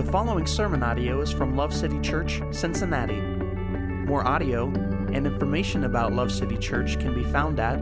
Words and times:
The 0.00 0.10
following 0.10 0.46
sermon 0.46 0.82
audio 0.82 1.20
is 1.20 1.30
from 1.30 1.58
Love 1.58 1.74
City 1.74 2.00
Church, 2.00 2.40
Cincinnati. 2.52 3.20
More 3.20 4.26
audio 4.26 4.68
and 5.12 5.26
information 5.26 5.84
about 5.84 6.14
Love 6.14 6.32
City 6.32 6.56
Church 6.56 6.98
can 6.98 7.14
be 7.14 7.22
found 7.22 7.60
at 7.60 7.78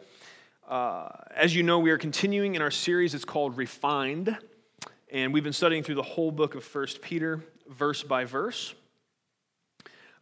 Uh, 0.68 1.10
as 1.36 1.56
you 1.56 1.64
know, 1.64 1.80
we 1.80 1.90
are 1.90 1.98
continuing 1.98 2.54
in 2.54 2.62
our 2.62 2.70
series. 2.70 3.16
It's 3.16 3.26
called 3.26 3.58
Refined, 3.58 4.38
and 5.12 5.34
we've 5.34 5.44
been 5.44 5.54
studying 5.54 5.84
through 5.84 5.96
the 5.96 6.04
whole 6.04 6.32
book 6.32 6.56
of 6.56 6.76
1 6.76 6.88
Peter, 7.02 7.44
verse 7.68 8.04
by 8.04 8.26
verse. 8.26 8.74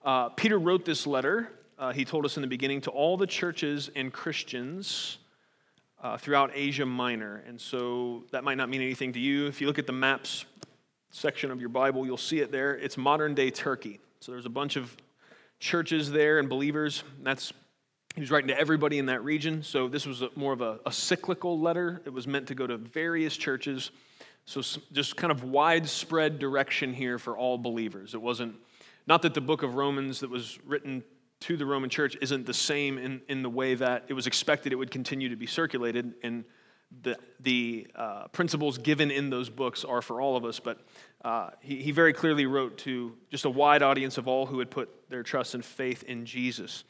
Uh, 0.03 0.29
Peter 0.29 0.57
wrote 0.57 0.85
this 0.85 1.05
letter, 1.05 1.49
uh, 1.77 1.91
he 1.91 2.05
told 2.05 2.25
us 2.25 2.37
in 2.37 2.41
the 2.41 2.47
beginning, 2.47 2.81
to 2.81 2.91
all 2.91 3.17
the 3.17 3.27
churches 3.27 3.89
and 3.95 4.13
Christians 4.13 5.17
uh, 6.01 6.17
throughout 6.17 6.51
Asia 6.53 6.85
Minor. 6.85 7.43
And 7.47 7.59
so 7.59 8.23
that 8.31 8.43
might 8.43 8.55
not 8.55 8.69
mean 8.69 8.81
anything 8.81 9.13
to 9.13 9.19
you. 9.19 9.47
If 9.47 9.59
you 9.59 9.67
look 9.67 9.79
at 9.79 9.87
the 9.87 9.93
maps 9.93 10.45
section 11.09 11.51
of 11.51 11.59
your 11.59 11.69
Bible, 11.69 12.05
you'll 12.05 12.17
see 12.17 12.39
it 12.39 12.51
there. 12.51 12.75
It's 12.77 12.97
modern 12.97 13.35
day 13.35 13.49
Turkey. 13.49 13.99
So 14.21 14.31
there's 14.31 14.45
a 14.45 14.49
bunch 14.49 14.75
of 14.75 14.95
churches 15.59 16.11
there 16.11 16.39
and 16.39 16.47
believers. 16.47 17.03
That's 17.21 17.51
he 18.15 18.21
was 18.21 18.31
writing 18.31 18.47
to 18.47 18.59
everybody 18.59 18.97
in 18.97 19.07
that 19.07 19.23
region. 19.23 19.61
So 19.61 19.87
this 19.87 20.07
was 20.07 20.23
a, 20.23 20.29
more 20.35 20.51
of 20.51 20.61
a, 20.61 20.79
a, 20.87 20.91
cyclical 20.91 21.59
letter. 21.59 22.01
It 22.03 22.11
was 22.11 22.25
meant 22.25 22.47
to 22.47 22.55
go 22.55 22.65
to 22.65 22.75
various 22.75 23.37
churches. 23.37 23.91
So 24.47 24.61
just 24.93 25.17
kind 25.17 25.29
of 25.29 25.43
widespread 25.43 26.39
direction 26.39 26.93
here 26.93 27.19
for 27.19 27.37
all 27.37 27.57
believers. 27.57 28.13
It 28.13 28.21
wasn't 28.21 28.55
not 29.05 29.21
that 29.23 29.33
the 29.33 29.41
book 29.41 29.61
of 29.61 29.75
Romans 29.75 30.21
that 30.21 30.29
was 30.29 30.57
written 30.65 31.03
to 31.41 31.57
the 31.57 31.65
Roman 31.65 31.89
church 31.89 32.17
isn't 32.21 32.45
the 32.45 32.53
same 32.53 32.97
in, 32.97 33.21
in 33.27 33.43
the 33.43 33.49
way 33.49 33.75
that 33.75 34.05
it 34.07 34.13
was 34.13 34.25
expected 34.25 34.71
it 34.71 34.77
would 34.77 34.89
continue 34.89 35.27
to 35.27 35.35
be 35.35 35.47
circulated. 35.47 36.13
And 36.23 36.45
the, 37.01 37.17
the 37.41 37.87
uh, 37.93 38.29
principles 38.29 38.77
given 38.77 39.11
in 39.11 39.29
those 39.29 39.49
books 39.49 39.83
are 39.83 40.01
for 40.01 40.21
all 40.21 40.37
of 40.37 40.45
us, 40.45 40.61
but 40.61 40.79
uh, 41.25 41.49
he, 41.59 41.83
he 41.83 41.91
very 41.91 42.13
clearly 42.13 42.45
wrote 42.45 42.77
to 42.79 43.17
just 43.29 43.43
a 43.43 43.49
wide 43.49 43.83
audience 43.83 44.17
of 44.17 44.29
all 44.29 44.45
who 44.45 44.59
had 44.59 44.71
put 44.71 45.09
their 45.09 45.23
trust 45.23 45.55
and 45.55 45.65
faith 45.65 46.03
in 46.03 46.25
Jesus. 46.25 46.85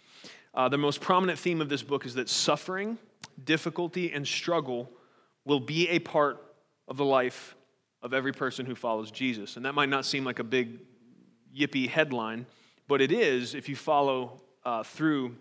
Uh, 0.54 0.70
the 0.70 0.78
most 0.78 1.02
prominent 1.02 1.40
theme 1.40 1.60
of 1.60 1.70
this 1.70 1.82
book 1.82 2.06
is 2.06 2.14
that 2.14 2.30
suffering, 2.30 3.00
difficulty, 3.44 4.14
and 4.14 4.28
struggle 4.28 4.92
will 5.44 5.60
be 5.60 5.90
a 5.90 5.98
part 5.98 6.47
of 6.88 6.98
the 6.98 7.06
life 7.06 7.56
of 8.02 8.14
every 8.14 8.32
person 8.32 8.66
who 8.66 8.76
follows 8.76 9.12
Jesus. 9.12 9.58
And 9.58 9.66
that 9.66 9.74
might 9.74 9.90
not 9.90 10.06
seem 10.06 10.24
like 10.24 10.40
a 10.40 10.44
big 10.44 10.80
yippee 11.56 11.90
headline, 11.90 12.46
but 12.88 13.02
it 13.02 13.12
is 13.12 13.56
if 13.56 13.68
you 13.68 13.76
follow 13.76 14.42
uh, 14.64 14.84
through 14.84 15.36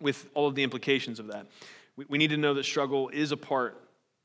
with 0.00 0.28
all 0.34 0.48
of 0.48 0.54
the 0.54 0.62
implications 0.62 1.18
of 1.20 1.28
that. 1.28 1.46
We, 1.96 2.06
we 2.08 2.18
need 2.18 2.30
to 2.30 2.36
know 2.36 2.54
that 2.54 2.64
struggle 2.64 3.08
is 3.08 3.32
a 3.32 3.36
part 3.36 3.78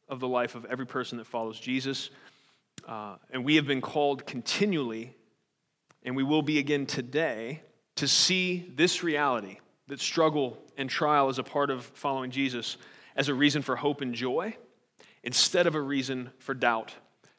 of 0.09 0.19
the 0.19 0.27
life 0.27 0.55
of 0.55 0.65
every 0.65 0.87
person 0.87 1.17
that 1.17 1.27
follows 1.27 1.59
Jesus. 1.59 2.09
Uh, 2.87 3.17
and 3.31 3.43
we 3.43 3.55
have 3.55 3.67
been 3.67 3.81
called 3.81 4.25
continually, 4.25 5.15
and 6.03 6.15
we 6.15 6.23
will 6.23 6.41
be 6.41 6.59
again 6.59 6.85
today, 6.85 7.61
to 7.95 8.07
see 8.07 8.71
this 8.75 9.03
reality 9.03 9.57
that 9.87 9.99
struggle 9.99 10.57
and 10.77 10.89
trial 10.89 11.29
is 11.29 11.39
a 11.39 11.43
part 11.43 11.69
of 11.69 11.83
following 11.83 12.31
Jesus 12.31 12.77
as 13.15 13.29
a 13.29 13.33
reason 13.33 13.61
for 13.61 13.75
hope 13.75 14.01
and 14.01 14.13
joy 14.13 14.55
instead 15.27 15.67
of 15.67 15.75
a 15.75 15.81
reason 15.81 16.31
for 16.39 16.53
doubt 16.53 16.93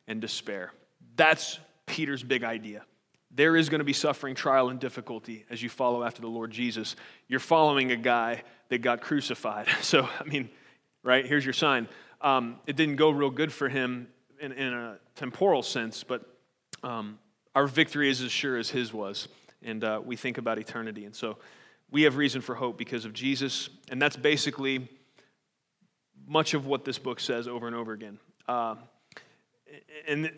and 0.06 0.20
despair. 0.20 0.74
That's 1.16 1.58
Peter's 1.86 2.22
big 2.22 2.44
idea. 2.44 2.84
There 3.30 3.56
is 3.56 3.70
going 3.70 3.78
to 3.78 3.84
be 3.84 3.94
suffering, 3.94 4.34
trial, 4.34 4.68
and 4.68 4.78
difficulty 4.78 5.46
as 5.48 5.62
you 5.62 5.70
follow 5.70 6.04
after 6.04 6.20
the 6.20 6.28
Lord 6.28 6.50
Jesus. 6.50 6.96
You're 7.28 7.40
following 7.40 7.90
a 7.90 7.96
guy 7.96 8.42
that 8.68 8.82
got 8.82 9.00
crucified. 9.00 9.68
So, 9.80 10.06
I 10.20 10.24
mean, 10.24 10.50
right? 11.02 11.24
Here's 11.24 11.46
your 11.46 11.54
sign. 11.54 11.88
Um, 12.20 12.60
it 12.66 12.76
didn't 12.76 12.96
go 12.96 13.08
real 13.08 13.30
good 13.30 13.50
for 13.50 13.70
him 13.70 14.08
in, 14.38 14.52
in 14.52 14.74
a 14.74 14.98
temporal 15.16 15.62
sense, 15.62 16.04
but 16.04 16.26
um, 16.82 17.18
our 17.54 17.66
victory 17.66 18.10
is 18.10 18.20
as 18.20 18.30
sure 18.30 18.58
as 18.58 18.68
his 18.68 18.92
was. 18.92 19.28
And 19.62 19.82
uh, 19.82 20.02
we 20.04 20.14
think 20.14 20.36
about 20.36 20.58
eternity. 20.58 21.06
And 21.06 21.16
so 21.16 21.38
we 21.90 22.02
have 22.02 22.18
reason 22.18 22.42
for 22.42 22.54
hope 22.54 22.76
because 22.76 23.06
of 23.06 23.14
Jesus. 23.14 23.70
And 23.88 24.00
that's 24.00 24.16
basically 24.16 24.90
much 26.28 26.54
of 26.54 26.66
what 26.66 26.84
this 26.84 26.98
book 26.98 27.18
says 27.20 27.48
over 27.48 27.66
and 27.66 27.74
over 27.74 27.92
again. 27.92 28.18
Uh, 28.46 28.76
and 30.06 30.30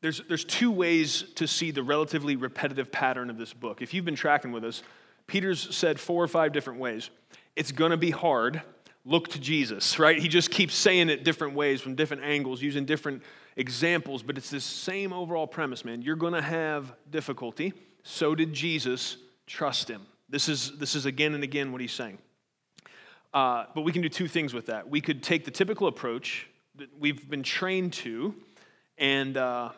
there's, 0.00 0.22
there's 0.28 0.44
two 0.44 0.70
ways 0.70 1.24
to 1.36 1.46
see 1.46 1.70
the 1.70 1.82
relatively 1.82 2.36
repetitive 2.36 2.90
pattern 2.90 3.30
of 3.30 3.38
this 3.38 3.52
book. 3.52 3.82
If 3.82 3.94
you've 3.94 4.04
been 4.04 4.16
tracking 4.16 4.52
with 4.52 4.64
us, 4.64 4.82
Peter's 5.26 5.74
said 5.74 5.98
four 5.98 6.22
or 6.22 6.28
five 6.28 6.52
different 6.52 6.80
ways. 6.80 7.10
It's 7.54 7.72
going 7.72 7.90
to 7.90 7.96
be 7.96 8.10
hard 8.10 8.62
look 9.06 9.28
to 9.28 9.40
Jesus, 9.40 9.98
right? 9.98 10.18
He 10.18 10.28
just 10.28 10.50
keeps 10.50 10.74
saying 10.74 11.08
it 11.08 11.24
different 11.24 11.54
ways 11.54 11.80
from 11.80 11.94
different 11.94 12.24
angles, 12.24 12.60
using 12.60 12.84
different 12.84 13.22
examples, 13.54 14.22
but 14.22 14.36
it's 14.36 14.50
this 14.50 14.64
same 14.64 15.12
overall 15.12 15.46
premise, 15.46 15.84
man. 15.84 16.02
You're 16.02 16.16
going 16.16 16.32
to 16.34 16.42
have 16.42 16.92
difficulty. 17.10 17.72
So 18.02 18.34
did 18.34 18.52
Jesus. 18.52 19.16
Trust 19.46 19.88
him. 19.88 20.04
This 20.28 20.48
is, 20.48 20.76
this 20.76 20.96
is 20.96 21.06
again 21.06 21.34
and 21.34 21.44
again 21.44 21.70
what 21.70 21.80
he's 21.80 21.92
saying. 21.92 22.18
Uh, 23.34 23.64
but 23.74 23.82
we 23.82 23.92
can 23.92 24.02
do 24.02 24.08
two 24.08 24.28
things 24.28 24.54
with 24.54 24.66
that. 24.66 24.88
We 24.88 25.00
could 25.00 25.22
take 25.22 25.44
the 25.44 25.50
typical 25.50 25.88
approach 25.88 26.46
that 26.76 26.88
we've 26.98 27.28
been 27.28 27.42
trained 27.42 27.92
to 27.94 28.34
and 28.98 29.36
uh, 29.36 29.70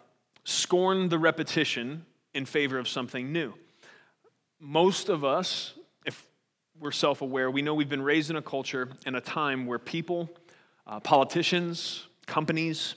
scorn 0.44 1.08
the 1.08 1.18
repetition 1.18 2.04
in 2.34 2.44
favor 2.44 2.78
of 2.78 2.88
something 2.88 3.32
new. 3.32 3.54
Most 4.60 5.08
of 5.08 5.24
us 5.24 5.74
if 6.04 6.26
we're 6.80 6.92
self 6.92 7.22
aware. 7.22 7.50
We 7.50 7.62
know 7.62 7.74
we've 7.74 7.88
been 7.88 8.02
raised 8.02 8.30
in 8.30 8.36
a 8.36 8.42
culture 8.42 8.88
and 9.04 9.16
a 9.16 9.20
time 9.20 9.66
where 9.66 9.78
people, 9.78 10.30
uh, 10.86 11.00
politicians, 11.00 12.06
companies, 12.26 12.94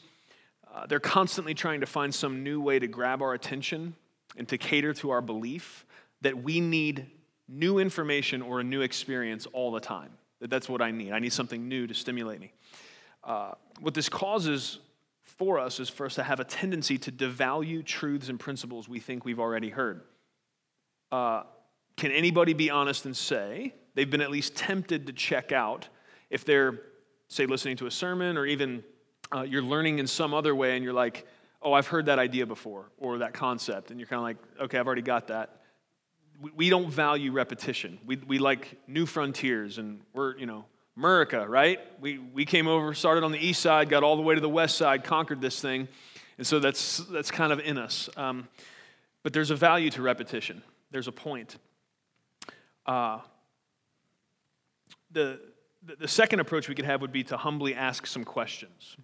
uh, 0.74 0.86
they're 0.86 1.00
constantly 1.00 1.54
trying 1.54 1.82
to 1.82 1.86
find 1.86 2.14
some 2.14 2.44
new 2.44 2.62
way 2.62 2.80
to 2.80 2.88
grab 2.88 3.22
our 3.22 3.34
attention 3.34 3.96
and 4.38 4.48
to 4.48 4.58
cater 4.58 4.94
to 4.94 5.10
our 5.10 5.22
belief 5.22 5.86
that 6.22 6.42
we 6.42 6.62
need 6.62 7.08
new 7.48 7.80
information 7.80 8.42
or 8.42 8.62
a 8.62 8.64
new 8.64 8.82
experience 8.82 9.46
all 9.48 9.72
the 9.72 9.80
time. 9.80 10.12
That 10.42 10.50
that's 10.50 10.68
what 10.68 10.82
I 10.82 10.92
need. 10.92 11.14
I 11.14 11.20
need 11.20 11.34
something 11.34 11.68
new 11.68 11.88
to 11.88 11.94
stimulate 11.94 12.42
me. 12.42 12.52
Uh, 13.24 13.52
what 13.80 13.94
this 13.94 14.10
causes 14.10 14.80
for 15.24 15.60
us 15.60 15.80
is 15.80 15.90
for 15.90 16.06
us 16.06 16.16
to 16.16 16.24
have 16.24 16.40
a 16.40 16.44
tendency 16.44 16.98
to 16.98 17.12
devalue 17.12 17.86
truths 17.86 18.28
and 18.30 18.40
principles 18.40 18.90
we 18.90 19.00
think 19.00 19.24
we've 19.24 19.40
already 19.40 19.70
heard. 19.70 20.02
Uh, 21.12 21.44
can 21.96 22.12
anybody 22.12 22.54
be 22.54 22.70
honest 22.70 23.06
and 23.06 23.16
say 23.16 23.74
they've 23.96 24.10
been 24.10 24.22
at 24.22 24.32
least 24.32 24.56
tempted 24.56 25.08
to 25.08 25.14
check 25.14 25.52
out 25.52 25.88
if 26.30 26.44
they're, 26.46 26.82
say, 27.28 27.46
listening 27.46 27.78
to 27.78 27.86
a 27.86 27.92
sermon 27.92 28.38
or 28.38 28.46
even 28.46 28.84
uh, 29.36 29.42
you're 29.42 29.62
learning 29.62 30.00
in 30.00 30.08
some 30.08 30.34
other 30.34 30.56
way 30.56 30.76
and 30.76 30.84
you're 30.84 30.94
like, 30.94 31.28
oh, 31.62 31.74
I've 31.74 31.88
heard 31.88 32.08
that 32.08 32.18
idea 32.18 32.46
before 32.46 32.90
or 32.98 33.20
that 33.20 33.34
concept, 33.34 33.92
and 33.92 34.00
you're 34.00 34.08
kind 34.08 34.18
of 34.18 34.24
like, 34.24 34.38
okay, 34.66 34.80
I've 34.80 34.88
already 34.88 35.04
got 35.04 35.28
that. 35.28 35.61
We, 36.56 36.70
don't 36.70 36.90
value 36.90 37.32
repetition. 37.32 38.00
We, 38.06 38.16
we 38.16 38.40
like 38.40 38.80
new 38.88 39.06
frontiers, 39.06 39.78
and 39.78 40.02
we're, 40.14 40.38
you 40.38 40.46
know, 40.46 40.66
America, 40.98 41.48
right? 41.48 41.80
We, 42.00 42.18
we 42.18 42.46
came 42.46 42.68
over, 42.68 42.94
started 42.94 43.24
on 43.24 43.32
the 43.32 43.40
east 43.40 43.62
side, 43.62 43.90
got 43.90 44.04
all 44.04 44.16
the 44.16 44.22
way 44.22 44.36
to 44.36 44.42
the 44.42 44.50
west 44.50 44.78
side, 44.78 45.04
conquered 45.04 45.42
this 45.42 45.62
thing. 45.62 45.88
And 46.38 46.46
so 46.48 46.60
that's, 46.60 46.98
that's 47.12 47.32
kind 47.32 47.54
of 47.54 47.60
in 47.60 47.78
us. 47.78 48.10
Um, 48.18 48.48
but 49.24 49.34
there's 49.34 49.52
a 49.52 49.56
value 49.56 49.90
to 49.92 50.02
repetition, 50.02 50.64
there's 50.92 51.08
a 51.08 51.12
point. 51.12 51.58
Uh, 52.86 53.20
the, 55.12 55.40
the 56.00 56.08
second 56.08 56.40
approach 56.40 56.68
we 56.68 56.76
could 56.76 56.86
have 56.86 57.02
would 57.02 57.12
be 57.12 57.24
to 57.26 57.38
humbly 57.38 57.76
ask 57.76 58.08
some 58.08 58.24
questions. 58.24 58.98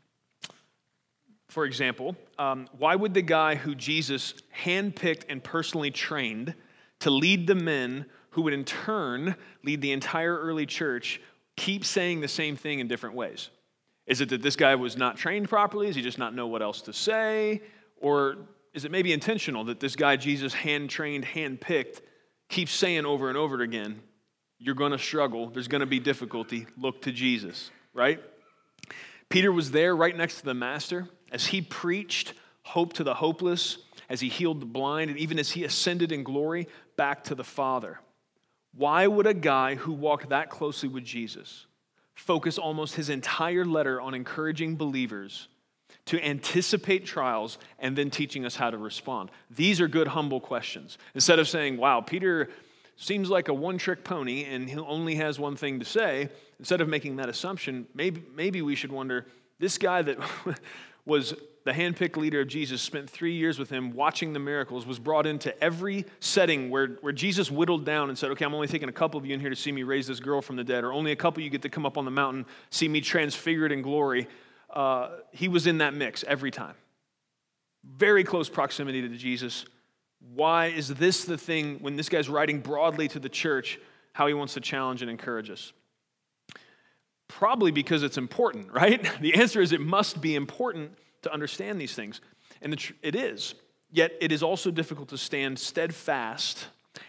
For 1.48 1.66
example, 1.66 2.16
um, 2.38 2.68
why 2.78 2.95
would 2.95 3.13
the 3.13 3.22
guy 3.22 3.56
who 3.56 3.74
Jesus 3.75 4.33
handpicked 4.63 5.24
and 5.30 5.44
personally 5.44 5.92
trained 5.92 6.54
to 6.99 7.09
lead 7.09 7.47
the 7.47 7.55
men 7.55 8.05
who 8.31 8.41
would 8.44 8.53
in 8.53 8.63
turn 8.63 9.35
lead 9.63 9.81
the 9.81 9.91
entire 9.91 10.38
early 10.38 10.65
church 10.65 11.21
keep 11.55 11.83
saying 11.83 12.21
the 12.21 12.27
same 12.27 12.55
thing 12.55 12.79
in 12.79 12.88
different 12.88 13.15
ways? 13.15 13.49
Is 14.05 14.21
it 14.21 14.29
that 14.29 14.41
this 14.41 14.55
guy 14.55 14.75
was 14.75 14.95
not 14.95 15.17
trained 15.17 15.49
properly? 15.49 15.88
Does 15.88 15.95
he 15.95 16.01
just 16.01 16.17
not 16.17 16.33
know 16.33 16.47
what 16.47 16.61
else 16.61 16.81
to 16.83 16.94
say? 16.94 17.61
Or 17.99 18.38
is 18.73 18.85
it 18.85 18.91
maybe 18.91 19.11
intentional 19.11 19.65
that 19.65 19.79
this 19.79 19.95
guy 19.95 20.15
Jesus 20.15 20.53
hand 20.53 20.89
trained, 20.89 21.25
hand 21.25 21.59
picked, 21.59 22.01
keeps 22.47 22.71
saying 22.71 23.05
over 23.05 23.27
and 23.27 23.38
over 23.38 23.61
again, 23.61 24.01
you're 24.59 24.75
going 24.75 24.91
to 24.91 24.97
struggle, 24.97 25.49
there's 25.49 25.67
going 25.67 25.81
to 25.81 25.88
be 25.88 25.99
difficulty, 25.99 26.67
look 26.77 27.01
to 27.03 27.11
Jesus, 27.11 27.69
right? 27.94 28.19
Peter 29.29 29.51
was 29.51 29.71
there 29.71 29.95
right 29.95 30.15
next 30.15 30.39
to 30.39 30.45
the 30.45 30.53
Master 30.53 31.07
as 31.31 31.47
he 31.47 31.61
preached 31.61 32.33
hope 32.63 32.94
to 32.94 33.03
the 33.03 33.15
hopeless, 33.15 33.77
as 34.09 34.19
he 34.19 34.29
healed 34.29 34.61
the 34.61 34.65
blind, 34.65 35.09
and 35.09 35.19
even 35.19 35.38
as 35.38 35.51
he 35.51 35.63
ascended 35.63 36.11
in 36.11 36.23
glory 36.23 36.67
back 36.97 37.23
to 37.25 37.35
the 37.35 37.44
Father. 37.44 37.99
Why 38.75 39.07
would 39.07 39.25
a 39.25 39.33
guy 39.33 39.75
who 39.75 39.94
walked 39.94 40.29
that 40.29 40.49
closely 40.49 40.89
with 40.89 41.05
Jesus 41.05 41.65
focus 42.15 42.57
almost 42.57 42.95
his 42.95 43.09
entire 43.09 43.63
letter 43.63 44.01
on 44.01 44.13
encouraging 44.13 44.75
believers 44.75 45.47
to 46.05 46.23
anticipate 46.25 47.05
trials 47.05 47.57
and 47.79 47.95
then 47.95 48.09
teaching 48.09 48.45
us 48.45 48.55
how 48.55 48.69
to 48.69 48.77
respond. 48.77 49.29
These 49.51 49.79
are 49.81 49.88
good, 49.88 50.07
humble 50.07 50.39
questions. 50.39 50.97
Instead 51.13 51.39
of 51.39 51.47
saying, 51.47 51.77
wow, 51.77 52.01
Peter 52.01 52.49
seems 52.95 53.29
like 53.29 53.49
a 53.49 53.53
one 53.53 53.77
trick 53.77 54.03
pony 54.03 54.45
and 54.45 54.69
he 54.69 54.77
only 54.77 55.15
has 55.15 55.39
one 55.39 55.55
thing 55.55 55.79
to 55.79 55.85
say, 55.85 56.29
instead 56.59 56.81
of 56.81 56.89
making 56.89 57.17
that 57.17 57.29
assumption, 57.29 57.88
maybe, 57.94 58.23
maybe 58.35 58.61
we 58.61 58.73
should 58.73 58.91
wonder 58.91 59.27
this 59.59 59.77
guy 59.77 60.01
that 60.01 60.17
was 61.05 61.33
the 61.68 61.74
handpicked 61.74 62.16
leader 62.16 62.40
of 62.40 62.48
Jesus, 62.48 62.81
spent 62.81 63.10
three 63.10 63.34
years 63.34 63.60
with 63.60 63.69
him 63.69 63.92
watching 63.92 64.31
the 64.31 64.40
miracles, 64.40 64.86
was 64.86 65.00
brought 65.00 65.28
into 65.28 65.62
every 65.62 66.06
setting 66.22 66.69
where, 66.69 66.88
where 67.02 67.12
Jesus 67.12 67.52
whittled 67.52 67.84
down 67.84 68.08
and 68.08 68.18
said, 68.18 68.31
Okay, 68.31 68.46
I'm 68.46 68.56
only 68.56 68.69
taking 68.69 68.88
a 68.88 68.94
couple 68.94 69.19
of 69.19 69.25
you 69.25 69.34
in 69.34 69.42
here 69.42 69.50
to 69.50 69.56
see 69.56 69.74
me 69.74 69.84
raise 69.84 70.08
this 70.08 70.22
girl 70.22 70.42
from 70.42 70.56
the 70.56 70.64
dead, 70.64 70.86
or 70.86 70.94
only 70.94 71.12
a 71.12 71.16
couple 71.18 71.44
you 71.44 71.50
get 71.50 71.64
to 71.64 71.69
come 71.69 71.86
up 71.86 71.98
on 71.98 72.06
the 72.06 72.12
mountain, 72.12 72.46
see 72.69 72.88
me 72.88 73.02
transfigured 73.02 73.74
in 73.74 73.81
glory. 73.81 74.30
Uh, 74.74 75.10
he 75.31 75.50
was 75.50 75.68
in 75.68 75.80
that 75.80 75.94
mix 75.94 76.24
every 76.24 76.52
time. 76.52 76.75
Very 77.84 78.24
close 78.24 78.48
proximity 78.48 79.02
to 79.02 79.10
Jesus. 79.10 79.66
Why 80.34 80.68
is 80.68 80.88
this 80.88 81.25
the 81.25 81.38
thing 81.38 81.80
when 81.81 81.98
this 81.98 82.08
guy's 82.08 82.30
writing 82.30 82.62
broadly 82.62 83.10
to 83.10 83.19
the 83.19 83.30
church, 83.30 83.78
how 84.14 84.28
he 84.28 84.34
wants 84.34 84.54
to 84.54 84.62
challenge 84.62 85.02
and 85.02 85.12
encourage 85.12 85.50
us? 85.50 85.74
Probably 87.28 87.72
because 87.72 88.04
it's 88.04 88.18
important, 88.18 88.72
right? 88.72 89.06
The 89.19 89.36
answer 89.36 89.60
is 89.60 89.74
it 89.74 89.81
must 89.81 90.22
be 90.22 90.34
important 90.36 90.98
to 91.24 91.34
understand 91.34 91.80
these 91.80 91.94
things. 91.94 92.22
And 92.62 92.74
it 93.02 93.16
is. 93.16 93.56
Yet 93.92 94.14
it 94.19 94.31
is 94.31 94.44
also 94.44 94.72
difficult 94.72 95.10
to 95.10 95.18
stand 95.18 95.60
steadfast 95.60 96.68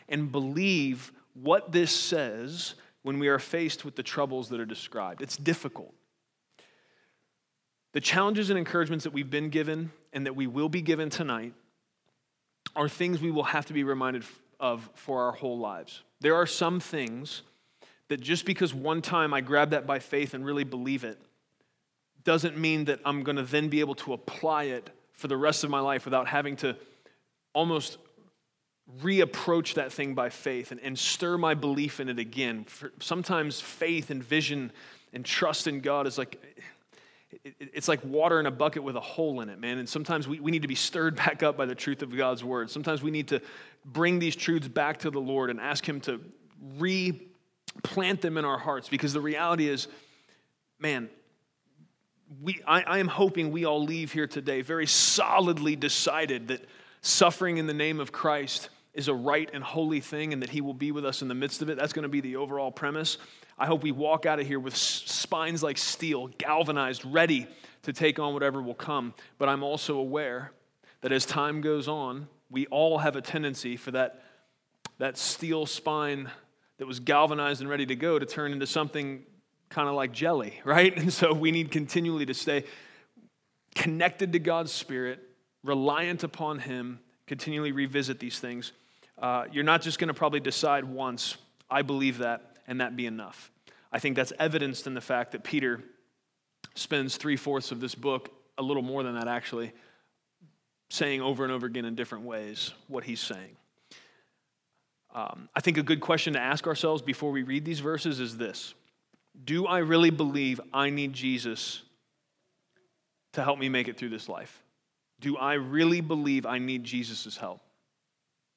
and 0.09 0.31
believe 0.31 1.13
what 1.35 1.73
this 1.73 1.91
says 1.91 2.75
when 3.03 3.19
we 3.19 3.29
are 3.29 3.39
faced 3.39 3.85
with 3.85 3.97
the 3.97 4.03
troubles 4.03 4.49
that 4.51 4.61
are 4.61 4.67
described. 4.67 5.23
It's 5.23 5.37
difficult. 5.37 5.95
The 7.93 8.01
challenges 8.01 8.51
and 8.51 8.59
encouragements 8.59 9.05
that 9.05 9.13
we've 9.13 9.31
been 9.31 9.49
given 9.49 9.91
and 10.13 10.27
that 10.27 10.37
we 10.37 10.47
will 10.47 10.69
be 10.69 10.83
given 10.83 11.11
tonight 11.11 11.55
are 12.77 12.89
things 12.89 13.21
we 13.21 13.31
will 13.31 13.45
have 13.45 13.67
to 13.67 13.73
be 13.73 13.83
reminded 13.83 14.25
of 14.61 14.89
for 14.95 15.23
our 15.23 15.33
whole 15.33 15.59
lives. 15.59 16.03
There 16.21 16.35
are 16.35 16.47
some 16.47 16.81
things 16.81 17.43
that 18.09 18.21
just 18.21 18.45
because 18.45 18.75
one 18.75 19.03
time 19.03 19.33
I 19.33 19.41
grab 19.41 19.71
that 19.71 19.87
by 19.87 19.99
faith 19.99 20.35
and 20.35 20.45
really 20.45 20.65
believe 20.65 21.05
it, 21.05 21.21
doesn't 22.29 22.59
mean 22.59 22.85
that 22.85 23.01
I'm 23.07 23.23
going 23.23 23.37
to 23.37 23.43
then 23.43 23.71
be 23.71 23.81
able 23.81 23.95
to 23.95 24.13
apply 24.13 24.65
it 24.65 24.91
for 25.13 25.29
the 25.29 25.37
rest 25.39 25.65
of 25.65 25.71
my 25.71 25.81
life 25.81 26.05
without 26.05 26.29
having 26.29 26.57
to 26.57 26.77
almost 27.55 27.97
reapproach 29.01 29.77
that 29.77 29.91
thing 29.91 30.13
by 30.13 30.29
faith 30.29 30.71
and, 30.71 30.79
and 30.83 30.99
stir 30.99 31.39
my 31.39 31.55
belief 31.55 32.01
in 32.01 32.11
it 32.11 32.19
again. 32.19 32.65
For 32.65 32.93
sometimes 33.01 33.63
faith 33.63 34.11
and 34.11 34.23
vision 34.23 34.73
and 35.15 35.25
trust 35.25 35.67
in 35.69 35.81
God 35.81 36.07
is 36.07 36.19
like, 36.19 36.39
it's 37.43 37.89
like 37.89 38.05
water 38.05 38.39
in 38.39 38.45
a 38.45 38.51
bucket 38.51 38.83
with 38.83 38.97
a 38.97 39.01
hole 39.01 39.41
in 39.41 39.49
it, 39.49 39.59
man. 39.59 39.79
And 39.79 39.89
sometimes 39.89 40.29
we, 40.29 40.39
we 40.39 40.51
need 40.51 40.61
to 40.61 40.69
be 40.69 40.75
stirred 40.75 41.17
back 41.25 41.43
up 41.43 41.57
by 41.57 41.65
the 41.65 41.75
truth 41.75 42.03
of 42.03 42.15
God's 42.15 42.45
word. 42.45 42.71
Sometimes 42.71 43.03
we 43.03 43.11
need 43.11 43.29
to 43.29 43.41
bring 43.87 44.19
these 44.19 44.37
truths 44.37 44.69
back 44.69 44.99
to 44.99 45.11
the 45.11 45.19
Lord 45.19 45.49
and 45.49 45.59
ask 45.59 45.89
Him 45.89 46.03
to 46.03 46.21
replant 46.77 48.21
them 48.21 48.37
in 48.37 48.45
our 48.45 48.59
hearts 48.59 48.91
because 48.91 49.15
the 49.15 49.23
reality 49.23 49.67
is, 49.67 49.89
man, 50.79 51.09
we, 52.43 52.61
I, 52.67 52.83
I 52.83 52.99
am 52.99 53.09
hoping 53.09 53.51
we 53.51 53.65
all 53.65 53.83
leave 53.83 54.13
here 54.13 54.27
today 54.27 54.61
very 54.63 54.87
solidly 54.87 55.77
decided 55.77 56.49
that 56.49 56.65
suffering 57.01 57.59
in 57.59 57.67
the 57.67 57.75
name 57.75 58.01
of 58.01 58.13
Christ 58.13 58.69
is 58.93 59.09
a 59.09 59.15
right 59.15 59.49
and 59.53 59.63
holy 59.63 60.01
thing 60.01 60.33
and 60.33 60.43
that 60.43 60.51
He 60.51 60.61
will 60.61 60.75
be 60.75 60.93
with 60.93 61.05
us 61.05 61.23
in 61.23 61.29
the 61.29 61.35
midst 61.35 61.63
of 61.63 61.71
it. 61.71 61.79
That's 61.79 61.93
going 61.93 62.03
to 62.03 62.09
be 62.09 62.21
the 62.21 62.37
overall 62.37 62.71
premise. 62.71 63.19
I 63.59 63.67
hope 63.67 63.83
we 63.83 63.93
walk 63.93 64.27
out 64.27 64.41
of 64.41 64.47
here 64.47 64.61
with 64.61 64.77
spines 64.77 65.63
like 65.63 65.79
steel, 65.79 66.29
galvanized, 66.39 67.05
ready 67.05 67.47
to 67.83 67.93
take 67.93 68.19
on 68.19 68.35
whatever 68.35 68.61
will 68.61 68.75
come. 68.75 69.15
But 69.39 69.49
I'm 69.49 69.63
also 69.63 69.99
aware 69.99 70.53
that 71.01 71.13
as 71.13 71.25
time 71.25 71.61
goes 71.61 71.89
on, 71.89 72.29
we 72.51 72.67
all 72.67 72.99
have 72.99 73.17
a 73.17 73.21
tendency 73.21 73.77
for 73.77 73.91
that, 73.93 74.23
that 74.99 75.17
steel 75.17 75.67
spine 75.67 76.31
that 76.79 76.87
was 76.87 77.01
galvanized 77.01 77.61
and 77.61 77.71
ready 77.71 77.87
to 77.87 77.97
go 77.97 78.19
to 78.19 78.27
turn 78.27 78.53
into 78.53 78.67
something 78.67 79.25
kind 79.69 79.88
of 79.88 79.94
like 79.94 80.12
jelly, 80.12 80.61
right? 80.65 80.97
And 80.97 81.12
so 81.12 81.32
we 81.32 81.50
need 81.50 81.70
continually 81.70 82.26
to 82.26 82.35
stay 82.35 82.65
connected 83.75 84.32
to 84.32 84.38
God's 84.38 84.73
Spirit, 84.73 85.20
reliant 85.62 86.25
upon 86.25 86.59
Him, 86.59 87.00
continually 87.26 87.73
revisit 87.73 88.19
these 88.19 88.38
things. 88.38 88.73
Uh, 89.20 89.44
you're 89.53 89.65
not 89.65 89.82
just 89.82 89.99
going 89.99 90.09
to 90.09 90.15
probably 90.15 90.41
decide 90.41 90.85
once, 90.85 91.37
I 91.70 91.82
believe 91.82 92.19
that, 92.19 92.56
and 92.67 92.81
that 92.81 92.97
be 92.97 93.06
enough. 93.06 93.50
I 93.93 93.99
think 93.99 94.17
that's 94.17 94.32
evidenced 94.38 94.87
in 94.87 94.94
the 94.94 95.00
fact 95.00 95.32
that 95.32 95.44
Peter 95.44 95.82
spends 96.75 97.17
three 97.17 97.37
fourths 97.37 97.73
of 97.73 97.81
this 97.81 97.94
book, 97.94 98.31
a 98.56 98.62
little 98.62 98.82
more 98.82 99.03
than 99.03 99.14
that 99.14 99.29
actually, 99.29 99.73
saying 100.91 101.21
over 101.21 101.44
and 101.44 101.53
over 101.53 101.67
again 101.67 101.85
in 101.85 101.94
different 101.94 102.25
ways 102.25 102.73
what 102.87 103.05
he's 103.05 103.21
saying. 103.21 103.56
Um, 105.14 105.49
I 105.55 105.61
think 105.61 105.79
a 105.79 105.82
good 105.82 106.00
question 106.00 106.35
to 106.35 106.38
ask 106.38 106.67
ourselves 106.67 107.03
before 107.03 107.31
we 107.31 107.43
read 107.43 107.64
these 107.64 107.81
verses 107.81 108.21
is 108.21 108.37
this 108.37 108.75
do 109.44 109.67
I 109.67 109.79
really 109.79 110.11
believe 110.11 110.61
I 110.73 110.90
need 110.90 111.12
Jesus 111.12 111.82
to 113.35 113.43
help 113.43 113.58
me 113.58 113.69
make 113.69 113.88
it 113.88 113.96
through 113.96 114.11
this 114.11 114.29
life? 114.29 114.62
Do 115.20 115.37
I 115.37 115.55
really 115.55 116.00
believe 116.00 116.46
I 116.46 116.58
need 116.58 116.85
Jesus' 116.85 117.37
help? 117.37 117.61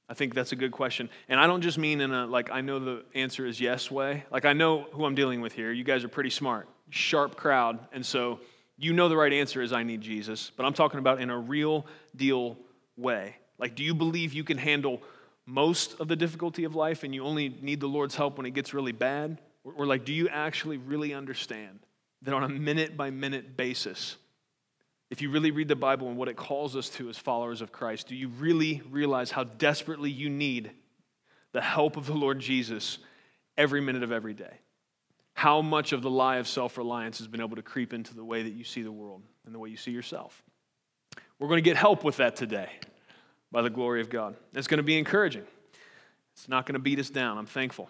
I 0.10 0.14
think 0.14 0.34
that's 0.34 0.52
a 0.52 0.56
good 0.56 0.72
question. 0.72 1.10
And 1.30 1.40
I 1.40 1.48
don't 1.48 1.62
just 1.62 1.78
mean 1.78 2.02
in 2.02 2.12
a, 2.12 2.26
like, 2.26 2.52
I 2.52 2.62
know 2.62 2.80
the 2.80 3.04
answer 3.16 3.46
is 3.46 3.62
yes 3.62 3.90
way. 3.90 4.26
Like, 4.30 4.44
I 4.44 4.54
know 4.54 4.88
who 4.92 5.06
I'm 5.06 5.16
dealing 5.16 5.40
with 5.40 5.54
here. 5.54 5.72
You 5.72 5.84
guys 5.84 6.04
are 6.04 6.10
pretty 6.10 6.30
smart, 6.30 6.68
sharp 6.90 7.38
crowd. 7.38 7.80
And 7.94 8.06
so 8.06 8.42
you 8.78 8.92
know 8.92 9.08
the 9.08 9.16
right 9.16 9.32
answer 9.32 9.62
is 9.62 9.72
I 9.72 9.84
need 9.84 10.02
Jesus. 10.02 10.52
But 10.56 10.66
I'm 10.66 10.74
talking 10.74 11.00
about 11.00 11.22
in 11.22 11.30
a 11.30 11.38
real 11.38 11.86
deal 12.16 12.58
way. 12.98 13.38
Like, 13.58 13.76
do 13.76 13.84
you 13.84 13.96
believe 13.96 14.34
you 14.34 14.44
can 14.44 14.58
handle 14.58 15.02
most 15.46 16.00
of 16.00 16.08
the 16.08 16.16
difficulty 16.16 16.66
of 16.66 16.76
life 16.76 17.04
and 17.04 17.16
you 17.16 17.24
only 17.24 17.50
need 17.62 17.80
the 17.80 17.88
Lord's 17.88 18.16
help 18.16 18.38
when 18.38 18.46
it 18.46 18.52
gets 18.52 18.74
really 18.74 18.92
bad? 18.92 19.40
Or, 19.64 19.86
like, 19.86 20.06
do 20.06 20.14
you 20.14 20.28
actually 20.30 20.78
really 20.78 21.14
understand 21.14 21.80
that 22.24 22.34
on 22.34 22.44
a 22.44 22.50
minute 22.50 22.98
by 22.98 23.10
minute 23.10 23.56
basis, 23.56 24.18
if 25.10 25.22
you 25.22 25.30
really 25.30 25.52
read 25.52 25.68
the 25.68 25.76
Bible 25.76 26.08
and 26.08 26.18
what 26.18 26.30
it 26.30 26.38
calls 26.38 26.76
us 26.76 26.90
to 26.90 27.10
as 27.10 27.18
followers 27.18 27.62
of 27.62 27.72
Christ, 27.72 28.08
do 28.08 28.16
you 28.16 28.30
really 28.30 28.82
realize 28.90 29.30
how 29.30 29.44
desperately 29.44 30.10
you 30.10 30.30
need 30.30 30.72
the 31.52 31.62
help 31.62 31.98
of 31.98 32.06
the 32.06 32.14
Lord 32.14 32.40
Jesus 32.40 32.98
every 33.58 33.82
minute 33.82 34.04
of 34.04 34.12
every 34.12 34.34
day? 34.34 34.60
How 35.34 35.62
much 35.62 35.92
of 35.92 36.02
the 36.02 36.10
lie 36.10 36.38
of 36.38 36.48
self 36.48 36.78
reliance 36.78 37.18
has 37.20 37.28
been 37.28 37.42
able 37.42 37.56
to 37.56 37.62
creep 37.62 37.94
into 37.94 38.16
the 38.16 38.24
way 38.24 38.44
that 38.44 38.54
you 38.54 38.64
see 38.64 38.82
the 38.82 38.92
world 38.92 39.22
and 39.46 39.54
the 39.54 39.60
way 39.60 39.70
you 39.70 39.78
see 39.78 39.92
yourself? 39.92 40.44
We're 41.40 41.48
going 41.48 41.58
to 41.58 41.68
get 41.68 41.78
help 41.78 42.04
with 42.04 42.18
that 42.18 42.36
today 42.36 42.70
by 43.52 43.62
the 43.62 43.70
glory 43.70 44.02
of 44.02 44.10
God. 44.10 44.36
It's 44.54 44.68
going 44.68 44.78
to 44.78 44.84
be 44.84 44.98
encouraging. 44.98 45.46
It's 46.34 46.48
not 46.48 46.66
going 46.66 46.74
to 46.74 46.80
beat 46.80 47.00
us 47.00 47.10
down. 47.10 47.38
I'm 47.38 47.46
thankful. 47.46 47.90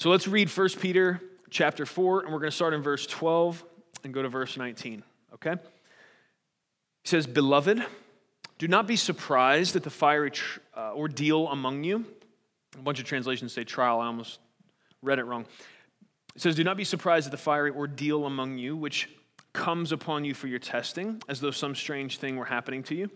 So 0.00 0.08
let's 0.08 0.26
read 0.26 0.48
1 0.48 0.68
Peter 0.80 1.20
chapter 1.50 1.84
4, 1.84 2.20
and 2.20 2.32
we're 2.32 2.38
going 2.38 2.50
to 2.50 2.56
start 2.56 2.72
in 2.72 2.80
verse 2.80 3.06
12 3.06 3.62
and 4.02 4.14
go 4.14 4.22
to 4.22 4.30
verse 4.30 4.56
19, 4.56 5.02
okay? 5.34 5.56
He 7.02 7.08
says, 7.10 7.26
Beloved, 7.26 7.84
do 8.56 8.66
not 8.66 8.86
be 8.86 8.96
surprised 8.96 9.76
at 9.76 9.82
the 9.82 9.90
fiery 9.90 10.30
tr- 10.30 10.60
uh, 10.74 10.94
ordeal 10.94 11.48
among 11.48 11.84
you. 11.84 12.06
A 12.78 12.80
bunch 12.80 12.98
of 12.98 13.04
translations 13.04 13.52
say 13.52 13.62
trial. 13.62 14.00
I 14.00 14.06
almost 14.06 14.38
read 15.02 15.18
it 15.18 15.24
wrong. 15.24 15.44
It 16.34 16.40
says, 16.40 16.56
Do 16.56 16.64
not 16.64 16.78
be 16.78 16.84
surprised 16.84 17.26
at 17.26 17.32
the 17.32 17.36
fiery 17.36 17.70
ordeal 17.70 18.24
among 18.24 18.56
you, 18.56 18.78
which 18.78 19.10
comes 19.52 19.92
upon 19.92 20.24
you 20.24 20.32
for 20.32 20.46
your 20.46 20.60
testing, 20.60 21.20
as 21.28 21.40
though 21.40 21.50
some 21.50 21.74
strange 21.74 22.16
thing 22.16 22.36
were 22.36 22.46
happening 22.46 22.82
to 22.84 22.94
you. 22.94 23.10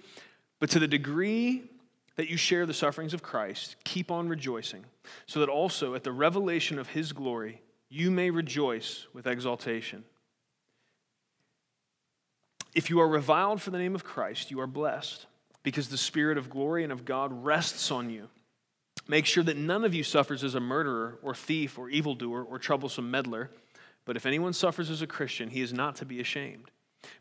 But 0.61 0.69
to 0.73 0.81
the 0.81 0.89
degree 0.89 1.63
that 2.17 2.29
you 2.29 2.37
share 2.37 2.67
the 2.67 2.75
sufferings 2.75 3.15
of 3.15 3.23
Christ, 3.23 3.77
keep 3.85 4.11
on 4.11 4.29
rejoicing, 4.29 4.85
so 5.27 5.41
that 5.41 5.49
also 5.49 5.95
at 5.95 6.05
the 6.05 6.13
revelation 6.13 6.79
of 6.79 6.89
his 6.89 7.13
glory 7.13 7.61
you 7.89 8.11
may 8.11 8.31
rejoice 8.31 9.07
with 9.13 9.27
exultation. 9.27 10.05
If 12.75 12.91
you 12.91 13.01
are 13.01 13.09
reviled 13.09 13.63
for 13.63 13.71
the 13.71 13.79
name 13.79 13.95
of 13.95 14.05
Christ, 14.05 14.51
you 14.51 14.61
are 14.61 14.67
blessed, 14.67 15.27
because 15.63 15.89
the 15.89 15.97
Spirit 15.97 16.37
of 16.37 16.51
glory 16.51 16.83
and 16.83 16.93
of 16.93 17.05
God 17.05 17.45
rests 17.45 17.91
on 17.91 18.11
you. 18.11 18.29
Make 19.07 19.27
sure 19.27 19.45
that 19.45 19.57
none 19.57 19.85
of 19.85 19.95
you 19.95 20.03
suffers 20.03 20.43
as 20.43 20.55
a 20.55 20.61
murderer 20.61 21.19
or 21.23 21.35
thief 21.35 21.79
or 21.79 21.89
evildoer 21.89 22.43
or 22.43 22.59
troublesome 22.59 23.11
meddler, 23.11 23.51
but 24.05 24.17
if 24.17 24.27
anyone 24.27 24.53
suffers 24.53 24.91
as 24.91 25.03
a 25.03 25.07
Christian, 25.07 25.51
he 25.51 25.61
is 25.61 25.73
not 25.73 25.97
to 25.97 26.05
be 26.05 26.21
ashamed, 26.21 26.71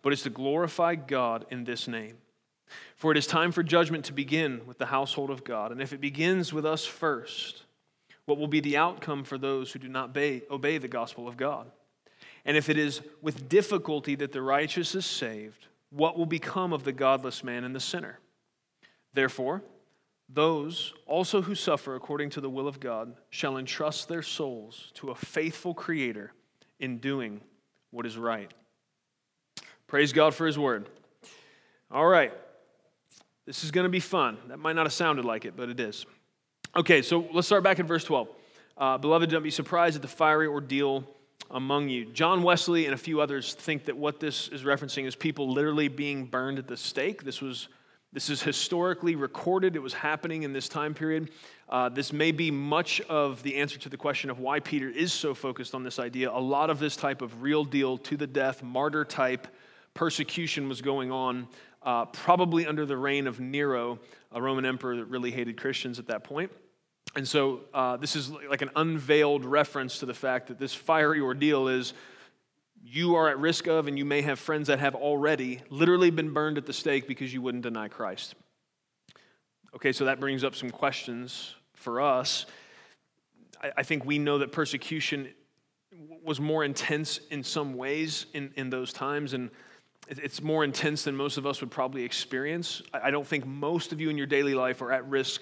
but 0.02 0.14
is 0.14 0.24
to 0.24 0.30
glorify 0.30 0.96
God 0.96 1.46
in 1.52 1.66
this 1.66 1.88
name. 1.88 2.18
For 2.96 3.12
it 3.12 3.18
is 3.18 3.27
time 3.27 3.51
for 3.51 3.63
judgment 3.63 4.06
to 4.06 4.13
begin 4.13 4.62
with 4.65 4.77
the 4.77 4.86
household 4.86 5.30
of 5.30 5.44
God. 5.44 5.72
And 5.72 5.82
if 5.82 5.94
it 5.94 6.01
begins 6.01 6.53
with 6.53 6.65
us 6.65 6.86
first, 6.86 7.63
what 8.25 8.38
will 8.38 8.48
be 8.48 8.60
the 8.60 8.77
outcome 8.77 9.24
for 9.24 9.38
those 9.38 9.72
who 9.72 9.80
do 9.80 9.89
not 9.89 10.10
obey, 10.10 10.44
obey 10.50 10.77
the 10.77 10.88
gospel 10.88 11.27
of 11.27 11.38
God? 11.38 11.70
And 12.46 12.58
if 12.58 12.70
it 12.70 12.77
is 12.77 13.01
with 13.22 13.50
difficulty 13.50 14.15
that 14.15 14.32
the 14.32 14.42
righteous 14.42 14.96
is 14.96 15.06
saved, 15.06 15.68
what 15.89 16.18
will 16.18 16.25
become 16.25 16.74
of 16.74 16.84
the 16.84 16.92
godless 16.92 17.44
man 17.44 17.63
and 17.63 17.75
the 17.75 17.80
sinner? 17.80 18.20
Therefore, 19.13 19.62
those 20.30 20.94
also 21.06 21.42
who 21.42 21.56
suffer 21.56 21.96
according 21.96 22.32
to 22.32 22.42
the 22.42 22.50
will 22.50 22.68
of 22.68 22.80
God 22.80 23.15
shall 23.30 23.58
entrust 23.58 24.08
their 24.08 24.24
souls 24.24 24.92
to 24.96 25.12
a 25.12 25.15
faithful 25.15 25.74
Creator 25.74 26.32
in 26.80 26.98
doing 26.98 27.42
what 27.92 28.06
is 28.06 28.18
right. 28.18 28.51
Praise 29.86 30.12
God 30.12 30.34
for 30.34 30.48
his 30.48 30.58
word. 30.58 30.89
All 31.92 32.08
right. 32.08 32.34
This 33.46 33.64
is 33.64 33.72
going 33.72 33.84
to 33.84 33.90
be 33.90 34.00
fun. 34.00 34.38
That 34.48 34.58
might 34.58 34.74
not 34.74 34.86
have 34.86 34.94
sounded 34.94 35.26
like 35.26 35.44
it, 35.44 35.58
but 35.58 35.70
it 35.70 35.80
is. 35.80 36.06
Okay, 36.76 37.02
so 37.02 37.28
let's 37.34 37.46
start 37.46 37.64
back 37.64 37.80
in 37.80 37.86
verse 37.86 38.04
12. 38.06 38.28
Uh, 38.78 38.98
Beloved, 38.98 39.30
don't 39.30 39.44
be 39.44 39.52
surprised 39.52 39.98
at 39.98 40.02
the 40.02 40.08
fiery 40.08 40.48
ordeal 40.48 41.04
among 41.52 41.90
you. 41.90 42.06
John 42.06 42.42
Wesley 42.42 42.86
and 42.86 42.94
a 42.94 42.98
few 42.98 43.20
others 43.20 43.54
think 43.54 43.86
that 43.86 43.98
what 43.98 44.20
this 44.20 44.48
is 44.48 44.64
referencing 44.64 45.06
is 45.06 45.16
people 45.16 45.52
literally 45.52 45.90
being 45.90 46.26
burned 46.26 46.58
at 46.58 46.68
the 46.68 46.78
stake. 46.78 47.24
This 47.24 47.42
was 47.42 47.68
this 48.14 48.30
is 48.30 48.44
historically 48.44 49.16
recorded. 49.16 49.76
It 49.76 49.82
was 49.82 49.96
happening 49.96 50.44
in 50.44 50.54
this 50.54 50.70
time 50.70 50.94
period. 50.94 51.32
Uh, 51.68 51.90
this 51.90 52.14
may 52.14 52.32
be 52.32 52.52
much 52.52 53.02
of 53.02 53.42
the 53.42 53.56
answer 53.56 53.80
to 53.80 53.90
the 53.90 53.98
question 53.98 54.30
of 54.30 54.38
why 54.38 54.60
Peter 54.60 54.88
is 54.88 55.12
so 55.12 55.34
focused 55.34 55.74
on 55.74 55.84
this 55.84 55.98
idea. 55.98 56.30
A 56.32 56.38
lot 56.40 56.70
of 56.70 56.78
this 56.78 56.96
type 56.96 57.24
of 57.24 57.42
real 57.42 57.66
deal, 57.66 57.98
to 57.98 58.16
the 58.16 58.28
death, 58.28 58.62
martyr 58.62 59.04
type 59.04 59.48
persecution 59.96 60.70
was 60.70 60.80
going 60.82 61.12
on, 61.12 61.48
uh, 61.84 62.06
probably 62.06 62.66
under 62.66 62.86
the 62.86 62.98
reign 62.98 63.28
of 63.28 63.40
Nero, 63.40 64.00
a 64.32 64.42
Roman 64.42 64.66
emperor 64.66 64.98
that 64.98 65.06
really 65.06 65.32
hated 65.32 65.58
Christians 65.58 66.00
at 66.00 66.08
that 66.08 66.24
point. 66.24 66.52
And 67.16 67.28
so 67.28 67.62
uh, 67.74 67.98
this 67.98 68.16
is 68.16 68.32
like 68.32 68.62
an 68.62 68.72
unveiled 68.75 69.46
reference 69.46 70.00
to 70.00 70.06
the 70.06 70.13
fact 70.13 70.48
that 70.48 70.58
this 70.58 70.74
fiery 70.74 71.20
ordeal 71.20 71.68
is 71.68 71.94
you 72.86 73.16
are 73.16 73.30
at 73.30 73.40
risk 73.40 73.68
of, 73.68 73.88
and 73.88 73.98
you 73.98 74.04
may 74.04 74.22
have 74.22 74.40
friends 74.40 74.68
that 74.68 74.80
have 74.80 74.96
already 74.96 75.62
literally 75.70 76.10
been 76.10 76.34
burned 76.34 76.58
at 76.58 76.66
the 76.66 76.74
stake 76.74 77.08
because 77.08 77.34
you 77.34 77.42
wouldn't 77.42 77.63
deny 77.63 77.88
Christ. 77.88 78.36
Okay, 79.75 79.92
so 79.92 80.06
that 80.06 80.20
brings 80.20 80.44
up 80.44 80.56
some 80.56 80.70
questions 80.70 81.56
for 81.75 82.02
us. 82.02 82.46
I, 83.62 83.72
I 83.78 83.84
think 83.84 84.06
we 84.06 84.20
know 84.20 84.40
that 84.40 84.52
persecution 84.52 85.30
was 86.24 86.40
more 86.40 86.63
intense 86.63 87.20
in 87.30 87.44
some 87.44 87.75
ways 87.75 88.25
in, 88.34 88.52
in 88.56 88.70
those 88.70 88.92
times, 88.92 89.34
and 89.34 89.50
it's 90.20 90.41
more 90.41 90.63
intense 90.63 91.03
than 91.03 91.15
most 91.15 91.38
of 91.38 91.46
us 91.46 91.62
would 91.62 91.72
probably 91.72 92.03
experience. 92.03 92.82
I 92.93 93.12
don't 93.12 93.27
think 93.27 93.46
most 93.46 93.91
of 93.91 94.01
you 94.01 94.10
in 94.10 94.17
your 94.17 94.27
daily 94.27 94.53
life 94.53 94.82
are 94.82 94.91
at 94.91 95.08
risk 95.08 95.41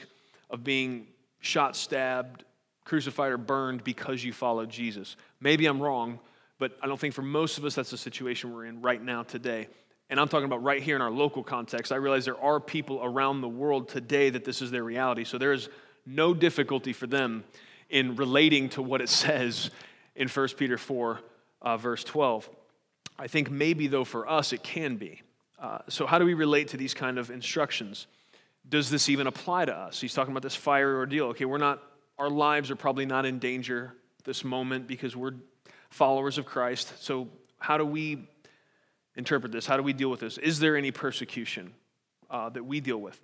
of 0.50 0.64
being 0.64 1.08
shot, 1.40 1.76
stabbed, 1.76 2.44
crucified, 2.86 3.32
or 3.32 3.38
burned 3.38 3.84
because 3.84 4.24
you 4.24 4.34
follow 4.34 4.66
Jesus. 4.66 5.16
Maybe 5.40 5.66
I'm 5.66 5.82
wrong, 5.82 6.20
but 6.60 6.78
I 6.82 6.88
don't 6.88 7.00
think 7.00 7.14
for 7.14 7.22
most 7.22 7.58
of 7.58 7.66
us 7.66 7.76
that's 7.76 7.92
the 7.92 7.98
situation 7.98 8.54
we're 8.54 8.66
in 8.66 8.82
right 8.82 9.02
now 9.02 9.24
today. 9.24 9.68
And 10.10 10.20
I'm 10.20 10.28
talking 10.28 10.46
about 10.46 10.62
right 10.62 10.82
here 10.82 10.96
in 10.96 11.02
our 11.02 11.10
local 11.10 11.44
context. 11.44 11.92
I 11.92 11.96
realize 11.96 12.26
there 12.26 12.42
are 12.42 12.60
people 12.60 13.00
around 13.02 13.42
the 13.42 13.50
world 13.50 13.88
today 13.88 14.30
that 14.30 14.44
this 14.44 14.62
is 14.62 14.70
their 14.70 14.84
reality. 14.84 15.24
So 15.24 15.38
there 15.38 15.54
is 15.54 15.70
no 16.06 16.34
difficulty 16.34 16.92
for 16.92 17.08
them 17.08 17.46
in 17.90 18.16
relating 18.16 18.70
to 18.70 18.82
what 18.82 19.02
it 19.02 19.10
says 19.24 19.72
in 20.16 20.28
1 20.28 20.48
Peter 20.58 20.78
4, 20.78 21.20
uh, 21.62 21.78
verse 21.78 22.04
12. 22.04 22.50
I 23.22 23.28
think 23.28 23.52
maybe, 23.52 23.86
though, 23.86 24.04
for 24.04 24.28
us, 24.28 24.52
it 24.52 24.64
can 24.64 24.96
be. 24.96 25.22
Uh, 25.60 25.78
so, 25.88 26.08
how 26.08 26.18
do 26.18 26.26
we 26.26 26.34
relate 26.34 26.70
to 26.70 26.78
these 26.78 26.96
kind 26.96 27.20
of 27.20 27.30
instructions? 27.30 28.08
Does 28.68 28.90
this 28.90 29.10
even 29.10 29.28
apply 29.28 29.66
to 29.66 29.76
us? 29.76 30.02
He's 30.02 30.16
talking 30.16 30.32
about 30.32 30.42
this 30.42 30.56
fire 30.56 30.96
ordeal. 30.98 31.28
Okay, 31.28 31.46
we're 31.46 31.60
not, 31.60 31.84
our 32.18 32.32
lives 32.32 32.72
are 32.72 32.76
probably 32.76 33.06
not 33.06 33.28
in 33.28 33.38
danger 33.38 33.94
this 34.24 34.44
moment 34.44 34.88
because 34.88 35.16
we're 35.16 35.36
followers 35.92 36.40
of 36.40 36.48
Christ. 36.48 36.94
So, 37.00 37.28
how 37.60 37.78
do 37.78 37.86
we 37.86 38.28
interpret 39.16 39.52
this? 39.52 39.68
How 39.68 39.78
do 39.78 39.84
we 39.84 39.94
deal 39.94 40.10
with 40.10 40.22
this? 40.22 40.40
Is 40.40 40.58
there 40.58 40.76
any 40.76 40.90
persecution 40.90 41.74
uh, 42.32 42.50
that 42.50 42.66
we 42.66 42.80
deal 42.80 42.98
with? 42.98 43.22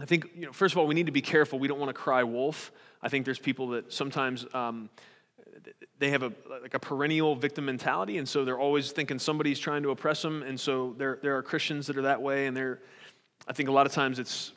I 0.00 0.04
think, 0.04 0.26
you 0.36 0.46
know, 0.46 0.52
first 0.52 0.72
of 0.72 0.78
all, 0.78 0.86
we 0.86 0.94
need 0.94 1.06
to 1.06 1.12
be 1.12 1.22
careful. 1.22 1.58
We 1.58 1.66
don't 1.66 1.80
want 1.80 1.88
to 1.88 2.00
cry 2.00 2.22
wolf. 2.22 2.70
I 3.02 3.08
think 3.08 3.24
there's 3.24 3.40
people 3.40 3.70
that 3.70 3.92
sometimes 3.92 4.46
um, 4.54 4.88
they 5.98 6.10
have 6.10 6.22
a 6.22 6.32
like 6.62 6.74
a 6.74 6.78
perennial 6.78 7.34
victim 7.34 7.66
mentality, 7.66 8.18
and 8.18 8.28
so 8.28 8.44
they're 8.44 8.58
always 8.58 8.92
thinking 8.92 9.18
somebody's 9.18 9.58
trying 9.58 9.82
to 9.82 9.90
oppress 9.90 10.22
them. 10.22 10.42
And 10.42 10.58
so 10.58 10.94
there 10.98 11.18
there 11.22 11.36
are 11.36 11.42
Christians 11.42 11.86
that 11.86 11.96
are 11.96 12.02
that 12.02 12.20
way, 12.22 12.46
and 12.46 12.56
they're 12.56 12.80
I 13.46 13.52
think 13.52 13.68
a 13.68 13.72
lot 13.72 13.86
of 13.86 13.92
times 13.92 14.18
it's 14.18 14.52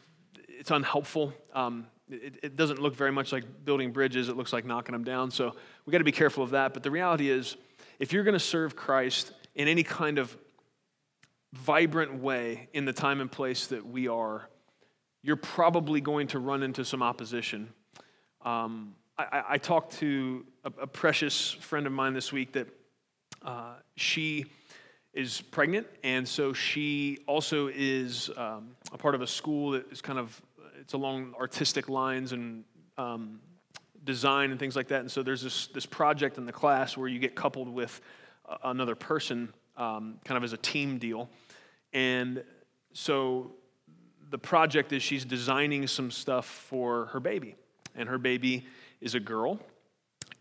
it's 0.48 0.72
unhelpful. 0.72 1.34
Um, 1.54 1.88
it, 2.10 2.40
it, 2.44 2.56
doesn't 2.56 2.82
look 2.82 2.96
very 2.96 3.12
much 3.12 3.32
like 3.32 3.44
building 3.64 3.92
bridges, 3.92 4.30
it 4.30 4.36
looks 4.36 4.52
like 4.52 4.66
knocking 4.66 4.94
them 4.94 5.04
down. 5.04 5.32
So 5.32 5.56
we 5.86 5.92
got 5.92 6.00
to 6.00 6.04
be 6.04 6.12
careful 6.12 6.44
of 6.44 6.50
that. 6.52 6.74
But 6.74 6.84
the 6.84 6.92
reality 6.92 7.30
is, 7.30 7.56
if 8.00 8.12
you're 8.12 8.24
going 8.24 8.34
to 8.34 8.40
serve 8.40 8.76
Christ 8.76 9.32
in 9.56 9.68
any 9.68 9.84
kind 9.84 10.18
of 10.18 10.36
vibrant 11.54 12.16
way 12.16 12.68
in 12.74 12.86
the 12.86 12.94
time 12.94 13.22
and 13.22 13.32
place 13.32 13.68
that 13.68 13.86
we 13.86 14.08
are, 14.08 14.50
you're 15.22 15.36
probably 15.36 16.02
going 16.02 16.28
to 16.28 16.40
run 16.40 16.64
into 16.64 16.84
some 16.84 17.04
opposition. 17.04 17.70
Um, 18.44 18.96
I, 19.20 19.44
I, 19.50 19.58
talked 19.58 19.98
to 19.98 20.46
a, 20.64 20.72
a, 20.84 20.88
precious 20.88 21.52
friend 21.52 21.86
of 21.86 21.92
mine 21.92 22.14
this 22.14 22.32
week 22.32 22.54
that 22.54 22.68
uh, 23.42 23.74
she 23.98 24.46
is 25.14 25.42
pregnant, 25.42 25.88
and 26.04 26.26
so 26.26 26.54
she 26.54 27.18
also 27.28 27.68
is 27.68 28.30
um, 28.38 28.78
a 28.94 28.98
part 28.98 29.16
of 29.16 29.22
a 29.22 29.28
school 29.28 29.72
that 29.72 29.92
is 29.92 30.02
kind 30.02 30.20
of 30.20 30.42
it's 30.80 30.94
along 30.94 31.34
artistic 31.38 31.90
lines 31.90 32.32
and 32.32 32.64
um, 32.98 33.42
design 34.06 34.52
and 34.52 34.60
things 34.60 34.78
like 34.78 34.88
that. 34.88 35.02
And 35.02 35.12
so 35.12 35.22
there's 35.22 35.42
this, 35.42 35.68
this 35.68 35.86
project 35.86 36.38
in 36.38 36.46
the 36.46 36.54
class 36.54 36.96
where 36.96 37.10
you 37.10 37.20
get 37.20 37.36
coupled 37.36 37.68
with 37.68 38.00
another 38.64 38.96
person, 38.96 39.54
um, 39.76 40.16
kind 40.24 40.38
of 40.38 40.46
as 40.46 40.54
a 40.54 40.58
team 40.58 40.98
deal. 40.98 41.30
And 41.92 42.42
so 42.94 43.52
the 44.30 44.38
project 44.38 44.94
is 44.94 45.04
she's 45.04 45.26
designing 45.26 45.88
some 45.88 46.10
stuff 46.10 46.46
for 46.46 47.08
her 47.08 47.20
baby. 47.20 47.56
And 47.96 48.08
her 48.08 48.18
baby 48.18 48.66
is 49.02 49.16
a 49.16 49.20
girl. 49.20 49.60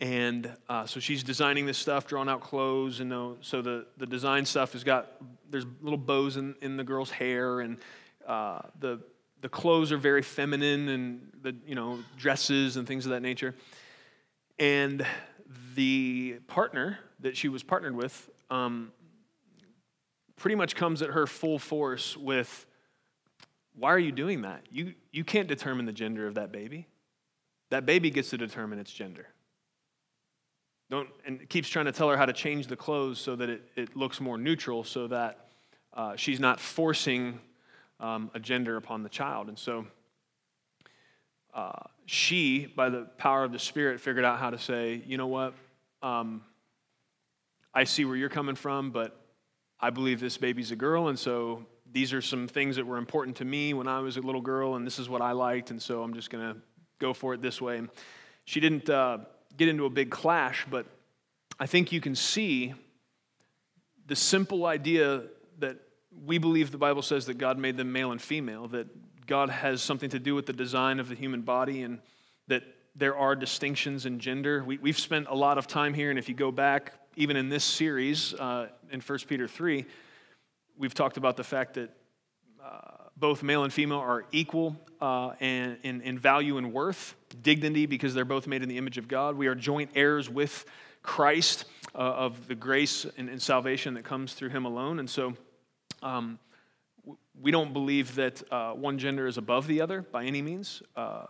And 0.01 0.51
uh, 0.69 0.87
so 0.87 1.01
she's 1.01 1.25
designing 1.25 1.67
this 1.67 1.79
stuff, 1.79 2.07
drawing 2.07 2.29
out 2.29 2.41
clothes. 2.41 3.01
And 3.01 3.37
so 3.41 3.63
the, 3.63 3.87
the 3.97 4.07
design 4.07 4.45
stuff 4.45 4.73
has 4.73 4.85
got, 4.85 5.11
there's 5.51 5.67
little 5.81 5.99
bows 5.99 6.37
in, 6.37 6.55
in 6.63 6.77
the 6.77 6.85
girl's 6.85 7.11
hair. 7.11 7.61
And 7.61 7.79
uh, 8.27 8.61
the, 8.79 9.01
the 9.41 9.49
clothes 9.49 9.93
are 9.93 9.97
very 9.97 10.23
feminine 10.23 10.89
and 10.89 11.31
the 11.43 11.55
you 11.67 11.75
know 11.75 11.99
dresses 12.17 12.77
and 12.77 12.87
things 12.87 13.07
of 13.07 13.11
that 13.11 13.23
nature 13.23 13.55
and 14.59 15.07
the 15.75 16.39
partner 16.47 16.99
that 17.21 17.37
she 17.37 17.49
was 17.49 17.63
partnered 17.63 17.95
with 17.95 18.29
um, 18.51 18.93
pretty 20.37 20.57
much 20.57 20.75
comes 20.75 21.03
at 21.03 21.11
her 21.11 21.27
full 21.27 21.59
force 21.59 22.17
with 22.17 22.67
why 23.75 23.91
are 23.91 23.99
you 23.99 24.13
doing 24.13 24.43
that 24.43 24.63
you, 24.71 24.95
you 25.13 25.25
can't 25.25 25.49
determine 25.49 25.87
the 25.87 25.93
gender 25.93 26.27
of 26.27 26.35
that 26.35 26.51
baby 26.53 26.87
that 27.71 27.87
baby 27.87 28.11
gets 28.11 28.31
to 28.31 28.39
determine 28.39 28.79
its 28.79 28.93
gender 28.93 29.27
don't 30.91 31.09
and 31.27 31.49
keeps 31.49 31.69
trying 31.69 31.85
to 31.85 31.93
tell 31.93 32.09
her 32.09 32.17
how 32.17 32.27
to 32.27 32.33
change 32.33 32.67
the 32.67 32.77
clothes 32.77 33.19
so 33.19 33.37
that 33.37 33.51
it, 33.51 33.63
it 33.77 33.97
looks 33.97 34.21
more 34.21 34.39
neutral 34.39 34.85
so 34.85 35.07
that 35.07 35.49
uh, 35.95 36.17
she's 36.17 36.41
not 36.41 36.61
forcing 36.61 37.41
um, 38.01 38.31
a 38.35 38.41
gender 38.41 38.77
upon 38.77 39.03
the 39.03 39.09
child. 39.09 39.49
And 39.49 39.59
so 39.59 39.87
uh, 41.53 41.73
she, 42.07 42.67
by 42.67 42.89
the 42.89 43.07
power 43.19 43.45
of 43.45 43.53
the 43.53 43.59
Spirit, 43.59 44.01
figured 44.01 44.25
out 44.25 44.39
how 44.39 44.51
to 44.51 44.59
say, 44.59 45.03
you 45.07 45.17
know 45.17 45.27
what? 45.27 45.55
Um, 46.03 46.43
I 47.75 47.85
see 47.85 48.05
where 48.05 48.17
you're 48.17 48.29
coming 48.29 48.55
from, 48.55 48.91
but 48.91 49.21
I 49.81 49.91
believe 49.91 50.21
this 50.21 50.39
baby's 50.39 50.71
a 50.71 50.77
girl, 50.77 51.09
and 51.09 51.19
so 51.19 51.67
these 51.91 52.13
are 52.13 52.23
some 52.23 52.49
things 52.49 52.77
that 52.77 52.87
were 52.87 52.97
important 52.97 53.37
to 53.39 53.45
me 53.45 53.75
when 53.75 53.89
I 53.89 54.01
was 54.01 54.17
a 54.17 54.21
little 54.21 54.41
girl, 54.41 54.75
and 54.75 54.87
this 54.87 54.99
is 54.99 55.09
what 55.09 55.21
I 55.21 55.33
liked, 55.33 55.71
and 55.71 55.81
so 55.81 56.03
I'm 56.03 56.15
just 56.15 56.31
going 56.31 56.55
to 56.55 56.61
go 56.99 57.13
for 57.13 57.35
it 57.35 57.43
this 57.43 57.61
way. 57.61 57.81
She 58.45 58.61
didn't 58.61 58.89
uh, 58.89 59.19
get 59.57 59.69
into 59.69 59.85
a 59.85 59.91
big 59.91 60.11
clash, 60.11 60.67
but 60.71 60.87
I 61.61 61.67
think 61.67 61.93
you 61.93 62.01
can 62.01 62.15
see 62.15 62.75
the 64.07 64.17
simple 64.17 64.67
idea 64.67 65.25
that 65.59 65.77
we 66.25 66.39
believe 66.39 66.71
the 66.71 66.79
Bible 66.79 67.03
says 67.03 67.27
that 67.27 67.39
God 67.39 67.59
made 67.59 67.77
them 67.77 67.93
male 67.93 68.13
and 68.13 68.21
female, 68.21 68.69
that 68.69 68.87
God 69.27 69.51
has 69.51 69.83
something 69.83 70.11
to 70.11 70.19
do 70.19 70.35
with 70.35 70.47
the 70.47 70.53
design 70.53 70.99
of 70.99 71.09
the 71.09 71.15
human 71.15 71.43
body, 71.43 71.83
and 71.83 72.01
that 72.47 72.63
there 72.97 73.17
are 73.17 73.37
distinctions 73.37 74.07
in 74.07 74.19
gender. 74.19 74.65
We, 74.65 74.79
have 74.87 74.99
spent 74.99 75.27
a 75.29 75.35
lot 75.35 75.59
of 75.59 75.67
time 75.67 75.95
here, 75.95 76.11
and 76.11 76.19
if 76.19 76.29
you 76.29 76.35
go 76.35 76.51
back, 76.51 76.95
even 77.17 77.37
in 77.37 77.49
this 77.49 77.65
series 77.65 78.35
uh, 78.35 78.69
in 78.91 79.01
1 79.01 79.19
Peter 79.29 79.47
3, 79.47 79.85
we've 80.79 80.95
talked 80.95 81.17
about 81.17 81.37
the 81.37 81.45
fact 81.45 81.75
that 81.75 81.91
uh, 82.65 83.08
both 83.19 83.43
male 83.43 83.65
and 83.65 83.73
female 83.73 83.99
are 83.99 84.25
equal 84.33 84.77
uh, 85.01 85.33
in, 85.41 85.79
in, 85.83 86.01
in 86.03 86.19
value 86.19 86.59
and 86.59 86.73
worth, 86.73 87.15
dignity, 87.43 87.87
because 87.87 88.15
they're 88.15 88.25
both 88.25 88.47
made 88.47 88.63
in 88.63 88.69
the 88.69 88.79
image 88.79 88.99
of 88.99 89.09
God. 89.09 89.37
We 89.37 89.47
are 89.47 89.55
joint 89.55 89.91
heirs 89.95 90.29
with 90.29 90.65
Christ 91.03 91.65
uh, 91.95 91.99
of 91.99 92.49
the 92.49 92.55
grace 92.55 93.07
and, 93.17 93.29
and 93.29 93.41
salvation 93.41 93.95
that 93.95 94.05
comes 94.05 94.35
through 94.35 94.51
Him 94.51 94.65
alone. 94.65 94.99
And 94.99 95.09
so, 95.09 95.35
um, 96.03 96.39
we 97.41 97.51
don't 97.51 97.73
believe 97.73 98.17
that 98.17 98.43
uh, 98.53 98.73
one 98.73 98.99
gender 98.99 99.27
is 99.27 99.39
above 99.39 99.67
the 99.69 99.81
other 99.81 100.03
by 100.03 100.25
any 100.25 100.43
means. 100.43 100.83
Uh, 100.97 101.27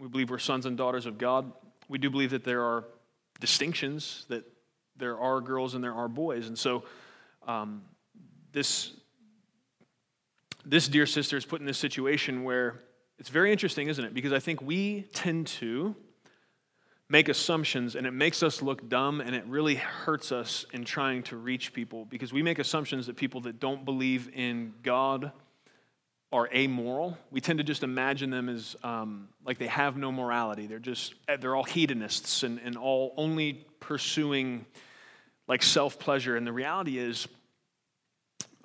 we 0.00 0.08
believe 0.08 0.30
we're 0.30 0.38
sons 0.38 0.66
and 0.66 0.76
daughters 0.76 1.04
of 1.04 1.18
God. 1.18 1.52
We 1.88 1.98
do 1.98 2.10
believe 2.10 2.30
that 2.30 2.44
there 2.44 2.62
are 2.62 2.84
distinctions, 3.40 4.24
that 4.28 4.44
there 4.96 5.18
are 5.18 5.40
girls 5.40 5.74
and 5.74 5.82
there 5.82 5.94
are 5.94 6.08
boys. 6.08 6.46
And 6.46 6.58
so, 6.58 6.84
um, 7.46 7.82
this, 8.52 8.92
this 10.64 10.88
dear 10.88 11.06
sister 11.06 11.36
is 11.36 11.44
put 11.44 11.60
in 11.60 11.66
this 11.66 11.78
situation 11.78 12.44
where 12.44 12.80
it's 13.18 13.28
very 13.28 13.52
interesting, 13.52 13.88
isn't 13.88 14.04
it? 14.04 14.14
Because 14.14 14.32
I 14.32 14.38
think 14.38 14.60
we 14.62 15.02
tend 15.12 15.46
to 15.48 15.94
make 17.08 17.28
assumptions 17.28 17.94
and 17.94 18.06
it 18.06 18.12
makes 18.12 18.42
us 18.42 18.62
look 18.62 18.88
dumb 18.88 19.20
and 19.20 19.34
it 19.34 19.44
really 19.46 19.74
hurts 19.74 20.32
us 20.32 20.64
in 20.72 20.84
trying 20.84 21.22
to 21.22 21.36
reach 21.36 21.72
people 21.72 22.06
because 22.06 22.32
we 22.32 22.42
make 22.42 22.58
assumptions 22.58 23.06
that 23.06 23.16
people 23.16 23.42
that 23.42 23.60
don't 23.60 23.84
believe 23.84 24.30
in 24.34 24.72
God 24.82 25.30
are 26.32 26.48
amoral. 26.54 27.18
We 27.30 27.42
tend 27.42 27.58
to 27.58 27.64
just 27.64 27.82
imagine 27.82 28.30
them 28.30 28.48
as 28.48 28.74
um, 28.82 29.28
like 29.44 29.58
they 29.58 29.66
have 29.66 29.98
no 29.98 30.10
morality. 30.10 30.66
They're 30.66 30.78
just, 30.78 31.14
they're 31.40 31.54
all 31.54 31.64
hedonists 31.64 32.42
and, 32.42 32.58
and 32.64 32.76
all 32.76 33.12
only 33.18 33.66
pursuing 33.78 34.64
like 35.46 35.62
self 35.62 35.98
pleasure. 35.98 36.36
And 36.36 36.46
the 36.46 36.52
reality 36.52 36.98
is, 36.98 37.28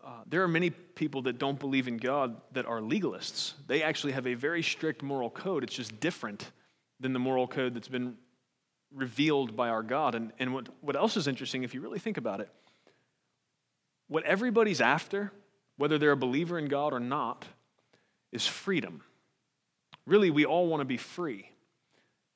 uh, 0.07 0.11
there 0.25 0.41
are 0.41 0.47
many 0.47 0.69
people 0.69 1.23
that 1.23 1.37
don't 1.37 1.59
believe 1.59 1.89
in 1.89 1.97
God 1.97 2.37
that 2.53 2.65
are 2.65 2.79
legalists. 2.79 3.53
They 3.67 3.83
actually 3.83 4.13
have 4.13 4.25
a 4.25 4.35
very 4.35 4.63
strict 4.63 5.03
moral 5.03 5.29
code. 5.29 5.63
It's 5.65 5.75
just 5.75 5.99
different 5.99 6.49
than 7.01 7.11
the 7.11 7.19
moral 7.19 7.45
code 7.45 7.73
that's 7.73 7.89
been 7.89 8.15
revealed 8.95 9.57
by 9.57 9.67
our 9.67 9.83
God. 9.83 10.15
And, 10.15 10.31
and 10.39 10.53
what, 10.53 10.69
what 10.79 10.95
else 10.95 11.17
is 11.17 11.27
interesting, 11.27 11.63
if 11.63 11.73
you 11.73 11.81
really 11.81 11.99
think 11.99 12.15
about 12.15 12.39
it, 12.39 12.49
what 14.07 14.23
everybody's 14.23 14.79
after, 14.79 15.33
whether 15.75 15.97
they're 15.97 16.13
a 16.13 16.17
believer 16.17 16.57
in 16.57 16.69
God 16.69 16.93
or 16.93 17.01
not, 17.01 17.45
is 18.31 18.47
freedom. 18.47 19.01
Really, 20.05 20.31
we 20.31 20.45
all 20.45 20.67
want 20.67 20.79
to 20.79 20.85
be 20.85 20.95
free. 20.95 21.51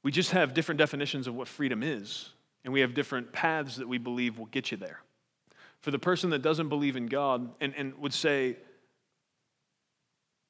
We 0.04 0.12
just 0.12 0.32
have 0.32 0.54
different 0.54 0.78
definitions 0.78 1.26
of 1.26 1.36
what 1.36 1.48
freedom 1.48 1.84
is, 1.84 2.32
and 2.66 2.74
we 2.74 2.82
have 2.82 2.94
different 2.94 3.32
paths 3.32 3.78
that 3.78 3.88
we 3.88 3.98
believe 3.98 4.38
will 4.38 4.48
get 4.48 4.72
you 4.72 4.78
there. 4.78 5.00
For 5.82 5.92
the 5.92 6.00
person 6.00 6.30
that 6.30 6.42
doesn't 6.42 6.70
believe 6.70 6.96
in 6.96 7.08
God 7.08 7.50
and, 7.60 7.74
and 7.76 7.98
would 7.98 8.14
say, 8.14 8.58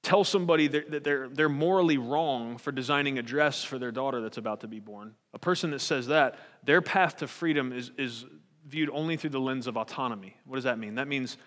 tell 0.04 0.24
somebody 0.24 0.68
that 0.68 1.04
they're, 1.04 1.30
they're 1.30 1.50
morally 1.50 1.98
wrong 1.98 2.58
for 2.58 2.72
designing 2.72 3.18
a 3.18 3.22
dress 3.22 3.64
for 3.64 3.80
their 3.80 3.92
daughter 3.92 4.22
that's 4.22 4.38
about 4.38 4.62
to 4.62 4.68
be 4.68 4.80
born. 4.80 5.14
A 5.34 5.40
person 5.40 5.72
that 5.72 5.80
says 5.80 6.08
that, 6.08 6.38
their 6.64 6.82
path 6.82 7.18
to 7.18 7.28
freedom 7.28 7.72
is, 7.72 7.92
is 7.98 8.26
viewed 8.68 8.90
only 8.92 9.16
through 9.16 9.30
the 9.30 9.40
lens 9.40 9.68
of 9.68 9.78
autonomy. 9.78 10.36
What 10.46 10.56
does 10.56 10.66
that 10.66 10.80
mean? 10.80 10.96
That 10.96 11.08
means 11.08 11.38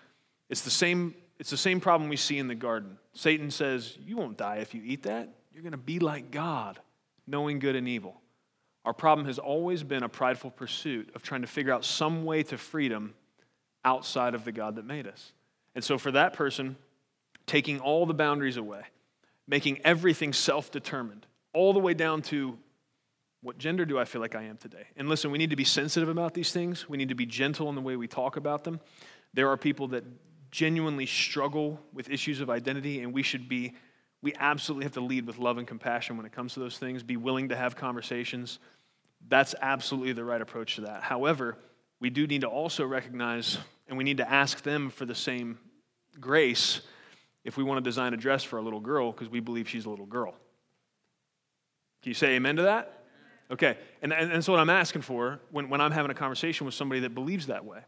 it's 0.49 0.61
the 0.61 0.71
same, 0.71 1.13
it's 1.37 1.49
the 1.49 1.57
same 1.57 1.79
problem 1.79 2.09
we 2.09 2.17
see 2.17 2.37
in 2.37 2.47
the 2.47 2.55
garden. 2.55 2.97
Satan 3.13 3.51
says, 3.51 3.97
You 4.05 4.17
won't 4.17 4.37
die 4.37 4.57
if 4.57 4.73
you 4.73 4.81
eat 4.83 5.03
that. 5.03 5.29
You're 5.53 5.63
going 5.63 5.71
to 5.71 5.77
be 5.77 5.99
like 5.99 6.31
God, 6.31 6.79
knowing 7.27 7.59
good 7.59 7.75
and 7.75 7.87
evil. 7.87 8.21
Our 8.83 8.93
problem 8.93 9.25
has 9.27 9.39
always 9.39 9.83
been 9.83 10.03
a 10.03 10.09
prideful 10.09 10.51
pursuit 10.51 11.11
of 11.15 11.23
trying 11.23 11.41
to 11.41 11.47
figure 11.47 11.73
out 11.73 11.83
some 11.83 12.23
way 12.23 12.43
to 12.43 12.57
freedom 12.57 13.15
outside 13.85 14.35
of 14.35 14.43
the 14.43 14.51
God 14.51 14.75
that 14.75 14.85
made 14.85 15.07
us. 15.07 15.31
And 15.75 15.83
so 15.83 15.97
for 15.97 16.11
that 16.11 16.33
person, 16.33 16.75
taking 17.45 17.79
all 17.79 18.05
the 18.05 18.13
boundaries 18.13 18.57
away, 18.57 18.81
making 19.47 19.79
everything 19.85 20.33
self 20.33 20.71
determined, 20.71 21.25
all 21.53 21.71
the 21.71 21.79
way 21.79 21.93
down 21.93 22.21
to 22.23 22.57
what 23.41 23.59
gender 23.59 23.85
do 23.85 23.99
I 23.99 24.05
feel 24.05 24.21
like 24.21 24.35
I 24.35 24.43
am 24.43 24.57
today? 24.57 24.87
And 24.97 25.07
listen, 25.07 25.29
we 25.29 25.37
need 25.37 25.51
to 25.51 25.55
be 25.55 25.63
sensitive 25.63 26.09
about 26.09 26.33
these 26.33 26.51
things. 26.51 26.89
We 26.89 26.97
need 26.97 27.09
to 27.09 27.15
be 27.15 27.27
gentle 27.27 27.69
in 27.69 27.75
the 27.75 27.81
way 27.81 27.95
we 27.95 28.07
talk 28.07 28.37
about 28.37 28.63
them. 28.63 28.79
There 29.35 29.49
are 29.49 29.57
people 29.57 29.89
that 29.89 30.03
genuinely 30.49 31.05
struggle 31.05 31.79
with 31.93 32.09
issues 32.09 32.41
of 32.41 32.49
identity, 32.49 33.01
and 33.01 33.13
we 33.13 33.21
should 33.21 33.47
be, 33.47 33.73
we 34.21 34.33
absolutely 34.39 34.85
have 34.85 34.93
to 34.93 35.01
lead 35.01 35.27
with 35.27 35.37
love 35.37 35.59
and 35.59 35.67
compassion 35.67 36.17
when 36.17 36.25
it 36.25 36.31
comes 36.31 36.55
to 36.55 36.59
those 36.59 36.79
things, 36.79 37.03
be 37.03 37.17
willing 37.17 37.49
to 37.49 37.55
have 37.55 37.75
conversations. 37.75 38.57
That's 39.27 39.53
absolutely 39.61 40.13
the 40.13 40.23
right 40.23 40.41
approach 40.41 40.75
to 40.75 40.81
that. 40.81 41.03
However, 41.03 41.57
we 41.99 42.09
do 42.09 42.25
need 42.25 42.41
to 42.41 42.47
also 42.47 42.85
recognize 42.85 43.59
and 43.87 43.97
we 43.97 44.03
need 44.03 44.17
to 44.17 44.29
ask 44.29 44.61
them 44.61 44.89
for 44.89 45.05
the 45.05 45.15
same 45.15 45.59
grace 46.19 46.81
if 47.43 47.57
we 47.57 47.63
want 47.63 47.77
to 47.77 47.87
design 47.87 48.13
a 48.13 48.17
dress 48.17 48.43
for 48.43 48.57
a 48.57 48.61
little 48.61 48.79
girl 48.79 49.11
because 49.11 49.29
we 49.29 49.39
believe 49.39 49.69
she's 49.69 49.85
a 49.85 49.89
little 49.89 50.05
girl. 50.05 50.31
Can 52.01 52.09
you 52.09 52.13
say 52.13 52.35
amen 52.35 52.57
to 52.57 52.63
that? 52.63 53.03
Okay. 53.51 53.77
And, 54.01 54.11
and, 54.11 54.31
and 54.31 54.43
so, 54.43 54.51
what 54.51 54.59
I'm 54.59 54.69
asking 54.69 55.03
for 55.03 55.39
when, 55.51 55.69
when 55.69 55.81
I'm 55.81 55.91
having 55.91 56.11
a 56.11 56.15
conversation 56.15 56.65
with 56.65 56.73
somebody 56.73 57.01
that 57.01 57.13
believes 57.13 57.47
that 57.47 57.63
way, 57.63 57.79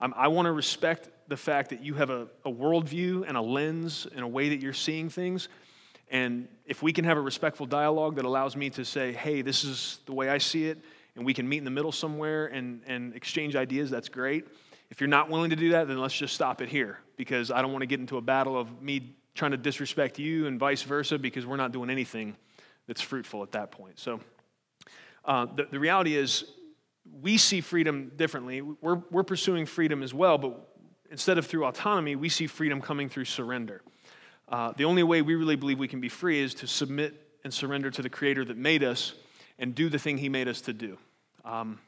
I'm, 0.00 0.14
i 0.16 0.28
want 0.28 0.46
to 0.46 0.52
respect 0.52 1.10
the 1.28 1.36
fact 1.36 1.70
that 1.70 1.82
you 1.84 1.94
have 1.94 2.10
a, 2.10 2.28
a 2.44 2.50
worldview 2.50 3.24
and 3.26 3.36
a 3.36 3.40
lens 3.40 4.06
and 4.14 4.24
a 4.24 4.28
way 4.28 4.50
that 4.50 4.60
you're 4.60 4.72
seeing 4.72 5.08
things. 5.08 5.48
And 6.10 6.48
if 6.64 6.82
we 6.82 6.92
can 6.92 7.04
have 7.04 7.16
a 7.16 7.20
respectful 7.20 7.66
dialogue 7.66 8.16
that 8.16 8.24
allows 8.24 8.56
me 8.56 8.70
to 8.70 8.84
say, 8.84 9.12
hey, 9.12 9.42
this 9.42 9.62
is 9.62 10.00
the 10.06 10.12
way 10.12 10.28
I 10.28 10.38
see 10.38 10.66
it, 10.66 10.78
and 11.14 11.24
we 11.24 11.34
can 11.34 11.48
meet 11.48 11.58
in 11.58 11.64
the 11.64 11.70
middle 11.70 11.92
somewhere 11.92 12.46
and, 12.46 12.82
and 12.86 13.14
exchange 13.14 13.54
ideas, 13.54 13.90
that's 13.90 14.08
great. 14.08 14.46
If 14.90 15.00
you're 15.00 15.08
not 15.08 15.30
willing 15.30 15.50
to 15.50 15.56
do 15.56 15.70
that, 15.70 15.88
then 15.88 15.98
let's 15.98 16.14
just 16.14 16.34
stop 16.34 16.60
it 16.60 16.68
here 16.68 16.98
because 17.16 17.50
I 17.50 17.62
don't 17.62 17.72
want 17.72 17.82
to 17.82 17.86
get 17.86 18.00
into 18.00 18.16
a 18.16 18.20
battle 18.20 18.58
of 18.58 18.82
me 18.82 19.14
trying 19.34 19.52
to 19.52 19.56
disrespect 19.56 20.18
you 20.18 20.46
and 20.46 20.58
vice 20.58 20.82
versa 20.82 21.18
because 21.18 21.46
we're 21.46 21.56
not 21.56 21.72
doing 21.72 21.90
anything 21.90 22.36
that's 22.86 23.00
fruitful 23.00 23.42
at 23.42 23.52
that 23.52 23.70
point. 23.70 23.98
So 23.98 24.20
uh, 25.24 25.46
the, 25.54 25.68
the 25.70 25.78
reality 25.78 26.16
is, 26.16 26.44
we 27.22 27.38
see 27.38 27.60
freedom 27.60 28.12
differently. 28.16 28.60
We're, 28.62 29.02
we're 29.10 29.22
pursuing 29.22 29.66
freedom 29.66 30.02
as 30.02 30.14
well, 30.14 30.38
but 30.38 30.68
instead 31.10 31.38
of 31.38 31.46
through 31.46 31.64
autonomy, 31.64 32.14
we 32.14 32.28
see 32.28 32.46
freedom 32.46 32.80
coming 32.80 33.08
through 33.08 33.24
surrender. 33.24 33.82
Uh, 34.48 34.72
the 34.76 34.84
only 34.84 35.02
way 35.02 35.22
we 35.22 35.34
really 35.34 35.56
believe 35.56 35.78
we 35.78 35.88
can 35.88 36.00
be 36.00 36.08
free 36.08 36.40
is 36.40 36.54
to 36.54 36.66
submit 36.66 37.14
and 37.44 37.52
surrender 37.52 37.90
to 37.90 38.02
the 38.02 38.10
Creator 38.10 38.46
that 38.46 38.56
made 38.56 38.82
us 38.82 39.14
and 39.58 39.74
do 39.74 39.88
the 39.88 39.98
thing 39.98 40.18
He 40.18 40.28
made 40.28 40.48
us 40.48 40.60
to 40.62 40.72
do. 40.72 40.98
Um, 41.44 41.78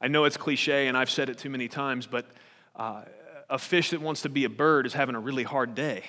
I 0.00 0.08
know 0.08 0.24
it's 0.24 0.36
cliche 0.36 0.88
and 0.88 0.96
I've 0.96 1.10
said 1.10 1.28
it 1.28 1.38
too 1.38 1.50
many 1.50 1.68
times, 1.68 2.06
but 2.06 2.26
uh, 2.74 3.02
a 3.48 3.58
fish 3.58 3.90
that 3.90 4.00
wants 4.00 4.22
to 4.22 4.28
be 4.28 4.44
a 4.44 4.50
bird 4.50 4.86
is 4.86 4.92
having 4.92 5.14
a 5.14 5.20
really 5.20 5.44
hard 5.44 5.74
day. 5.74 6.04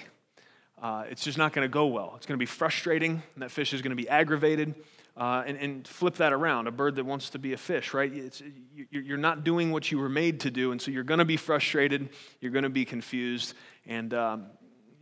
Uh, 0.82 1.06
it's 1.10 1.24
just 1.24 1.38
not 1.38 1.54
going 1.54 1.64
to 1.66 1.72
go 1.72 1.88
well. 1.88 2.14
It's 2.18 2.26
going 2.26 2.38
to 2.38 2.42
be 2.42 2.46
frustrating, 2.46 3.24
and 3.34 3.42
that 3.42 3.50
fish 3.50 3.74
is 3.74 3.82
going 3.82 3.92
to 3.92 3.96
be 3.96 4.08
aggravated. 4.08 4.76
Uh, 5.16 5.44
and, 5.48 5.58
and, 5.58 5.88
flip 5.88 6.14
that 6.18 6.32
around 6.32 6.68
a 6.68 6.72
bird 6.72 6.96
that 6.96 7.04
wants 7.04 7.32
to 7.32 7.40
be 7.40 7.54
a 7.54 7.58
fish, 7.58 7.92
right? 7.92 8.14
It's, 8.14 8.44
you're 8.92 9.18
not 9.18 9.44
doing 9.44 9.72
what 9.72 9.92
you 9.92 9.98
were 9.98 10.10
made 10.10 10.42
to 10.42 10.52
do, 10.52 10.72
and 10.72 10.80
so 10.80 10.92
you're 10.92 11.04
going 11.04 11.18
to 11.18 11.26
be 11.26 11.38
frustrated, 11.38 12.10
you're 12.40 12.52
going 12.52 12.66
to 12.66 12.70
be 12.70 12.86
confused, 12.86 13.56
and 13.88 14.14
um, 14.14 14.46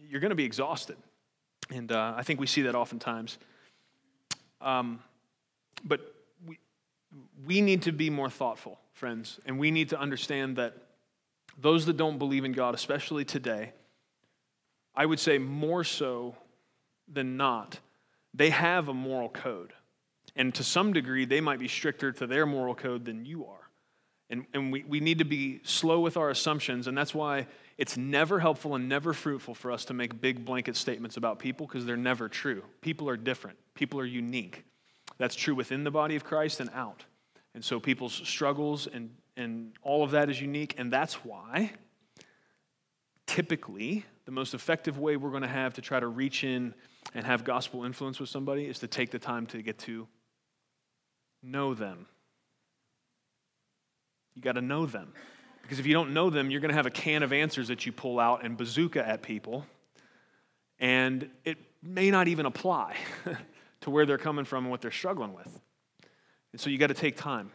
you're 0.09 0.21
going 0.21 0.29
to 0.29 0.35
be 0.35 0.45
exhausted. 0.45 0.95
And 1.69 1.91
uh, 1.91 2.13
I 2.15 2.23
think 2.23 2.39
we 2.39 2.47
see 2.47 2.61
that 2.61 2.75
oftentimes. 2.75 3.37
Um, 4.61 5.01
but 5.83 6.14
we 7.45 7.61
need 7.61 7.83
to 7.83 7.91
be 7.91 8.09
more 8.09 8.29
thoughtful, 8.29 8.79
friends, 8.93 9.39
and 9.45 9.59
we 9.59 9.71
need 9.71 9.89
to 9.89 9.99
understand 9.99 10.57
that 10.57 10.75
those 11.57 11.85
that 11.85 11.97
don't 11.97 12.17
believe 12.17 12.43
in 12.43 12.51
God, 12.51 12.75
especially 12.75 13.25
today, 13.25 13.73
I 14.95 15.05
would 15.05 15.19
say 15.19 15.37
more 15.37 15.83
so 15.83 16.35
than 17.11 17.37
not, 17.37 17.79
they 18.33 18.49
have 18.49 18.87
a 18.87 18.93
moral 18.93 19.29
code. 19.29 19.73
And 20.35 20.53
to 20.55 20.63
some 20.63 20.91
degree, 20.91 21.25
they 21.25 21.41
might 21.41 21.59
be 21.59 21.67
stricter 21.67 22.11
to 22.13 22.27
their 22.27 22.45
moral 22.45 22.75
code 22.75 23.05
than 23.05 23.25
you 23.25 23.45
are. 23.45 23.69
And, 24.29 24.45
and 24.53 24.71
we, 24.71 24.83
we 24.83 24.99
need 24.99 25.19
to 25.19 25.25
be 25.25 25.61
slow 25.63 25.99
with 25.99 26.17
our 26.17 26.29
assumptions, 26.29 26.87
and 26.87 26.97
that's 26.97 27.13
why 27.13 27.47
it's 27.77 27.95
never 27.95 28.39
helpful 28.39 28.73
and 28.75 28.89
never 28.89 29.13
fruitful 29.13 29.53
for 29.53 29.71
us 29.71 29.85
to 29.85 29.93
make 29.93 30.19
big 30.19 30.43
blanket 30.43 30.75
statements 30.75 31.15
about 31.15 31.37
people 31.37 31.67
because 31.67 31.85
they're 31.85 31.95
never 31.95 32.27
true. 32.27 32.63
People 32.81 33.07
are 33.07 33.17
different, 33.17 33.57
people 33.75 33.99
are 33.99 34.05
unique. 34.05 34.63
That's 35.17 35.35
true 35.35 35.55
within 35.55 35.83
the 35.83 35.91
body 35.91 36.15
of 36.15 36.23
Christ 36.23 36.59
and 36.59 36.69
out. 36.73 37.05
And 37.53 37.63
so 37.63 37.79
people's 37.79 38.13
struggles 38.13 38.87
and, 38.87 39.11
and 39.37 39.73
all 39.81 40.03
of 40.03 40.11
that 40.11 40.29
is 40.29 40.41
unique. 40.41 40.75
And 40.77 40.91
that's 40.91 41.15
why, 41.25 41.71
typically, 43.25 44.05
the 44.25 44.31
most 44.31 44.53
effective 44.53 44.99
way 44.99 45.15
we're 45.15 45.29
going 45.29 45.43
to 45.43 45.47
have 45.47 45.75
to 45.75 45.81
try 45.81 45.99
to 45.99 46.07
reach 46.07 46.43
in 46.43 46.73
and 47.13 47.25
have 47.25 47.43
gospel 47.43 47.85
influence 47.85 48.19
with 48.19 48.29
somebody 48.29 48.65
is 48.65 48.79
to 48.79 48.87
take 48.87 49.11
the 49.11 49.19
time 49.19 49.45
to 49.47 49.61
get 49.61 49.77
to 49.79 50.07
know 51.41 51.73
them. 51.73 52.07
You 54.33 54.41
got 54.41 54.53
to 54.53 54.61
know 54.61 54.85
them. 54.85 55.13
Because 55.61 55.79
if 55.79 55.87
you 55.87 55.93
don't 55.93 56.13
know 56.13 56.29
them, 56.29 56.51
you're 56.51 56.61
going 56.61 56.69
to 56.69 56.75
have 56.75 56.85
a 56.85 56.91
can 56.91 57.23
of 57.23 57.33
answers 57.33 57.69
that 57.69 57.85
you 57.85 57.91
pull 57.91 58.19
out 58.19 58.43
and 58.43 58.57
bazooka 58.57 59.07
at 59.07 59.23
people. 59.23 59.65
And 60.77 61.29
it 61.43 61.57
may 61.81 62.11
not 62.11 62.27
even 62.27 62.45
apply 62.45 62.97
to 63.81 63.89
where 63.89 64.05
they're 64.05 64.17
coming 64.17 64.45
from 64.45 64.65
and 64.65 64.71
what 64.71 64.81
they're 64.81 64.91
struggling 64.91 65.33
with. 65.33 65.59
And 66.51 66.61
so 66.61 66.69
you 66.69 66.77
got 66.77 66.87
to 66.87 66.93
take 66.93 67.17
time 67.17 67.51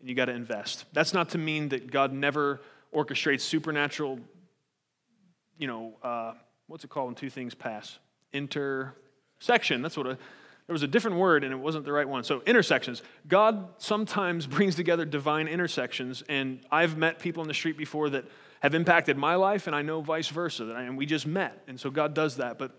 and 0.00 0.08
you 0.08 0.14
got 0.14 0.26
to 0.26 0.32
invest. 0.32 0.84
That's 0.92 1.12
not 1.12 1.30
to 1.30 1.38
mean 1.38 1.70
that 1.70 1.90
God 1.90 2.12
never 2.12 2.60
orchestrates 2.94 3.40
supernatural, 3.40 4.20
you 5.58 5.66
know, 5.66 5.94
uh, 6.02 6.34
what's 6.66 6.84
it 6.84 6.90
called 6.90 7.06
when 7.06 7.14
two 7.14 7.30
things 7.30 7.54
pass? 7.54 7.98
Intersection. 8.32 9.82
That's 9.82 9.96
what 9.96 10.06
a, 10.06 10.18
there 10.66 10.72
was 10.72 10.82
a 10.82 10.88
different 10.88 11.18
word 11.18 11.44
and 11.44 11.52
it 11.52 11.56
wasn't 11.56 11.84
the 11.84 11.92
right 11.92 12.08
one. 12.08 12.24
So, 12.24 12.42
intersections. 12.46 13.02
God 13.28 13.68
sometimes 13.78 14.46
brings 14.46 14.76
together 14.76 15.04
divine 15.04 15.48
intersections, 15.48 16.22
and 16.28 16.60
I've 16.70 16.96
met 16.96 17.18
people 17.18 17.42
in 17.42 17.48
the 17.48 17.54
street 17.54 17.76
before 17.76 18.10
that 18.10 18.24
have 18.60 18.74
impacted 18.74 19.18
my 19.18 19.34
life, 19.34 19.66
and 19.66 19.76
I 19.76 19.82
know 19.82 20.00
vice 20.00 20.28
versa. 20.28 20.74
And 20.74 20.96
we 20.96 21.04
just 21.06 21.26
met. 21.26 21.62
And 21.66 21.78
so, 21.78 21.90
God 21.90 22.14
does 22.14 22.36
that. 22.36 22.58
But 22.58 22.72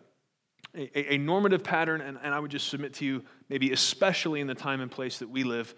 a, 0.76 1.14
a 1.14 1.18
normative 1.18 1.64
pattern, 1.64 2.02
and, 2.02 2.18
and, 2.22 2.34
I 2.34 2.40
would 2.40 2.52
just 2.52 2.68
submit 2.68 2.94
to 2.96 3.06
you, 3.06 3.24
maybe 3.50 3.72
especially 3.72 4.42
in 4.42 4.48
the 4.48 4.56
time 4.56 4.82
and 4.82 4.92
place 4.92 5.20
that 5.20 5.30
we 5.30 5.44
live, 5.44 5.74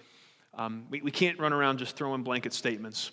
um, 0.53 0.85
we, 0.89 1.01
we 1.01 1.11
can't 1.11 1.39
run 1.39 1.53
around 1.53 1.77
just 1.77 1.95
throwing 1.95 2.23
blanket 2.23 2.53
statements. 2.53 3.11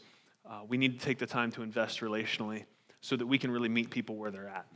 Uh, 0.49 0.61
we 0.67 0.77
need 0.77 0.99
to 0.99 1.05
take 1.05 1.19
the 1.19 1.27
time 1.27 1.51
to 1.53 1.63
invest 1.63 2.01
relationally 2.01 2.65
so 3.01 3.17
that 3.17 3.27
we 3.27 3.39
can 3.39 3.51
really 3.51 3.69
meet 3.69 3.91
people 3.91 4.17
where 4.17 4.31
they're 4.31 4.49
at 4.49 4.67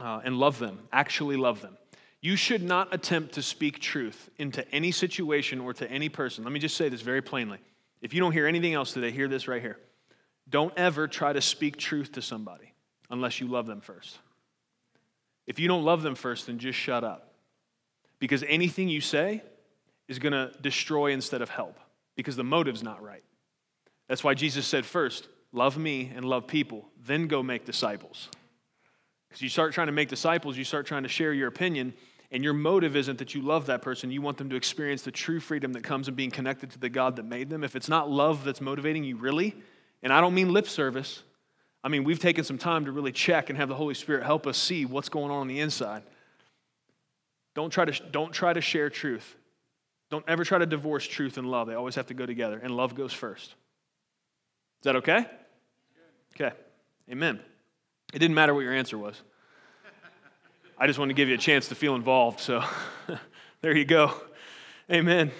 uh, 0.00 0.20
and 0.24 0.36
love 0.38 0.58
them, 0.58 0.80
actually 0.92 1.36
love 1.36 1.60
them. 1.60 1.76
You 2.20 2.36
should 2.36 2.62
not 2.62 2.92
attempt 2.92 3.34
to 3.34 3.42
speak 3.42 3.78
truth 3.78 4.30
into 4.38 4.68
any 4.74 4.90
situation 4.90 5.60
or 5.60 5.72
to 5.74 5.90
any 5.90 6.08
person. 6.08 6.44
Let 6.44 6.52
me 6.52 6.58
just 6.58 6.76
say 6.76 6.88
this 6.88 7.02
very 7.02 7.22
plainly. 7.22 7.58
If 8.00 8.14
you 8.14 8.20
don't 8.20 8.32
hear 8.32 8.46
anything 8.46 8.74
else 8.74 8.92
today, 8.92 9.10
hear 9.10 9.28
this 9.28 9.46
right 9.46 9.62
here. 9.62 9.78
Don't 10.48 10.72
ever 10.76 11.08
try 11.08 11.32
to 11.32 11.40
speak 11.40 11.76
truth 11.76 12.12
to 12.12 12.22
somebody 12.22 12.72
unless 13.10 13.40
you 13.40 13.48
love 13.48 13.66
them 13.66 13.80
first. 13.80 14.18
If 15.46 15.58
you 15.58 15.68
don't 15.68 15.84
love 15.84 16.02
them 16.02 16.14
first, 16.14 16.46
then 16.46 16.58
just 16.58 16.78
shut 16.78 17.04
up. 17.04 17.34
Because 18.18 18.42
anything 18.48 18.88
you 18.88 19.00
say 19.00 19.42
is 20.08 20.18
going 20.18 20.32
to 20.32 20.50
destroy 20.60 21.12
instead 21.12 21.42
of 21.42 21.50
help 21.50 21.78
because 22.16 22.36
the 22.36 22.44
motive's 22.44 22.82
not 22.82 23.02
right. 23.02 23.22
That's 24.08 24.24
why 24.24 24.34
Jesus 24.34 24.66
said 24.66 24.86
first, 24.86 25.28
love 25.52 25.76
me 25.76 26.12
and 26.14 26.24
love 26.24 26.46
people, 26.46 26.88
then 27.04 27.26
go 27.26 27.42
make 27.42 27.64
disciples. 27.64 28.28
Because 29.28 29.42
you 29.42 29.48
start 29.48 29.72
trying 29.72 29.88
to 29.88 29.92
make 29.92 30.08
disciples, 30.08 30.56
you 30.56 30.64
start 30.64 30.86
trying 30.86 31.02
to 31.02 31.08
share 31.08 31.32
your 31.32 31.48
opinion, 31.48 31.92
and 32.30 32.42
your 32.42 32.54
motive 32.54 32.96
isn't 32.96 33.18
that 33.18 33.34
you 33.34 33.42
love 33.42 33.66
that 33.66 33.82
person. 33.82 34.10
You 34.10 34.22
want 34.22 34.38
them 34.38 34.50
to 34.50 34.56
experience 34.56 35.02
the 35.02 35.10
true 35.10 35.40
freedom 35.40 35.72
that 35.74 35.82
comes 35.82 36.08
in 36.08 36.14
being 36.14 36.30
connected 36.30 36.70
to 36.70 36.78
the 36.78 36.88
God 36.88 37.16
that 37.16 37.24
made 37.24 37.50
them. 37.50 37.62
If 37.62 37.76
it's 37.76 37.88
not 37.88 38.10
love 38.10 38.44
that's 38.44 38.60
motivating 38.60 39.04
you, 39.04 39.16
really, 39.16 39.54
and 40.02 40.12
I 40.12 40.20
don't 40.20 40.34
mean 40.34 40.52
lip 40.52 40.68
service, 40.68 41.22
I 41.86 41.88
mean, 41.88 42.02
we've 42.02 42.18
taken 42.18 42.42
some 42.42 42.58
time 42.58 42.86
to 42.86 42.90
really 42.90 43.12
check 43.12 43.48
and 43.48 43.56
have 43.56 43.68
the 43.68 43.76
Holy 43.76 43.94
Spirit 43.94 44.24
help 44.24 44.48
us 44.48 44.58
see 44.58 44.84
what's 44.84 45.08
going 45.08 45.30
on 45.30 45.42
on 45.42 45.46
the 45.46 45.60
inside. 45.60 46.02
Don't 47.54 47.70
try 47.70 47.84
to, 47.84 48.04
don't 48.10 48.32
try 48.32 48.52
to 48.52 48.60
share 48.60 48.90
truth. 48.90 49.36
Don't 50.10 50.24
ever 50.26 50.42
try 50.42 50.58
to 50.58 50.66
divorce 50.66 51.06
truth 51.06 51.38
and 51.38 51.48
love. 51.48 51.68
They 51.68 51.74
always 51.74 51.94
have 51.94 52.08
to 52.08 52.14
go 52.14 52.26
together, 52.26 52.58
and 52.60 52.76
love 52.76 52.96
goes 52.96 53.12
first. 53.12 53.50
Is 53.50 53.54
that 54.82 54.96
okay? 54.96 55.26
Okay. 56.34 56.50
Amen. 57.08 57.38
It 58.12 58.18
didn't 58.18 58.34
matter 58.34 58.52
what 58.52 58.62
your 58.62 58.74
answer 58.74 58.98
was. 58.98 59.22
I 60.76 60.88
just 60.88 60.98
wanted 60.98 61.14
to 61.14 61.16
give 61.16 61.28
you 61.28 61.36
a 61.36 61.38
chance 61.38 61.68
to 61.68 61.76
feel 61.76 61.94
involved, 61.94 62.40
so 62.40 62.64
there 63.60 63.76
you 63.76 63.84
go. 63.84 64.12
Amen. 64.90 65.30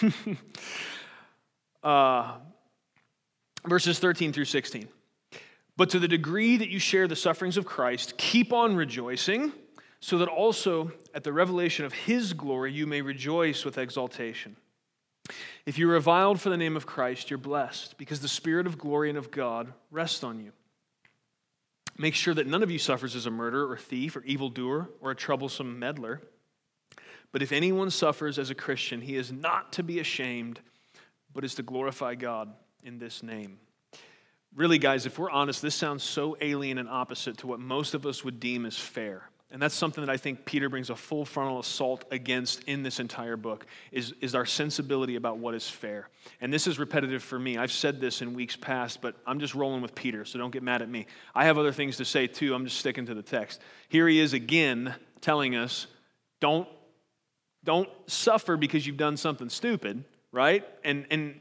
uh, 1.82 2.36
verses 3.66 3.98
13 3.98 4.32
through 4.32 4.44
16. 4.44 4.86
But 5.76 5.90
to 5.90 5.98
the 5.98 6.08
degree 6.08 6.56
that 6.56 6.70
you 6.70 6.78
share 6.78 7.06
the 7.06 7.16
sufferings 7.16 7.56
of 7.56 7.66
Christ, 7.66 8.16
keep 8.16 8.52
on 8.52 8.76
rejoicing 8.76 9.52
so 10.00 10.18
that 10.18 10.28
also 10.28 10.92
at 11.14 11.24
the 11.24 11.32
revelation 11.32 11.84
of 11.84 11.92
his 11.92 12.32
glory 12.32 12.72
you 12.72 12.86
may 12.86 13.02
rejoice 13.02 13.64
with 13.64 13.78
exultation. 13.78 14.56
If 15.66 15.78
you're 15.78 15.92
reviled 15.92 16.40
for 16.40 16.50
the 16.50 16.56
name 16.56 16.76
of 16.76 16.86
Christ, 16.86 17.30
you're 17.30 17.38
blessed, 17.38 17.98
because 17.98 18.20
the 18.20 18.28
Spirit 18.28 18.66
of 18.66 18.78
glory 18.78 19.08
and 19.08 19.18
of 19.18 19.30
God 19.30 19.72
rests 19.90 20.22
on 20.22 20.38
you. 20.38 20.52
Make 21.98 22.14
sure 22.14 22.34
that 22.34 22.46
none 22.46 22.62
of 22.62 22.70
you 22.70 22.78
suffers 22.78 23.16
as 23.16 23.26
a 23.26 23.30
murderer 23.30 23.70
or 23.70 23.76
thief 23.76 24.16
or 24.16 24.22
evildoer 24.22 24.90
or 25.00 25.10
a 25.10 25.16
troublesome 25.16 25.78
meddler. 25.78 26.20
But 27.32 27.42
if 27.42 27.52
anyone 27.52 27.90
suffers 27.90 28.38
as 28.38 28.50
a 28.50 28.54
Christian, 28.54 29.00
he 29.00 29.16
is 29.16 29.32
not 29.32 29.72
to 29.74 29.82
be 29.82 29.98
ashamed, 29.98 30.60
but 31.34 31.44
is 31.44 31.54
to 31.56 31.62
glorify 31.62 32.14
God 32.14 32.52
in 32.84 32.98
this 32.98 33.22
name. 33.22 33.58
Really, 34.56 34.78
guys, 34.78 35.04
if 35.04 35.18
we're 35.18 35.30
honest, 35.30 35.60
this 35.60 35.74
sounds 35.74 36.02
so 36.02 36.34
alien 36.40 36.78
and 36.78 36.88
opposite 36.88 37.36
to 37.38 37.46
what 37.46 37.60
most 37.60 37.92
of 37.92 38.06
us 38.06 38.24
would 38.24 38.40
deem 38.40 38.64
as 38.64 38.76
fair. 38.76 39.28
And 39.50 39.60
that's 39.60 39.74
something 39.74 40.04
that 40.04 40.10
I 40.10 40.16
think 40.16 40.46
Peter 40.46 40.70
brings 40.70 40.88
a 40.88 40.96
full 40.96 41.26
frontal 41.26 41.60
assault 41.60 42.06
against 42.10 42.64
in 42.64 42.82
this 42.82 42.98
entire 42.98 43.36
book 43.36 43.66
is, 43.92 44.14
is 44.22 44.34
our 44.34 44.46
sensibility 44.46 45.16
about 45.16 45.36
what 45.36 45.54
is 45.54 45.68
fair. 45.68 46.08
And 46.40 46.50
this 46.50 46.66
is 46.66 46.78
repetitive 46.78 47.22
for 47.22 47.38
me. 47.38 47.58
I've 47.58 47.70
said 47.70 48.00
this 48.00 48.22
in 48.22 48.32
weeks 48.32 48.56
past, 48.56 49.02
but 49.02 49.14
I'm 49.26 49.40
just 49.40 49.54
rolling 49.54 49.82
with 49.82 49.94
Peter, 49.94 50.24
so 50.24 50.38
don't 50.38 50.50
get 50.50 50.62
mad 50.62 50.80
at 50.80 50.88
me. 50.88 51.06
I 51.34 51.44
have 51.44 51.58
other 51.58 51.70
things 51.70 51.98
to 51.98 52.06
say 52.06 52.26
too. 52.26 52.54
I'm 52.54 52.64
just 52.64 52.78
sticking 52.78 53.04
to 53.06 53.14
the 53.14 53.22
text. 53.22 53.60
Here 53.90 54.08
he 54.08 54.18
is 54.18 54.32
again 54.32 54.94
telling 55.20 55.54
us 55.54 55.86
don't, 56.40 56.66
don't 57.62 57.90
suffer 58.06 58.56
because 58.56 58.86
you've 58.86 58.96
done 58.96 59.18
something 59.18 59.50
stupid, 59.50 60.02
right? 60.32 60.66
And, 60.82 61.06
and 61.10 61.40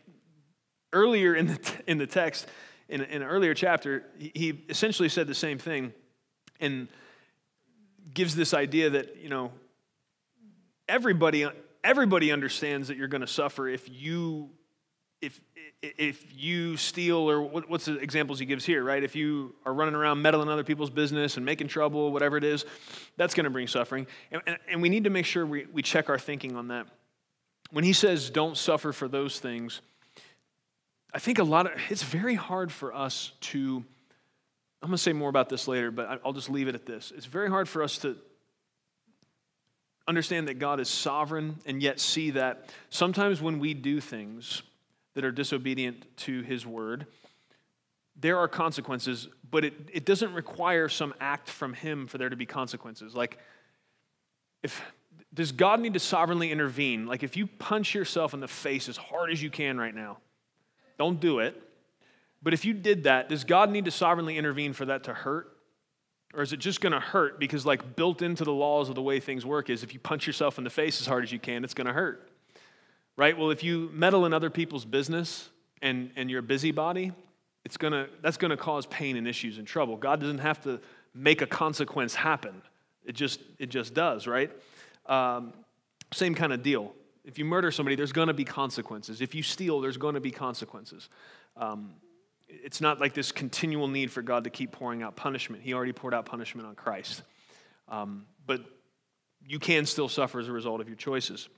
earlier 0.91 1.33
in 1.33 1.47
the, 1.47 1.73
in 1.87 1.97
the 1.97 2.07
text, 2.07 2.45
in, 2.89 3.01
in 3.01 3.21
an 3.21 3.27
earlier 3.27 3.53
chapter, 3.53 4.03
he, 4.17 4.61
essentially 4.69 5.09
said 5.09 5.27
the 5.27 5.35
same 5.35 5.57
thing. 5.57 5.93
And 6.59 6.87
gives 8.13 8.35
this 8.35 8.53
idea 8.53 8.91
that, 8.91 9.17
you 9.17 9.29
know, 9.29 9.51
everybody, 10.87 11.45
everybody 11.83 12.31
understands 12.31 12.87
that 12.87 12.97
you're 12.97 13.07
going 13.07 13.21
to 13.21 13.27
suffer 13.27 13.67
if 13.67 13.89
you 13.89 14.49
if 15.21 15.39
if 15.81 16.25
you 16.35 16.77
steal 16.77 17.29
or 17.29 17.41
what's 17.41 17.85
the 17.85 17.97
examples 17.99 18.39
he 18.39 18.45
gives 18.45 18.65
here 18.65 18.83
right 18.83 19.03
if 19.03 19.15
you 19.15 19.55
are 19.65 19.73
running 19.73 19.95
around 19.95 20.21
meddling 20.21 20.49
other 20.49 20.63
people's 20.63 20.89
business 20.89 21.37
and 21.37 21.45
making 21.45 21.67
trouble 21.67 22.11
whatever 22.11 22.37
it 22.37 22.43
is 22.43 22.65
that's 23.17 23.33
going 23.33 23.43
to 23.43 23.49
bring 23.49 23.67
suffering 23.67 24.05
and, 24.31 24.41
and, 24.45 24.57
and, 24.69 24.81
we 24.81 24.89
need 24.89 25.03
to 25.03 25.09
make 25.09 25.25
sure 25.25 25.45
we, 25.45 25.65
we 25.71 25.81
check 25.81 26.09
our 26.09 26.19
thinking 26.19 26.55
on 26.55 26.67
that 26.67 26.87
when 27.71 27.83
he 27.83 27.93
says 27.93 28.29
don't 28.29 28.57
suffer 28.57 28.91
for 28.91 29.07
those 29.07 29.39
things 29.39 29.81
i 31.15 31.19
think 31.19 31.39
a 31.39 31.43
lot 31.43 31.65
of 31.65 31.71
it's 31.89 32.03
very 32.03 32.35
hard 32.35 32.71
for 32.71 32.93
us 32.93 33.31
to 33.41 33.83
I'm 34.85 34.89
going 34.89 34.97
to 34.97 35.01
say 35.01 35.13
more 35.13 35.29
about 35.29 35.49
this 35.49 35.67
later, 35.67 35.89
but 35.89 36.21
I'll 36.23 36.31
just 36.31 36.47
leave 36.47 36.67
it 36.67 36.75
at 36.75 36.85
this. 36.85 37.11
It's 37.17 37.25
very 37.25 37.49
hard 37.49 37.67
for 37.67 37.81
us 37.81 37.97
to 37.99 38.15
understand 40.07 40.47
that 40.47 40.59
God 40.59 40.79
is 40.79 40.87
sovereign 40.87 41.57
and 41.65 41.81
yet 41.81 41.99
see 41.99 42.29
that 42.31 42.69
sometimes 42.91 43.41
when 43.41 43.57
we 43.57 43.73
do 43.73 43.99
things 43.99 44.61
that 45.15 45.25
are 45.25 45.31
disobedient 45.31 46.05
to 46.17 46.43
His 46.43 46.67
word, 46.67 47.07
there 48.15 48.37
are 48.37 48.47
consequences, 48.47 49.27
but 49.49 49.65
it, 49.65 49.73
it 49.91 50.05
doesn't 50.05 50.33
require 50.33 50.87
some 50.87 51.15
act 51.19 51.49
from 51.49 51.73
Him 51.73 52.05
for 52.05 52.19
there 52.19 52.29
to 52.29 52.35
be 52.35 52.45
consequences. 52.45 53.15
Like, 53.15 53.39
if 54.61 54.79
does 55.33 55.51
God 55.51 55.79
need 55.79 55.93
to 55.93 55.99
sovereignly 55.99 56.51
intervene? 56.51 57.07
Like, 57.07 57.23
if 57.23 57.35
you 57.35 57.47
punch 57.47 57.95
yourself 57.95 58.35
in 58.35 58.39
the 58.39 58.47
face 58.47 58.87
as 58.87 58.97
hard 58.97 59.31
as 59.31 59.41
you 59.41 59.49
can 59.49 59.79
right 59.79 59.95
now, 59.95 60.17
don't 60.97 61.19
do 61.19 61.39
it. 61.39 61.61
But 62.41 62.53
if 62.53 62.63
you 62.63 62.73
did 62.73 63.05
that, 63.05 63.29
does 63.29 63.43
God 63.43 63.71
need 63.71 63.85
to 63.85 63.91
sovereignly 63.91 64.37
intervene 64.37 64.73
for 64.73 64.85
that 64.85 65.05
to 65.05 65.13
hurt? 65.13 65.51
Or 66.33 66.41
is 66.41 66.53
it 66.53 66.57
just 66.57 66.81
going 66.81 66.93
to 66.93 66.99
hurt 66.99 67.39
because, 67.39 67.65
like, 67.65 67.95
built 67.95 68.21
into 68.21 68.43
the 68.43 68.51
laws 68.51 68.89
of 68.89 68.95
the 68.95 69.01
way 69.01 69.19
things 69.19 69.45
work 69.45 69.69
is 69.69 69.83
if 69.83 69.93
you 69.93 69.99
punch 69.99 70.27
yourself 70.27 70.57
in 70.57 70.63
the 70.63 70.69
face 70.69 70.99
as 70.99 71.07
hard 71.07 71.23
as 71.23 71.31
you 71.31 71.39
can, 71.39 71.63
it's 71.63 71.73
going 71.73 71.87
to 71.87 71.93
hurt? 71.93 72.29
Right? 73.17 73.37
Well, 73.37 73.51
if 73.51 73.63
you 73.63 73.89
meddle 73.93 74.25
in 74.25 74.33
other 74.33 74.49
people's 74.49 74.85
business 74.85 75.49
and, 75.81 76.11
and 76.15 76.29
you're 76.29 76.41
a 76.41 76.43
busybody, 76.43 77.13
it's 77.63 77.77
gonna, 77.77 78.07
that's 78.21 78.37
going 78.37 78.51
to 78.51 78.57
cause 78.57 78.85
pain 78.85 79.15
and 79.15 79.27
issues 79.27 79.57
and 79.57 79.65
trouble. 79.65 79.95
God 79.95 80.19
doesn't 80.19 80.39
have 80.39 80.61
to 80.61 80.81
make 81.13 81.41
a 81.41 81.47
consequence 81.47 82.13
happen, 82.13 82.61
it 83.05 83.13
just, 83.13 83.39
it 83.57 83.69
just 83.69 83.93
does, 83.93 84.27
right? 84.27 84.51
Um, 85.05 85.53
same 86.11 86.35
kind 86.35 86.51
of 86.51 86.61
deal. 86.61 86.93
If 87.25 87.39
you 87.39 87.45
murder 87.45 87.71
somebody, 87.71 87.95
there's 87.95 88.11
going 88.11 88.27
to 88.27 88.33
be 88.33 88.45
consequences. 88.45 89.19
If 89.19 89.33
you 89.33 89.43
steal, 89.43 89.81
there's 89.81 89.97
going 89.97 90.13
to 90.13 90.21
be 90.21 90.31
consequences. 90.31 91.09
Um, 91.57 91.95
it's 92.47 92.81
not 92.81 92.99
like 92.99 93.13
this 93.13 93.31
continual 93.31 93.87
need 93.87 94.11
for 94.11 94.21
God 94.21 94.43
to 94.43 94.49
keep 94.49 94.71
pouring 94.71 95.01
out 95.01 95.15
punishment. 95.15 95.63
He 95.63 95.73
already 95.73 95.93
poured 95.93 96.13
out 96.13 96.25
punishment 96.25 96.67
on 96.67 96.75
Christ. 96.75 97.23
Um, 97.89 98.25
but 98.45 98.61
you 99.47 99.59
can 99.59 99.85
still 99.85 100.09
suffer 100.09 100.39
as 100.39 100.47
a 100.47 100.51
result 100.51 100.81
of 100.81 100.87
your 100.87 100.95
choices. 100.95 101.49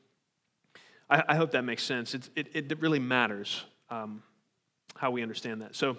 I, 1.09 1.23
I 1.29 1.35
hope 1.35 1.51
that 1.51 1.63
makes 1.63 1.83
sense. 1.83 2.13
It, 2.13 2.29
it, 2.35 2.71
it 2.71 2.81
really 2.81 2.99
matters 2.99 3.63
um, 3.89 4.23
how 4.95 5.11
we 5.11 5.21
understand 5.21 5.61
that. 5.61 5.75
So, 5.75 5.97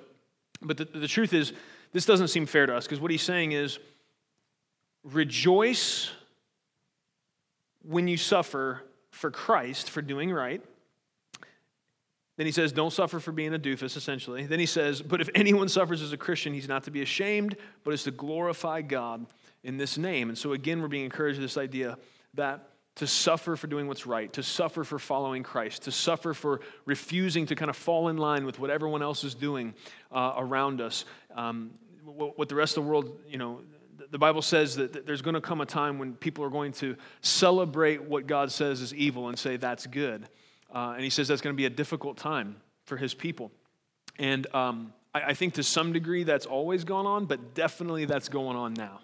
but 0.61 0.77
the, 0.77 0.85
the 0.85 1.09
truth 1.09 1.33
is, 1.33 1.53
this 1.93 2.05
doesn't 2.05 2.29
seem 2.29 2.47
fair 2.47 2.67
to 2.67 2.75
us 2.75 2.85
because 2.85 3.01
what 3.01 3.11
he's 3.11 3.23
saying 3.23 3.53
is 3.53 3.79
rejoice 5.05 6.11
when 7.83 8.09
you 8.09 8.17
suffer 8.17 8.83
for 9.19 9.31
Christ, 9.31 9.91
for 9.91 10.01
doing 10.01 10.33
right. 10.33 10.63
Then 12.37 12.47
he 12.47 12.53
says, 12.53 12.71
Don't 12.73 12.93
suffer 12.93 13.19
for 13.19 13.33
being 13.33 13.53
a 13.53 13.59
doofus, 13.59 13.97
essentially. 13.97 14.47
Then 14.47 14.61
he 14.61 14.67
says, 14.67 15.03
But 15.03 15.21
if 15.21 15.29
anyone 15.35 15.69
suffers 15.69 16.01
as 16.03 16.13
a 16.13 16.17
Christian, 16.17 16.55
he's 16.55 16.69
not 16.69 16.85
to 16.85 16.93
be 16.93 17.03
ashamed, 17.03 17.57
but 17.83 17.93
is 17.93 18.05
to 18.05 18.13
glorify 18.13 18.81
God 18.81 19.27
in 19.65 19.77
this 19.77 19.99
name. 19.99 20.29
And 20.29 20.39
so, 20.39 20.53
again, 20.53 20.81
we're 20.81 20.89
being 20.89 21.05
encouraged 21.05 21.41
this 21.41 21.57
idea 21.57 21.99
that 22.35 22.71
to 22.95 23.09
suffer 23.09 23.57
for 23.57 23.67
doing 23.67 23.89
what's 23.89 24.07
right, 24.07 24.33
to 24.33 24.43
suffer 24.43 24.85
for 24.85 25.01
following 25.01 25.43
Christ, 25.43 25.83
to 25.83 25.93
suffer 25.93 26.33
for 26.33 26.61
refusing 26.85 27.47
to 27.47 27.57
kind 27.57 27.71
of 27.71 27.77
fall 27.77 28.09
in 28.09 28.17
line 28.17 28.45
with 28.45 28.61
what 28.61 28.71
everyone 28.71 29.03
else 29.03 29.25
is 29.25 29.35
doing 29.35 29.75
uh, 30.13 30.35
around 30.37 30.81
us, 30.81 31.05
um, 31.35 31.71
what 32.05 32.49
the 32.49 32.55
rest 32.55 32.77
of 32.77 32.85
the 32.85 32.91
world, 32.91 33.19
you 33.29 33.39
know, 33.39 33.61
the 34.11 34.19
Bible 34.19 34.43
says 34.43 34.77
that 34.77 35.07
there's 35.07 35.23
going 35.23 35.35
to 35.35 35.41
come 35.41 35.61
a 35.61 35.67
time 35.67 35.99
when 35.99 36.15
people 36.15 36.45
are 36.45 36.51
going 36.51 36.73
to 36.73 36.97
celebrate 37.21 38.03
what 38.03 38.27
God 38.27 38.51
says 38.51 38.81
is 38.81 38.95
evil 38.95 39.29
and 39.29 39.39
say 39.39 39.57
that's 39.57 39.87
good. 39.87 40.29
Uh, 40.75 40.93
and 40.95 41.05
he 41.05 41.11
says 41.11 41.29
that's 41.29 41.41
going 41.41 41.55
to 41.55 41.57
be 41.57 41.67
a 41.67 41.71
difficult 41.71 42.17
time 42.17 42.57
for 42.85 42.97
his 42.97 43.15
people. 43.15 43.51
And 44.19 44.53
um, 44.55 44.93
I, 45.15 45.23
I 45.23 45.35
think 45.35 45.55
to 45.55 45.63
some 45.63 45.93
degree 45.93 46.25
that's 46.25 46.47
always 46.47 46.85
gone 46.85 47.07
on, 47.07 47.27
but 47.27 47.55
definitely 47.55 48.05
that's 48.05 48.29
going 48.29 48.57
on 48.57 48.75
now. 48.75 49.01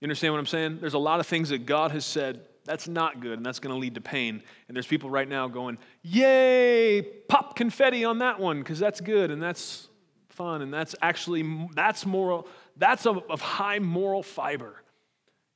You 0.00 0.06
understand 0.06 0.32
what 0.34 0.40
I'm 0.40 0.46
saying? 0.46 0.78
There's 0.80 0.94
a 0.94 0.98
lot 0.98 1.20
of 1.20 1.26
things 1.26 1.48
that 1.48 1.66
God 1.66 1.90
has 1.92 2.04
said 2.04 2.40
that's 2.64 2.88
not 2.88 3.20
good 3.20 3.36
and 3.36 3.44
that's 3.44 3.58
going 3.58 3.74
to 3.74 3.78
lead 3.78 3.94
to 3.94 4.00
pain. 4.00 4.42
And 4.68 4.76
there's 4.76 4.86
people 4.86 5.10
right 5.10 5.28
now 5.28 5.48
going, 5.48 5.78
Yay, 6.02 7.02
pop 7.28 7.56
confetti 7.56 8.04
on 8.04 8.18
that 8.18 8.40
one 8.40 8.58
because 8.60 8.78
that's 8.78 9.00
good 9.00 9.30
and 9.30 9.42
that's 9.42 9.88
fun 10.30 10.62
and 10.62 10.74
that's 10.74 10.96
actually 11.00 11.68
that's 11.74 12.04
moral 12.04 12.48
that's 12.76 13.06
of, 13.06 13.22
of 13.30 13.40
high 13.40 13.78
moral 13.78 14.22
fiber 14.22 14.82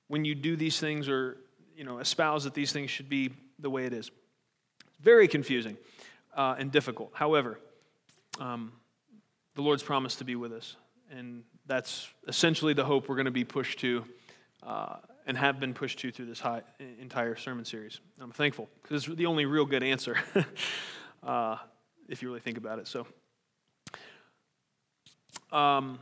when 0.08 0.24
you 0.24 0.34
do 0.34 0.56
these 0.56 0.78
things 0.78 1.08
or 1.08 1.36
you 1.76 1.84
know, 1.84 1.98
espouse 1.98 2.44
that 2.44 2.54
these 2.54 2.72
things 2.72 2.90
should 2.90 3.08
be 3.08 3.30
the 3.58 3.70
way 3.70 3.86
it 3.86 3.92
is. 3.92 4.10
Very 5.00 5.28
confusing 5.28 5.76
uh, 6.36 6.56
and 6.58 6.72
difficult. 6.72 7.12
However, 7.14 7.58
um, 8.40 8.72
the 9.54 9.62
Lord's 9.62 9.82
promised 9.82 10.18
to 10.18 10.24
be 10.24 10.34
with 10.34 10.52
us. 10.52 10.76
And 11.10 11.44
that's 11.66 12.08
essentially 12.26 12.74
the 12.74 12.84
hope 12.84 13.08
we're 13.08 13.14
going 13.14 13.26
to 13.26 13.30
be 13.30 13.44
pushed 13.44 13.78
to 13.80 14.04
uh, 14.64 14.96
and 15.26 15.36
have 15.36 15.60
been 15.60 15.74
pushed 15.74 15.98
to 16.00 16.10
through 16.10 16.26
this 16.26 16.40
high, 16.40 16.62
entire 17.00 17.36
sermon 17.36 17.64
series. 17.64 18.00
I'm 18.20 18.32
thankful 18.32 18.68
because 18.82 19.06
it's 19.06 19.16
the 19.16 19.26
only 19.26 19.44
real 19.44 19.66
good 19.66 19.82
answer 19.82 20.16
uh, 21.22 21.56
if 22.08 22.22
you 22.22 22.28
really 22.28 22.40
think 22.40 22.58
about 22.58 22.78
it. 22.78 22.88
So, 22.88 23.06
um, 25.52 25.98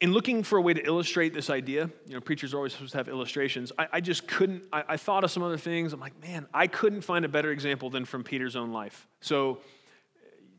in 0.00 0.12
looking 0.12 0.42
for 0.42 0.56
a 0.56 0.62
way 0.62 0.72
to 0.72 0.84
illustrate 0.84 1.34
this 1.34 1.50
idea, 1.50 1.90
you 2.06 2.14
know, 2.14 2.20
preachers 2.20 2.54
are 2.54 2.56
always 2.56 2.72
supposed 2.72 2.92
to 2.92 2.98
have 2.98 3.08
illustrations. 3.08 3.70
I, 3.78 3.88
I 3.92 4.00
just 4.00 4.26
couldn't, 4.26 4.64
I, 4.72 4.84
I, 4.88 4.96
thought 4.96 5.24
of 5.24 5.30
some 5.30 5.42
other 5.42 5.58
things. 5.58 5.92
I'm 5.92 6.00
like, 6.00 6.20
man, 6.22 6.46
I 6.54 6.66
couldn't 6.68 7.02
find 7.02 7.24
a 7.24 7.28
better 7.28 7.50
example 7.50 7.90
than 7.90 8.06
from 8.06 8.24
Peter's 8.24 8.56
own 8.56 8.72
life. 8.72 9.06
So 9.20 9.58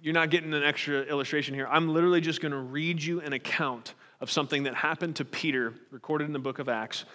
you're 0.01 0.13
not 0.13 0.29
getting 0.29 0.53
an 0.53 0.63
extra 0.63 1.01
illustration 1.01 1.55
here. 1.55 1.67
I'm 1.67 1.89
literally 1.89 2.21
just 2.21 2.39
going 2.39 2.51
to 2.51 2.59
read 2.59 3.01
you 3.01 3.21
an 3.21 3.33
account 3.33 3.95
of 4.19 4.29
something 4.29 4.63
that 4.63 4.75
happened 4.75 5.15
to 5.15 5.25
Peter, 5.25 5.73
recorded 5.89 6.25
in 6.25 6.33
the 6.33 6.39
book 6.39 6.59
of 6.59 6.69
Acts. 6.69 7.05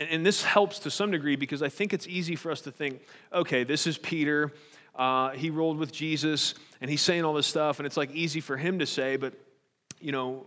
And, 0.00 0.08
and 0.10 0.26
this 0.26 0.42
helps 0.42 0.80
to 0.80 0.90
some 0.90 1.12
degree 1.12 1.36
because 1.36 1.62
I 1.62 1.68
think 1.68 1.92
it's 1.92 2.08
easy 2.08 2.34
for 2.34 2.50
us 2.50 2.60
to 2.62 2.72
think, 2.72 3.02
okay, 3.32 3.62
this 3.62 3.86
is 3.86 3.98
Peter. 3.98 4.52
Uh, 4.96 5.30
he 5.30 5.50
rolled 5.50 5.78
with 5.78 5.92
Jesus 5.92 6.54
and 6.80 6.90
he's 6.90 7.02
saying 7.02 7.24
all 7.24 7.34
this 7.34 7.46
stuff, 7.46 7.78
and 7.78 7.86
it's 7.86 7.96
like 7.96 8.10
easy 8.12 8.40
for 8.40 8.56
him 8.56 8.80
to 8.80 8.86
say, 8.86 9.16
but 9.16 9.34
you 10.00 10.10
know, 10.12 10.46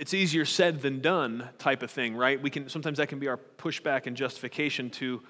it's 0.00 0.14
easier 0.14 0.46
said 0.46 0.80
than 0.80 1.00
done 1.00 1.46
type 1.58 1.82
of 1.82 1.90
thing, 1.90 2.16
right? 2.16 2.40
We 2.40 2.48
can 2.48 2.70
sometimes 2.70 2.96
that 2.96 3.08
can 3.08 3.18
be 3.18 3.28
our 3.28 3.38
pushback 3.58 4.06
and 4.06 4.16
justification 4.16 4.88
to 4.92 5.22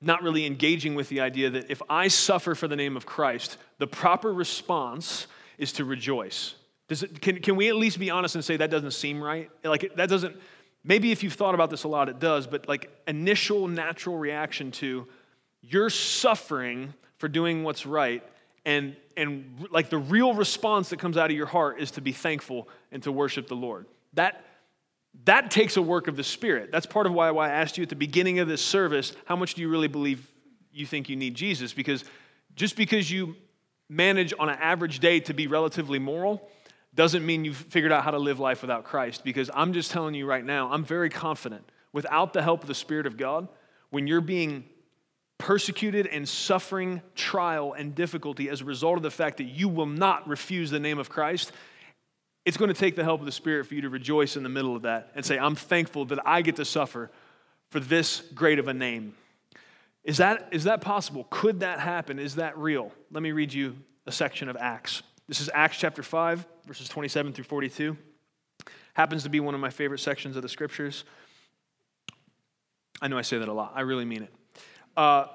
not 0.00 0.22
really 0.22 0.46
engaging 0.46 0.94
with 0.94 1.10
the 1.10 1.20
idea 1.20 1.50
that 1.50 1.70
if 1.70 1.82
I 1.90 2.08
suffer 2.08 2.54
for 2.54 2.66
the 2.66 2.76
name 2.76 2.96
of 2.96 3.04
Christ, 3.04 3.58
the 3.76 3.86
proper 3.86 4.32
response 4.32 5.26
is 5.58 5.72
to 5.74 5.84
rejoice. 5.84 6.54
It, 6.88 7.20
can, 7.20 7.42
can 7.42 7.56
we 7.56 7.68
at 7.68 7.76
least 7.76 7.98
be 7.98 8.08
honest 8.08 8.34
and 8.34 8.42
say 8.42 8.56
that 8.56 8.70
doesn't 8.70 8.92
seem 8.92 9.22
right? 9.22 9.50
Like 9.62 9.94
that 9.96 10.08
doesn't, 10.08 10.34
maybe 10.82 11.12
if 11.12 11.22
you've 11.22 11.34
thought 11.34 11.54
about 11.54 11.68
this 11.68 11.84
a 11.84 11.88
lot, 11.88 12.08
it 12.08 12.18
does, 12.18 12.46
but 12.46 12.66
like 12.66 12.90
initial 13.06 13.68
natural 13.68 14.16
reaction 14.16 14.70
to 14.72 15.06
you're 15.60 15.90
suffering 15.90 16.94
for 17.18 17.28
doing 17.28 17.64
what's 17.64 17.84
right 17.84 18.24
and 18.64 18.96
and 19.16 19.66
like 19.70 19.90
the 19.90 19.98
real 19.98 20.34
response 20.34 20.90
that 20.90 20.98
comes 20.98 21.16
out 21.16 21.30
of 21.30 21.36
your 21.36 21.46
heart 21.46 21.80
is 21.80 21.92
to 21.92 22.00
be 22.00 22.12
thankful 22.12 22.68
and 22.92 23.02
to 23.02 23.12
worship 23.12 23.48
the 23.48 23.56
Lord. 23.56 23.86
That 24.14 24.44
that 25.24 25.50
takes 25.50 25.76
a 25.76 25.82
work 25.82 26.08
of 26.08 26.16
the 26.16 26.24
Spirit. 26.24 26.70
That's 26.70 26.86
part 26.86 27.06
of 27.06 27.12
why, 27.12 27.30
why 27.32 27.48
I 27.48 27.52
asked 27.52 27.76
you 27.76 27.82
at 27.82 27.88
the 27.88 27.96
beginning 27.96 28.38
of 28.38 28.48
this 28.48 28.64
service, 28.64 29.14
how 29.24 29.36
much 29.36 29.54
do 29.54 29.62
you 29.62 29.68
really 29.68 29.88
believe 29.88 30.26
you 30.72 30.86
think 30.86 31.08
you 31.08 31.16
need 31.16 31.34
Jesus? 31.34 31.72
Because 31.72 32.04
just 32.54 32.76
because 32.76 33.10
you 33.10 33.34
manage 33.88 34.32
on 34.38 34.48
an 34.48 34.58
average 34.60 35.00
day 35.00 35.18
to 35.20 35.34
be 35.34 35.48
relatively 35.48 35.98
moral 35.98 36.48
doesn't 36.94 37.24
mean 37.26 37.44
you've 37.44 37.56
figured 37.56 37.92
out 37.92 38.04
how 38.04 38.12
to 38.12 38.18
live 38.18 38.38
life 38.38 38.62
without 38.62 38.84
Christ. 38.84 39.24
Because 39.24 39.50
I'm 39.52 39.72
just 39.72 39.90
telling 39.90 40.14
you 40.14 40.26
right 40.26 40.44
now, 40.44 40.70
I'm 40.72 40.84
very 40.84 41.10
confident 41.10 41.68
without 41.92 42.32
the 42.32 42.42
help 42.42 42.62
of 42.62 42.68
the 42.68 42.74
Spirit 42.74 43.06
of 43.06 43.16
God, 43.16 43.48
when 43.90 44.06
you're 44.06 44.20
being 44.20 44.64
persecuted 45.40 46.06
and 46.06 46.28
suffering 46.28 47.00
trial 47.14 47.72
and 47.72 47.94
difficulty 47.94 48.50
as 48.50 48.60
a 48.60 48.64
result 48.64 48.98
of 48.98 49.02
the 49.02 49.10
fact 49.10 49.38
that 49.38 49.44
you 49.44 49.68
will 49.68 49.86
not 49.86 50.28
refuse 50.28 50.70
the 50.70 50.78
name 50.78 50.98
of 50.98 51.08
Christ, 51.08 51.50
it's 52.44 52.58
going 52.58 52.68
to 52.68 52.78
take 52.78 52.94
the 52.94 53.02
help 53.02 53.20
of 53.20 53.26
the 53.26 53.32
Spirit 53.32 53.66
for 53.66 53.74
you 53.74 53.80
to 53.80 53.88
rejoice 53.88 54.36
in 54.36 54.42
the 54.42 54.48
middle 54.50 54.76
of 54.76 54.82
that 54.82 55.10
and 55.14 55.24
say, 55.24 55.38
I'm 55.38 55.56
thankful 55.56 56.04
that 56.06 56.18
I 56.26 56.42
get 56.42 56.56
to 56.56 56.64
suffer 56.64 57.10
for 57.70 57.80
this 57.80 58.22
great 58.34 58.58
of 58.58 58.68
a 58.68 58.74
name. 58.74 59.14
Is 60.04 60.18
that, 60.18 60.48
is 60.52 60.64
that 60.64 60.82
possible? 60.82 61.26
Could 61.30 61.60
that 61.60 61.80
happen? 61.80 62.18
Is 62.18 62.36
that 62.36 62.56
real? 62.58 62.92
Let 63.10 63.22
me 63.22 63.32
read 63.32 63.52
you 63.52 63.76
a 64.06 64.12
section 64.12 64.48
of 64.48 64.56
Acts. 64.58 65.02
This 65.26 65.40
is 65.40 65.48
Acts 65.54 65.78
chapter 65.78 66.02
5, 66.02 66.46
verses 66.66 66.88
27 66.88 67.32
through 67.32 67.44
42. 67.44 67.96
Happens 68.92 69.22
to 69.22 69.30
be 69.30 69.40
one 69.40 69.54
of 69.54 69.60
my 69.60 69.70
favorite 69.70 70.00
sections 70.00 70.36
of 70.36 70.42
the 70.42 70.48
scriptures. 70.48 71.04
I 73.00 73.08
know 73.08 73.16
I 73.16 73.22
say 73.22 73.38
that 73.38 73.48
a 73.48 73.52
lot. 73.52 73.72
I 73.74 73.82
really 73.82 74.04
mean 74.04 74.22
it 74.24 74.34
uh, 75.00 75.28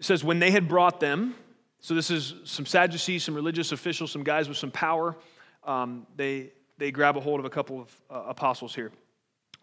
says, 0.00 0.24
when 0.24 0.40
they 0.40 0.50
had 0.50 0.66
brought 0.66 0.98
them, 0.98 1.36
so 1.78 1.94
this 1.94 2.10
is 2.10 2.34
some 2.42 2.66
Sadducees, 2.66 3.22
some 3.22 3.34
religious 3.36 3.70
officials, 3.70 4.10
some 4.10 4.24
guys 4.24 4.48
with 4.48 4.58
some 4.58 4.72
power, 4.72 5.16
um, 5.62 6.04
they, 6.16 6.50
they 6.78 6.90
grab 6.90 7.16
a 7.16 7.20
hold 7.20 7.38
of 7.38 7.46
a 7.46 7.50
couple 7.50 7.80
of 7.80 8.00
uh, 8.10 8.30
apostles 8.30 8.74
here, 8.74 8.90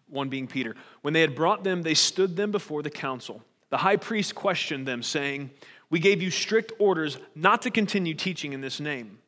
one 0.08 0.30
being 0.30 0.46
Peter. 0.46 0.74
When 1.02 1.12
they 1.12 1.20
had 1.20 1.34
brought 1.34 1.64
them, 1.64 1.82
they 1.82 1.92
stood 1.92 2.34
them 2.34 2.50
before 2.50 2.82
the 2.82 2.88
council. 2.88 3.42
The 3.68 3.76
high 3.76 3.96
priest 3.96 4.34
questioned 4.34 4.88
them, 4.88 5.02
saying, 5.02 5.50
We 5.90 5.98
gave 5.98 6.22
you 6.22 6.30
strict 6.30 6.72
orders 6.78 7.18
not 7.34 7.60
to 7.62 7.70
continue 7.70 8.14
teaching 8.14 8.54
in 8.54 8.62
this 8.62 8.80
name, 8.80 9.18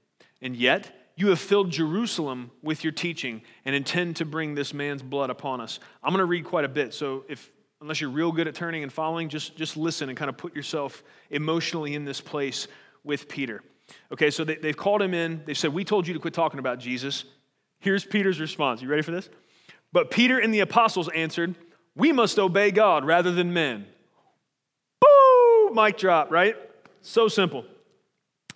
and 0.40 0.56
yet 0.56 1.12
you 1.16 1.28
have 1.28 1.38
filled 1.38 1.70
Jerusalem 1.70 2.50
with 2.62 2.82
your 2.82 2.94
teaching 2.94 3.42
and 3.66 3.74
intend 3.74 4.16
to 4.16 4.24
bring 4.24 4.54
this 4.54 4.72
man's 4.72 5.02
blood 5.02 5.28
upon 5.28 5.60
us. 5.60 5.80
I'm 6.02 6.12
going 6.12 6.20
to 6.20 6.24
read 6.24 6.46
quite 6.46 6.64
a 6.64 6.70
bit, 6.70 6.94
so 6.94 7.24
if 7.28 7.50
unless 7.82 8.00
you're 8.00 8.10
real 8.10 8.32
good 8.32 8.46
at 8.46 8.54
turning 8.54 8.82
and 8.84 8.92
following, 8.92 9.28
just, 9.28 9.56
just 9.56 9.76
listen 9.76 10.08
and 10.08 10.16
kind 10.16 10.28
of 10.28 10.36
put 10.36 10.54
yourself 10.54 11.02
emotionally 11.30 11.94
in 11.94 12.04
this 12.04 12.20
place 12.20 12.68
with 13.04 13.28
Peter. 13.28 13.60
Okay, 14.12 14.30
so 14.30 14.44
they, 14.44 14.54
they've 14.54 14.76
called 14.76 15.02
him 15.02 15.12
in. 15.12 15.42
They 15.44 15.54
said, 15.54 15.74
We 15.74 15.84
told 15.84 16.06
you 16.06 16.14
to 16.14 16.20
quit 16.20 16.32
talking 16.32 16.60
about 16.60 16.78
Jesus. 16.78 17.24
Here's 17.80 18.04
Peter's 18.04 18.40
response. 18.40 18.80
You 18.80 18.88
ready 18.88 19.02
for 19.02 19.10
this? 19.10 19.28
But 19.92 20.10
Peter 20.10 20.38
and 20.38 20.54
the 20.54 20.60
apostles 20.60 21.08
answered, 21.08 21.56
We 21.96 22.12
must 22.12 22.38
obey 22.38 22.70
God 22.70 23.04
rather 23.04 23.32
than 23.32 23.52
men. 23.52 23.86
Boo! 25.00 25.74
Mic 25.74 25.98
drop, 25.98 26.30
right? 26.30 26.56
So 27.02 27.26
simple. 27.26 27.64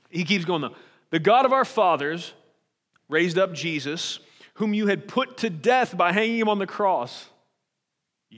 He 0.08 0.24
keeps 0.24 0.44
going 0.44 0.62
though. 0.62 0.76
The 1.10 1.18
God 1.18 1.44
of 1.44 1.52
our 1.52 1.64
fathers 1.64 2.32
raised 3.08 3.38
up 3.38 3.52
Jesus, 3.52 4.20
whom 4.54 4.72
you 4.72 4.86
had 4.86 5.08
put 5.08 5.38
to 5.38 5.50
death 5.50 5.96
by 5.96 6.12
hanging 6.12 6.38
him 6.38 6.48
on 6.48 6.58
the 6.58 6.66
cross. 6.66 7.26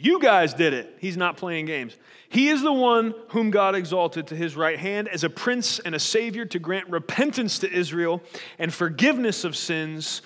You 0.01 0.21
guys 0.21 0.55
did 0.55 0.75
it. 0.75 0.97
He's 1.01 1.17
not 1.17 1.37
playing 1.37 1.67
games. 1.67 1.97
He 2.29 2.51
is 2.51 2.63
the 2.63 2.73
one 2.73 3.15
whom 3.31 3.51
God 3.51 3.75
exalted 3.75 4.29
to 4.29 4.37
his 4.37 4.55
right 4.55 4.79
hand 4.79 5.09
as 5.09 5.25
a 5.25 5.31
prince 5.31 5.81
and 5.81 5.93
a 5.93 5.99
savior 5.99 6.45
to 6.45 6.59
grant 6.61 6.89
repentance 6.89 7.59
to 7.61 7.73
Israel 7.73 8.23
and 8.61 8.73
forgiveness 8.73 9.43
of 9.43 9.57
sins. 9.57 10.23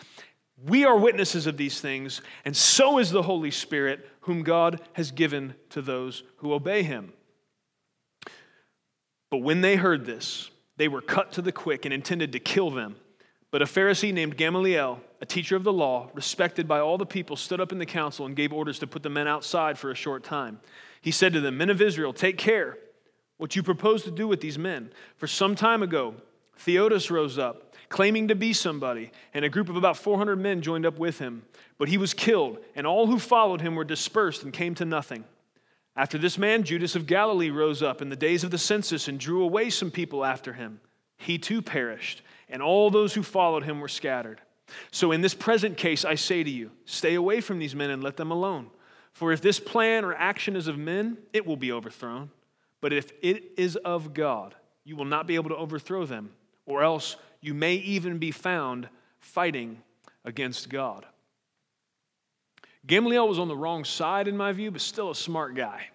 We 0.66 0.84
are 0.84 0.98
witnesses 0.98 1.46
of 1.46 1.56
these 1.56 1.80
things, 1.80 2.20
and 2.44 2.54
so 2.54 2.98
is 2.98 3.10
the 3.10 3.22
Holy 3.22 3.50
Spirit, 3.50 4.06
whom 4.20 4.42
God 4.42 4.78
has 4.92 5.10
given 5.10 5.54
to 5.70 5.80
those 5.80 6.22
who 6.36 6.52
obey 6.52 6.82
him. 6.82 7.14
But 9.30 9.38
when 9.38 9.62
they 9.62 9.76
heard 9.76 10.04
this, 10.04 10.50
they 10.76 10.88
were 10.88 11.00
cut 11.00 11.32
to 11.32 11.42
the 11.42 11.50
quick 11.50 11.86
and 11.86 11.94
intended 11.94 12.32
to 12.32 12.40
kill 12.40 12.70
them. 12.70 12.96
But 13.50 13.62
a 13.62 13.66
Pharisee 13.66 14.12
named 14.12 14.36
Gamaliel, 14.36 15.00
a 15.22 15.26
teacher 15.26 15.54
of 15.54 15.62
the 15.62 15.72
law, 15.72 16.10
respected 16.12 16.68
by 16.68 16.80
all 16.80 16.98
the 16.98 17.06
people, 17.06 17.36
stood 17.36 17.60
up 17.60 17.72
in 17.72 17.78
the 17.78 17.86
council 17.86 18.26
and 18.26 18.36
gave 18.36 18.52
orders 18.52 18.80
to 18.80 18.86
put 18.86 19.04
the 19.04 19.08
men 19.08 19.28
outside 19.28 19.78
for 19.78 19.90
a 19.90 19.94
short 19.94 20.24
time. 20.24 20.60
He 21.00 21.12
said 21.12 21.32
to 21.32 21.40
them, 21.40 21.56
Men 21.56 21.70
of 21.70 21.80
Israel, 21.80 22.12
take 22.12 22.36
care 22.36 22.76
what 23.38 23.56
you 23.56 23.62
propose 23.62 24.02
to 24.02 24.10
do 24.10 24.28
with 24.28 24.40
these 24.40 24.58
men. 24.58 24.90
For 25.16 25.26
some 25.26 25.54
time 25.54 25.82
ago, 25.82 26.16
Theudas 26.58 27.10
rose 27.10 27.38
up, 27.38 27.74
claiming 27.88 28.28
to 28.28 28.34
be 28.34 28.52
somebody, 28.52 29.12
and 29.32 29.44
a 29.44 29.48
group 29.48 29.68
of 29.68 29.76
about 29.76 29.96
400 29.96 30.36
men 30.36 30.60
joined 30.60 30.84
up 30.84 30.98
with 30.98 31.20
him. 31.20 31.44
But 31.78 31.88
he 31.88 31.98
was 31.98 32.14
killed, 32.14 32.58
and 32.74 32.86
all 32.86 33.06
who 33.06 33.18
followed 33.18 33.60
him 33.60 33.76
were 33.76 33.84
dispersed 33.84 34.42
and 34.42 34.52
came 34.52 34.74
to 34.74 34.84
nothing. 34.84 35.24
After 35.94 36.18
this 36.18 36.36
man, 36.36 36.64
Judas 36.64 36.96
of 36.96 37.06
Galilee 37.06 37.50
rose 37.50 37.82
up 37.82 38.02
in 38.02 38.08
the 38.08 38.16
days 38.16 38.44
of 38.44 38.50
the 38.50 38.58
census 38.58 39.08
and 39.08 39.18
drew 39.18 39.42
away 39.42 39.70
some 39.70 39.90
people 39.90 40.24
after 40.24 40.52
him. 40.52 40.80
He 41.16 41.38
too 41.38 41.62
perished 41.62 42.22
and 42.52 42.62
all 42.62 42.90
those 42.90 43.14
who 43.14 43.22
followed 43.22 43.64
him 43.64 43.80
were 43.80 43.88
scattered. 43.88 44.40
So, 44.90 45.12
in 45.12 45.20
this 45.20 45.34
present 45.34 45.76
case, 45.76 46.04
I 46.04 46.14
say 46.14 46.42
to 46.42 46.50
you, 46.50 46.70
stay 46.84 47.14
away 47.14 47.40
from 47.40 47.58
these 47.58 47.74
men 47.74 47.90
and 47.90 48.02
let 48.02 48.16
them 48.16 48.30
alone. 48.30 48.70
For 49.12 49.32
if 49.32 49.40
this 49.40 49.60
plan 49.60 50.04
or 50.04 50.14
action 50.14 50.56
is 50.56 50.68
of 50.68 50.78
men, 50.78 51.18
it 51.32 51.46
will 51.46 51.56
be 51.56 51.72
overthrown. 51.72 52.30
But 52.80 52.92
if 52.92 53.12
it 53.22 53.52
is 53.56 53.76
of 53.76 54.14
God, 54.14 54.54
you 54.84 54.96
will 54.96 55.04
not 55.04 55.26
be 55.26 55.34
able 55.36 55.50
to 55.50 55.56
overthrow 55.56 56.06
them, 56.06 56.30
or 56.66 56.82
else 56.82 57.16
you 57.40 57.54
may 57.54 57.74
even 57.74 58.18
be 58.18 58.30
found 58.30 58.88
fighting 59.18 59.82
against 60.24 60.68
God. 60.68 61.06
Gamaliel 62.86 63.28
was 63.28 63.38
on 63.38 63.48
the 63.48 63.56
wrong 63.56 63.84
side, 63.84 64.26
in 64.26 64.36
my 64.36 64.52
view, 64.52 64.70
but 64.70 64.80
still 64.80 65.10
a 65.10 65.14
smart 65.14 65.54
guy. 65.54 65.86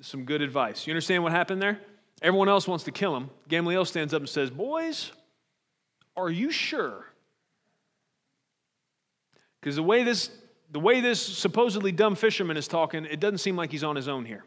Some 0.00 0.24
good 0.24 0.42
advice. 0.42 0.86
You 0.86 0.92
understand 0.92 1.22
what 1.22 1.32
happened 1.32 1.62
there? 1.62 1.80
Everyone 2.22 2.48
else 2.48 2.66
wants 2.68 2.84
to 2.84 2.92
kill 2.92 3.16
him. 3.16 3.30
Gamaliel 3.48 3.84
stands 3.84 4.12
up 4.14 4.20
and 4.20 4.28
says, 4.28 4.50
Boys, 4.50 5.12
are 6.16 6.30
you 6.30 6.50
sure? 6.50 7.06
Because 9.62 9.76
the 9.76 9.82
way 9.82 10.02
this 10.02 10.30
the 10.72 10.80
way 10.80 11.00
this 11.00 11.20
supposedly 11.20 11.92
dumb 11.92 12.14
fisherman 12.14 12.56
is 12.56 12.66
talking, 12.66 13.04
it 13.04 13.20
doesn't 13.20 13.38
seem 13.38 13.56
like 13.56 13.70
he's 13.70 13.84
on 13.84 13.94
his 13.94 14.08
own 14.08 14.24
here. 14.24 14.44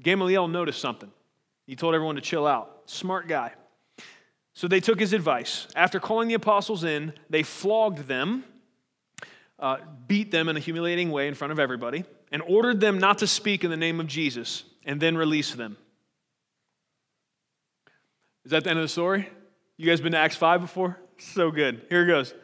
Gamaliel 0.00 0.48
noticed 0.48 0.80
something. 0.80 1.10
He 1.66 1.76
told 1.76 1.94
everyone 1.94 2.16
to 2.16 2.20
chill 2.20 2.46
out. 2.46 2.82
Smart 2.86 3.26
guy. 3.26 3.52
So 4.52 4.68
they 4.68 4.80
took 4.80 5.00
his 5.00 5.14
advice. 5.14 5.66
After 5.74 5.98
calling 5.98 6.28
the 6.28 6.34
apostles 6.34 6.84
in, 6.84 7.14
they 7.30 7.42
flogged 7.42 8.06
them, 8.06 8.44
uh, 9.58 9.78
beat 10.06 10.30
them 10.30 10.50
in 10.50 10.58
a 10.58 10.60
humiliating 10.60 11.10
way 11.10 11.26
in 11.26 11.34
front 11.34 11.52
of 11.52 11.58
everybody, 11.58 12.04
and 12.30 12.42
ordered 12.42 12.80
them 12.80 12.98
not 12.98 13.18
to 13.18 13.26
speak 13.26 13.64
in 13.64 13.70
the 13.70 13.76
name 13.78 13.98
of 13.98 14.06
Jesus, 14.06 14.64
and 14.84 15.00
then 15.00 15.16
released 15.16 15.56
them. 15.56 15.78
Is 18.44 18.50
that 18.50 18.64
the 18.64 18.70
end 18.70 18.78
of 18.78 18.84
the 18.84 18.88
story? 18.88 19.30
You 19.78 19.86
guys 19.86 20.02
been 20.02 20.12
to 20.12 20.18
Acts 20.18 20.36
5 20.36 20.60
before? 20.60 20.98
So 21.16 21.50
good. 21.50 21.86
Here 21.88 22.02
it 22.02 22.08
goes. 22.08 22.34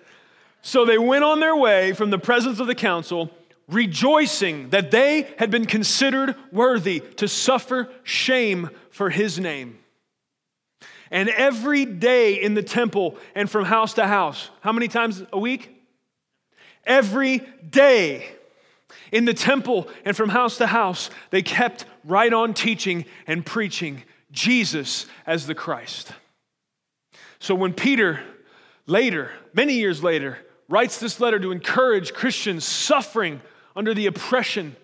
So 0.62 0.84
they 0.84 0.98
went 0.98 1.24
on 1.24 1.40
their 1.40 1.56
way 1.56 1.92
from 1.92 2.10
the 2.10 2.18
presence 2.18 2.60
of 2.60 2.66
the 2.66 2.74
council, 2.74 3.30
rejoicing 3.68 4.70
that 4.70 4.90
they 4.90 5.28
had 5.38 5.50
been 5.50 5.66
considered 5.66 6.34
worthy 6.52 7.00
to 7.16 7.28
suffer 7.28 7.88
shame 8.02 8.70
for 8.90 9.10
his 9.10 9.38
name. 9.38 9.78
And 11.10 11.28
every 11.28 11.84
day 11.84 12.34
in 12.34 12.54
the 12.54 12.62
temple 12.62 13.16
and 13.34 13.50
from 13.50 13.64
house 13.64 13.94
to 13.94 14.06
house, 14.06 14.50
how 14.60 14.72
many 14.72 14.88
times 14.88 15.22
a 15.32 15.38
week? 15.38 15.74
Every 16.84 17.38
day 17.68 18.26
in 19.12 19.24
the 19.24 19.34
temple 19.34 19.88
and 20.04 20.16
from 20.16 20.28
house 20.28 20.58
to 20.58 20.66
house, 20.66 21.10
they 21.30 21.42
kept 21.42 21.86
right 22.04 22.32
on 22.32 22.54
teaching 22.54 23.04
and 23.26 23.44
preaching 23.44 24.02
Jesus 24.32 25.06
as 25.26 25.46
the 25.46 25.54
Christ. 25.54 26.12
So 27.38 27.54
when 27.54 27.72
Peter 27.72 28.20
later, 28.86 29.30
many 29.54 29.74
years 29.74 30.02
later, 30.02 30.38
writes 30.68 30.98
this 30.98 31.20
letter 31.20 31.38
to 31.38 31.50
encourage 31.50 32.12
Christians 32.12 32.64
suffering 32.64 33.40
under 33.74 33.94
the 33.94 34.06
oppression 34.06 34.76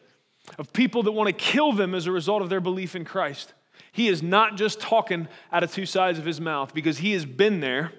of 0.58 0.72
people 0.72 1.02
that 1.04 1.12
want 1.12 1.28
to 1.28 1.32
kill 1.32 1.72
them 1.72 1.94
as 1.94 2.06
a 2.06 2.12
result 2.12 2.42
of 2.42 2.48
their 2.48 2.60
belief 2.60 2.94
in 2.94 3.04
Christ, 3.04 3.52
he 3.92 4.08
is 4.08 4.22
not 4.22 4.56
just 4.56 4.80
talking 4.80 5.28
out 5.52 5.62
of 5.62 5.72
two 5.72 5.86
sides 5.86 6.18
of 6.18 6.24
his 6.24 6.40
mouth 6.40 6.74
because 6.74 6.98
he 6.98 7.12
has 7.12 7.24
been 7.24 7.60
there. 7.60 7.92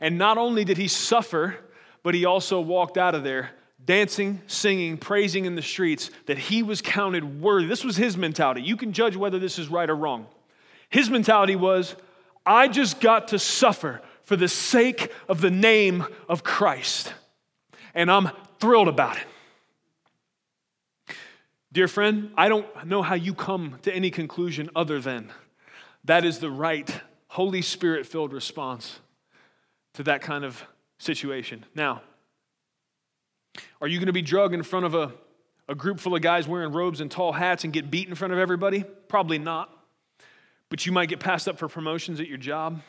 And 0.00 0.18
not 0.18 0.38
only 0.38 0.64
did 0.64 0.78
he 0.78 0.88
suffer, 0.88 1.56
but 2.02 2.14
he 2.14 2.24
also 2.24 2.60
walked 2.60 2.96
out 2.96 3.14
of 3.14 3.22
there 3.22 3.50
dancing, 3.84 4.40
singing, 4.46 4.96
praising 4.96 5.44
in 5.44 5.56
the 5.56 5.62
streets 5.62 6.10
that 6.26 6.38
he 6.38 6.62
was 6.62 6.80
counted 6.80 7.40
worthy. 7.40 7.66
This 7.66 7.84
was 7.84 7.96
his 7.96 8.16
mentality. 8.16 8.62
You 8.62 8.76
can 8.76 8.92
judge 8.92 9.16
whether 9.16 9.38
this 9.38 9.58
is 9.58 9.68
right 9.68 9.90
or 9.90 9.96
wrong. 9.96 10.26
His 10.88 11.10
mentality 11.10 11.56
was, 11.56 11.96
I 12.46 12.68
just 12.68 13.00
got 13.00 13.28
to 13.28 13.38
suffer 13.38 14.00
for 14.24 14.36
the 14.36 14.48
sake 14.48 15.12
of 15.28 15.40
the 15.40 15.50
name 15.50 16.06
of 16.28 16.44
Christ. 16.44 17.12
And 17.94 18.10
I'm 18.10 18.30
thrilled 18.58 18.88
about 18.88 19.16
it. 19.16 19.26
Dear 21.72 21.88
friend, 21.88 22.30
I 22.36 22.48
don't 22.48 22.66
know 22.86 23.02
how 23.02 23.14
you 23.14 23.34
come 23.34 23.78
to 23.82 23.94
any 23.94 24.10
conclusion 24.10 24.68
other 24.76 25.00
than 25.00 25.32
that 26.04 26.24
is 26.24 26.38
the 26.38 26.50
right 26.50 27.00
Holy 27.28 27.62
Spirit 27.62 28.06
filled 28.06 28.32
response 28.32 28.98
to 29.94 30.02
that 30.02 30.20
kind 30.20 30.44
of 30.44 30.62
situation. 30.98 31.64
Now, 31.74 32.02
are 33.80 33.88
you 33.88 33.98
going 33.98 34.06
to 34.06 34.12
be 34.12 34.22
drugged 34.22 34.54
in 34.54 34.62
front 34.62 34.86
of 34.86 34.94
a, 34.94 35.12
a 35.68 35.74
group 35.74 36.00
full 36.00 36.14
of 36.14 36.22
guys 36.22 36.48
wearing 36.48 36.72
robes 36.72 37.00
and 37.00 37.10
tall 37.10 37.32
hats 37.32 37.64
and 37.64 37.72
get 37.72 37.90
beat 37.90 38.08
in 38.08 38.14
front 38.14 38.32
of 38.32 38.38
everybody? 38.38 38.84
Probably 39.08 39.38
not. 39.38 39.70
But 40.68 40.86
you 40.86 40.92
might 40.92 41.08
get 41.08 41.20
passed 41.20 41.48
up 41.48 41.58
for 41.58 41.68
promotions 41.68 42.20
at 42.20 42.28
your 42.28 42.38
job. 42.38 42.80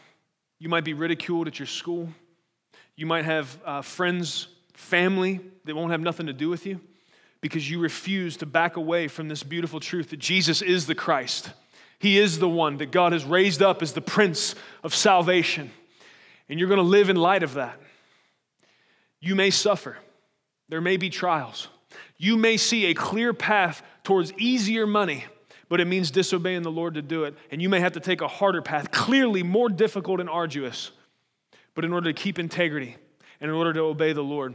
You 0.60 0.70
might 0.70 0.86
be 0.86 0.94
ridiculed 0.94 1.48
at 1.48 1.60
your 1.60 1.68
school. 1.68 2.10
You 2.96 3.06
might 3.06 3.26
have 3.26 3.60
uh, 3.66 3.82
friends, 3.82 4.48
family 4.74 5.40
that 5.66 5.76
won't 5.76 5.92
have 5.92 6.02
nothing 6.02 6.28
to 6.28 6.34
do 6.34 6.50
with 6.50 6.66
you 6.66 6.80
because 7.42 7.70
you 7.70 7.80
refuse 7.80 8.38
to 8.38 8.46
back 8.46 8.78
away 8.78 9.08
from 9.08 9.28
this 9.28 9.44
beautiful 9.44 9.80
truth 9.80 10.10
that 10.10 10.20
Jesus 10.20 10.62
is 10.62 10.86
the 10.86 10.96
Christ. 10.96 11.52
He 12.00 12.18
is 12.18 12.40
the 12.40 12.50
one 12.50 12.78
that 12.78 12.92
God 12.92 13.12
has 13.12 13.24
raised 13.24 13.62
up 13.62 13.82
as 13.82 13.94
the 13.94 14.02
Prince 14.02 14.56
of 14.84 14.94
salvation. 14.94 15.72
And 16.50 16.60
you're 16.60 16.70
going 16.70 16.78
to 16.78 16.84
live 16.84 17.10
in 17.10 17.16
light 17.16 17.44
of 17.44 17.56
that. 17.56 17.80
You 19.20 19.36
may 19.36 19.50
suffer, 19.50 19.98
there 20.70 20.82
may 20.82 20.98
be 20.98 21.10
trials. 21.10 21.70
You 22.18 22.38
may 22.38 22.58
see 22.58 22.86
a 22.86 22.94
clear 22.94 23.34
path 23.34 23.84
towards 24.04 24.34
easier 24.34 24.88
money 24.88 25.26
but 25.74 25.82
it 25.82 25.86
means 25.86 26.12
disobeying 26.12 26.62
the 26.62 26.70
Lord 26.70 26.94
to 26.94 27.02
do 27.02 27.24
it. 27.24 27.36
And 27.50 27.60
you 27.60 27.68
may 27.68 27.80
have 27.80 27.94
to 27.94 28.00
take 28.00 28.22
a 28.22 28.28
harder 28.28 28.62
path, 28.62 28.92
clearly 28.92 29.42
more 29.42 29.70
difficult 29.70 30.20
and 30.20 30.30
arduous, 30.30 30.92
but 31.74 31.84
in 31.84 31.92
order 31.92 32.14
to 32.14 32.22
keep 32.22 32.38
integrity 32.38 32.96
in 33.44 33.50
order 33.50 33.74
to 33.74 33.82
obey 33.82 34.14
the 34.14 34.24
Lord. 34.24 34.54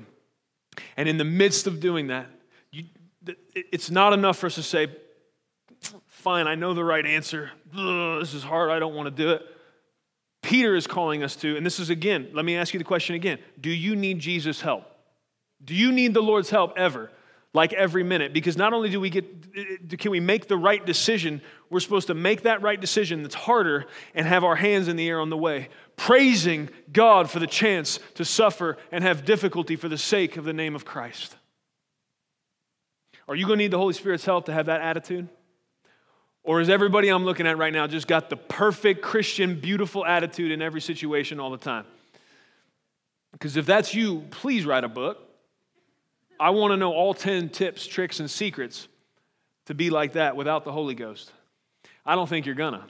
And 0.97 1.09
in 1.09 1.19
the 1.19 1.25
midst 1.25 1.67
of 1.67 1.79
doing 1.79 2.09
that, 2.09 2.27
you, 2.73 2.85
it's 3.55 3.91
not 3.91 4.13
enough 4.13 4.39
for 4.39 4.47
us 4.47 4.55
to 4.55 4.63
say, 4.63 4.89
fine, 6.07 6.47
I 6.47 6.55
know 6.55 6.73
the 6.73 6.83
right 6.83 7.05
answer. 7.05 7.51
Ugh, 7.77 8.21
this 8.21 8.33
is 8.33 8.43
hard, 8.43 8.71
I 8.71 8.79
don't 8.79 8.95
want 8.95 9.15
to 9.15 9.23
do 9.23 9.31
it. 9.33 9.43
Peter 10.43 10.75
is 10.75 10.87
calling 10.87 11.23
us 11.23 11.37
to, 11.37 11.57
and 11.57 11.67
this 11.67 11.79
is 11.79 11.91
again, 11.91 12.31
let 12.33 12.45
me 12.45 12.57
ask 12.57 12.73
you 12.73 12.79
the 12.79 12.85
question 12.85 13.15
again 13.15 13.39
Do 13.61 13.71
you 13.71 13.95
need 13.95 14.19
Jesus' 14.19 14.61
help? 14.61 14.85
Do 15.63 15.75
you 15.75 15.93
need 15.93 16.15
the 16.15 16.23
Lord's 16.23 16.49
help 16.49 16.73
ever? 16.79 17.11
Like 17.55 17.73
every 17.73 18.03
minute 18.03 18.33
because 18.33 18.57
not 18.57 18.73
only 18.73 18.91
do 18.91 19.01
we 19.01 19.11
get 19.11 19.25
uh, 19.57 19.97
can 19.97 20.11
we 20.11 20.21
make 20.21 20.49
the 20.49 20.57
right 20.57 20.85
decision 20.85 21.41
we're 21.71 21.81
supposed 21.81 22.07
to 22.09 22.15
make 22.15 22.43
that 22.43 22.63
right 22.63 22.81
decision 22.81 23.23
that's 23.23 23.35
harder 23.35 23.87
and 24.15 24.27
have 24.27 24.45
our 24.45 24.57
hands 24.57 24.89
in 24.89 24.97
the 24.97 25.09
air 25.09 25.21
on 25.21 25.31
the 25.31 25.37
way 25.37 25.69
praising 25.97 26.69
god 26.93 27.31
for 27.31 27.39
the 27.39 27.47
chance 27.47 27.99
to 28.15 28.25
suffer 28.25 28.77
and 28.93 29.03
have 29.03 29.25
difficulty 29.25 29.77
for 29.77 29.89
the 29.89 29.99
sake 29.99 30.37
of 30.37 30.45
the 30.45 30.53
name 30.53 30.75
of 30.75 30.85
christ. 30.85 31.37
Are 33.27 33.35
you 33.35 33.47
going 33.47 33.59
to 33.59 33.65
need 33.65 33.73
the 33.73 33.79
holy 33.79 33.93
spirit's 33.93 34.25
help 34.25 34.47
to 34.47 34.55
have 34.55 34.67
that 34.67 34.81
attitude? 34.81 35.29
Or 36.45 36.63
is 36.63 36.71
everybody 36.71 37.09
i'm 37.09 37.25
looking 37.25 37.47
at 37.47 37.59
right 37.59 37.73
now 37.73 37.87
just 37.87 38.07
got 38.07 38.31
the 38.31 38.37
perfect 38.37 39.03
christian 39.03 39.59
beautiful 39.61 40.05
attitude 40.05 40.53
in 40.53 40.61
every 40.61 40.81
situation 40.81 41.41
all 41.41 41.51
the 41.51 41.59
time? 41.59 41.87
Because 43.33 43.57
if 43.57 43.67
that's 43.67 43.95
you 43.95 44.25
please 44.31 44.67
write 44.67 44.85
a 44.85 44.89
book 44.89 45.28
I 46.41 46.51
want 46.51 46.73
to 46.73 46.77
know 46.77 46.93
all 46.93 47.15
10 47.15 47.49
tips, 47.49 47.87
tricks, 47.87 48.21
and 48.21 48.31
secrets 48.31 48.89
to 49.67 49.75
be 49.75 49.91
like 49.91 50.13
that 50.13 50.37
without 50.37 50.65
the 50.65 50.73
Holy 50.73 50.95
Ghost. 50.95 51.33
I 52.07 52.15
don't 52.15 52.29
think 52.29 52.47
you're 52.47 52.55
gonna. 52.55 52.87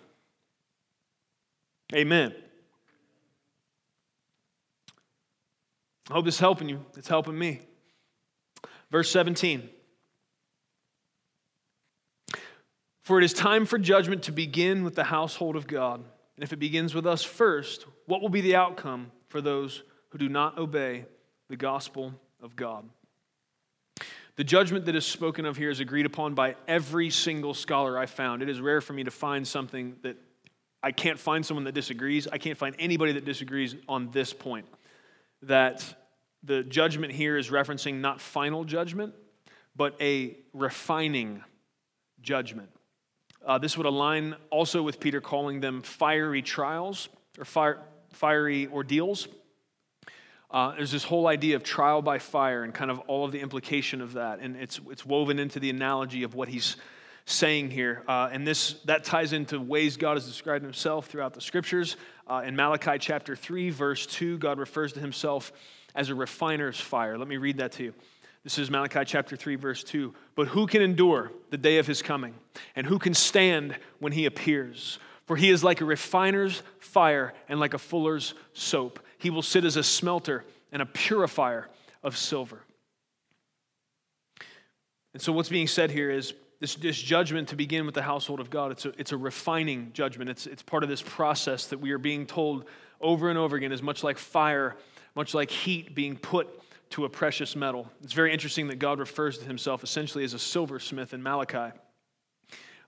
Amen. 1.94 2.34
I 6.10 6.14
hope 6.14 6.26
is 6.26 6.38
helping 6.38 6.68
you. 6.68 6.84
It's 6.96 7.08
helping 7.08 7.38
me. 7.38 7.60
Verse 8.90 9.10
17. 9.10 9.68
For 13.02 13.18
it 13.18 13.24
is 13.24 13.32
time 13.32 13.66
for 13.66 13.78
judgment 13.78 14.24
to 14.24 14.32
begin 14.32 14.84
with 14.84 14.94
the 14.94 15.04
household 15.04 15.56
of 15.56 15.66
God. 15.66 16.04
And 16.36 16.44
if 16.44 16.52
it 16.52 16.58
begins 16.58 16.94
with 16.94 17.06
us 17.06 17.24
first, 17.24 17.86
what 18.06 18.20
will 18.20 18.28
be 18.28 18.42
the 18.42 18.54
outcome 18.54 19.10
for 19.28 19.40
those 19.40 19.82
who 20.10 20.18
do 20.18 20.28
not 20.28 20.58
obey 20.58 21.06
the 21.48 21.56
gospel 21.56 22.14
of 22.42 22.54
God? 22.54 22.88
The 24.38 24.44
judgment 24.44 24.84
that 24.84 24.94
is 24.94 25.04
spoken 25.04 25.46
of 25.46 25.56
here 25.56 25.68
is 25.68 25.80
agreed 25.80 26.06
upon 26.06 26.34
by 26.34 26.54
every 26.68 27.10
single 27.10 27.54
scholar 27.54 27.98
I 27.98 28.06
found. 28.06 28.40
It 28.40 28.48
is 28.48 28.60
rare 28.60 28.80
for 28.80 28.92
me 28.92 29.02
to 29.02 29.10
find 29.10 29.46
something 29.46 29.96
that 30.02 30.16
I 30.80 30.92
can't 30.92 31.18
find 31.18 31.44
someone 31.44 31.64
that 31.64 31.74
disagrees. 31.74 32.28
I 32.28 32.38
can't 32.38 32.56
find 32.56 32.76
anybody 32.78 33.10
that 33.14 33.24
disagrees 33.24 33.74
on 33.88 34.12
this 34.12 34.32
point. 34.32 34.66
That 35.42 35.84
the 36.44 36.62
judgment 36.62 37.12
here 37.12 37.36
is 37.36 37.50
referencing 37.50 37.94
not 37.94 38.20
final 38.20 38.62
judgment, 38.62 39.12
but 39.74 39.96
a 40.00 40.36
refining 40.52 41.42
judgment. 42.20 42.68
Uh, 43.44 43.58
this 43.58 43.76
would 43.76 43.86
align 43.86 44.36
also 44.50 44.84
with 44.84 45.00
Peter 45.00 45.20
calling 45.20 45.58
them 45.58 45.82
fiery 45.82 46.42
trials 46.42 47.08
or 47.40 47.44
fire, 47.44 47.80
fiery 48.12 48.68
ordeals. 48.68 49.26
Uh, 50.50 50.74
there's 50.76 50.90
this 50.90 51.04
whole 51.04 51.26
idea 51.26 51.56
of 51.56 51.62
trial 51.62 52.00
by 52.00 52.18
fire 52.18 52.64
and 52.64 52.72
kind 52.72 52.90
of 52.90 52.98
all 53.00 53.24
of 53.24 53.32
the 53.32 53.40
implication 53.40 54.00
of 54.00 54.14
that. 54.14 54.40
And 54.40 54.56
it's, 54.56 54.80
it's 54.90 55.04
woven 55.04 55.38
into 55.38 55.60
the 55.60 55.68
analogy 55.68 56.22
of 56.22 56.34
what 56.34 56.48
he's 56.48 56.76
saying 57.26 57.70
here. 57.70 58.02
Uh, 58.08 58.30
and 58.32 58.46
this, 58.46 58.74
that 58.86 59.04
ties 59.04 59.34
into 59.34 59.60
ways 59.60 59.98
God 59.98 60.14
has 60.14 60.26
described 60.26 60.64
himself 60.64 61.06
throughout 61.06 61.34
the 61.34 61.42
scriptures. 61.42 61.96
Uh, 62.26 62.42
in 62.46 62.56
Malachi 62.56 62.98
chapter 62.98 63.36
3, 63.36 63.68
verse 63.70 64.06
2, 64.06 64.38
God 64.38 64.58
refers 64.58 64.94
to 64.94 65.00
himself 65.00 65.52
as 65.94 66.08
a 66.08 66.14
refiner's 66.14 66.80
fire. 66.80 67.18
Let 67.18 67.28
me 67.28 67.36
read 67.36 67.58
that 67.58 67.72
to 67.72 67.84
you. 67.84 67.94
This 68.44 68.58
is 68.58 68.70
Malachi 68.70 69.04
chapter 69.04 69.36
3, 69.36 69.56
verse 69.56 69.84
2. 69.84 70.14
But 70.34 70.48
who 70.48 70.66
can 70.66 70.80
endure 70.80 71.30
the 71.50 71.58
day 71.58 71.78
of 71.78 71.86
his 71.86 72.00
coming? 72.00 72.34
And 72.74 72.86
who 72.86 72.98
can 72.98 73.12
stand 73.12 73.76
when 73.98 74.12
he 74.12 74.24
appears? 74.24 74.98
For 75.26 75.36
he 75.36 75.50
is 75.50 75.62
like 75.62 75.82
a 75.82 75.84
refiner's 75.84 76.62
fire 76.78 77.34
and 77.50 77.60
like 77.60 77.74
a 77.74 77.78
fuller's 77.78 78.32
soap. 78.54 79.00
He 79.18 79.30
will 79.30 79.42
sit 79.42 79.64
as 79.64 79.76
a 79.76 79.82
smelter 79.82 80.44
and 80.72 80.80
a 80.80 80.86
purifier 80.86 81.68
of 82.02 82.16
silver. 82.16 82.62
And 85.12 85.22
so, 85.22 85.32
what's 85.32 85.48
being 85.48 85.66
said 85.66 85.90
here 85.90 86.10
is 86.10 86.34
this, 86.60 86.74
this 86.76 87.00
judgment 87.00 87.48
to 87.48 87.56
begin 87.56 87.86
with 87.86 87.94
the 87.94 88.02
household 88.02 88.40
of 88.40 88.50
God. 88.50 88.72
It's 88.72 88.84
a, 88.84 88.92
it's 88.98 89.12
a 89.12 89.16
refining 89.16 89.92
judgment. 89.92 90.30
It's, 90.30 90.46
it's 90.46 90.62
part 90.62 90.82
of 90.82 90.88
this 90.88 91.02
process 91.02 91.66
that 91.66 91.78
we 91.78 91.92
are 91.92 91.98
being 91.98 92.26
told 92.26 92.64
over 93.00 93.28
and 93.28 93.38
over 93.38 93.56
again 93.56 93.72
is 93.72 93.82
much 93.82 94.02
like 94.02 94.18
fire, 94.18 94.76
much 95.14 95.34
like 95.34 95.50
heat 95.50 95.94
being 95.94 96.16
put 96.16 96.48
to 96.90 97.04
a 97.04 97.08
precious 97.08 97.54
metal. 97.54 97.90
It's 98.02 98.12
very 98.12 98.32
interesting 98.32 98.68
that 98.68 98.78
God 98.78 98.98
refers 98.98 99.38
to 99.38 99.44
himself 99.44 99.84
essentially 99.84 100.24
as 100.24 100.34
a 100.34 100.38
silversmith 100.38 101.14
in 101.14 101.22
Malachi. 101.22 101.76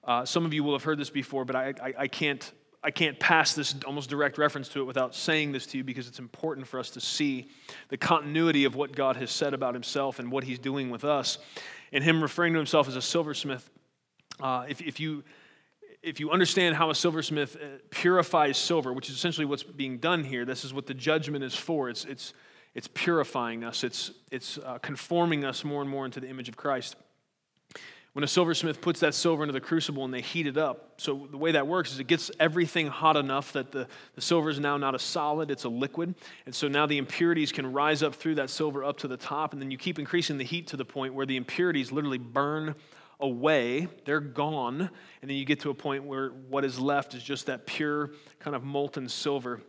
Uh, 0.02 0.24
some 0.24 0.44
of 0.44 0.54
you 0.54 0.64
will 0.64 0.72
have 0.72 0.82
heard 0.82 0.98
this 0.98 1.10
before, 1.10 1.44
but 1.44 1.54
I, 1.54 1.74
I, 1.82 1.94
I 1.98 2.08
can't 2.08 2.50
I 2.82 2.90
can't 2.90 3.18
pass 3.18 3.54
this 3.54 3.74
almost 3.86 4.08
direct 4.08 4.38
reference 4.38 4.68
to 4.70 4.80
it 4.80 4.84
without 4.84 5.14
saying 5.14 5.52
this 5.52 5.66
to 5.66 5.78
you 5.78 5.84
because 5.84 6.08
it's 6.08 6.18
important 6.18 6.66
for 6.66 6.80
us 6.80 6.90
to 6.90 7.00
see 7.00 7.48
the 7.88 7.98
continuity 7.98 8.64
of 8.64 8.74
what 8.74 8.92
God 8.92 9.16
has 9.16 9.30
said 9.30 9.52
about 9.52 9.74
himself 9.74 10.18
and 10.18 10.32
what 10.32 10.44
he's 10.44 10.58
doing 10.58 10.88
with 10.88 11.04
us. 11.04 11.38
And 11.92 12.02
him 12.02 12.22
referring 12.22 12.54
to 12.54 12.58
himself 12.58 12.88
as 12.88 12.96
a 12.96 13.02
silversmith, 13.02 13.68
uh, 14.40 14.64
if, 14.66 14.80
if, 14.80 14.98
you, 14.98 15.24
if 16.02 16.20
you 16.20 16.30
understand 16.30 16.74
how 16.74 16.88
a 16.88 16.94
silversmith 16.94 17.56
uh, 17.56 17.78
purifies 17.90 18.56
silver, 18.56 18.94
which 18.94 19.10
is 19.10 19.16
essentially 19.16 19.44
what's 19.44 19.62
being 19.62 19.98
done 19.98 20.24
here, 20.24 20.46
this 20.46 20.64
is 20.64 20.72
what 20.72 20.86
the 20.86 20.94
judgment 20.94 21.44
is 21.44 21.54
for. 21.54 21.90
It's, 21.90 22.06
it's, 22.06 22.32
it's 22.74 22.88
purifying 22.88 23.62
us, 23.62 23.84
it's, 23.84 24.12
it's 24.30 24.56
uh, 24.56 24.78
conforming 24.78 25.44
us 25.44 25.64
more 25.64 25.82
and 25.82 25.90
more 25.90 26.06
into 26.06 26.20
the 26.20 26.28
image 26.28 26.48
of 26.48 26.56
Christ 26.56 26.96
when 28.12 28.24
a 28.24 28.28
silversmith 28.28 28.80
puts 28.80 29.00
that 29.00 29.14
silver 29.14 29.44
into 29.44 29.52
the 29.52 29.60
crucible 29.60 30.04
and 30.04 30.12
they 30.12 30.20
heat 30.20 30.46
it 30.46 30.56
up. 30.56 30.94
So, 30.96 31.28
the 31.30 31.36
way 31.36 31.52
that 31.52 31.66
works 31.66 31.92
is 31.92 32.00
it 32.00 32.08
gets 32.08 32.30
everything 32.40 32.88
hot 32.88 33.16
enough 33.16 33.52
that 33.52 33.70
the, 33.70 33.86
the 34.14 34.20
silver 34.20 34.50
is 34.50 34.58
now 34.58 34.76
not 34.76 34.94
a 34.94 34.98
solid, 34.98 35.50
it's 35.50 35.64
a 35.64 35.68
liquid. 35.68 36.14
And 36.46 36.54
so 36.54 36.66
now 36.68 36.86
the 36.86 36.98
impurities 36.98 37.52
can 37.52 37.72
rise 37.72 38.02
up 38.02 38.14
through 38.14 38.36
that 38.36 38.50
silver 38.50 38.84
up 38.84 38.98
to 38.98 39.08
the 39.08 39.16
top. 39.16 39.52
And 39.52 39.62
then 39.62 39.70
you 39.70 39.78
keep 39.78 39.98
increasing 39.98 40.38
the 40.38 40.44
heat 40.44 40.66
to 40.68 40.76
the 40.76 40.84
point 40.84 41.14
where 41.14 41.26
the 41.26 41.36
impurities 41.36 41.92
literally 41.92 42.18
burn 42.18 42.74
away, 43.20 43.86
they're 44.04 44.20
gone. 44.20 44.90
And 45.22 45.30
then 45.30 45.36
you 45.36 45.44
get 45.44 45.60
to 45.60 45.70
a 45.70 45.74
point 45.74 46.04
where 46.04 46.30
what 46.30 46.64
is 46.64 46.80
left 46.80 47.14
is 47.14 47.22
just 47.22 47.46
that 47.46 47.66
pure, 47.66 48.10
kind 48.40 48.56
of 48.56 48.64
molten 48.64 49.08
silver. 49.08 49.60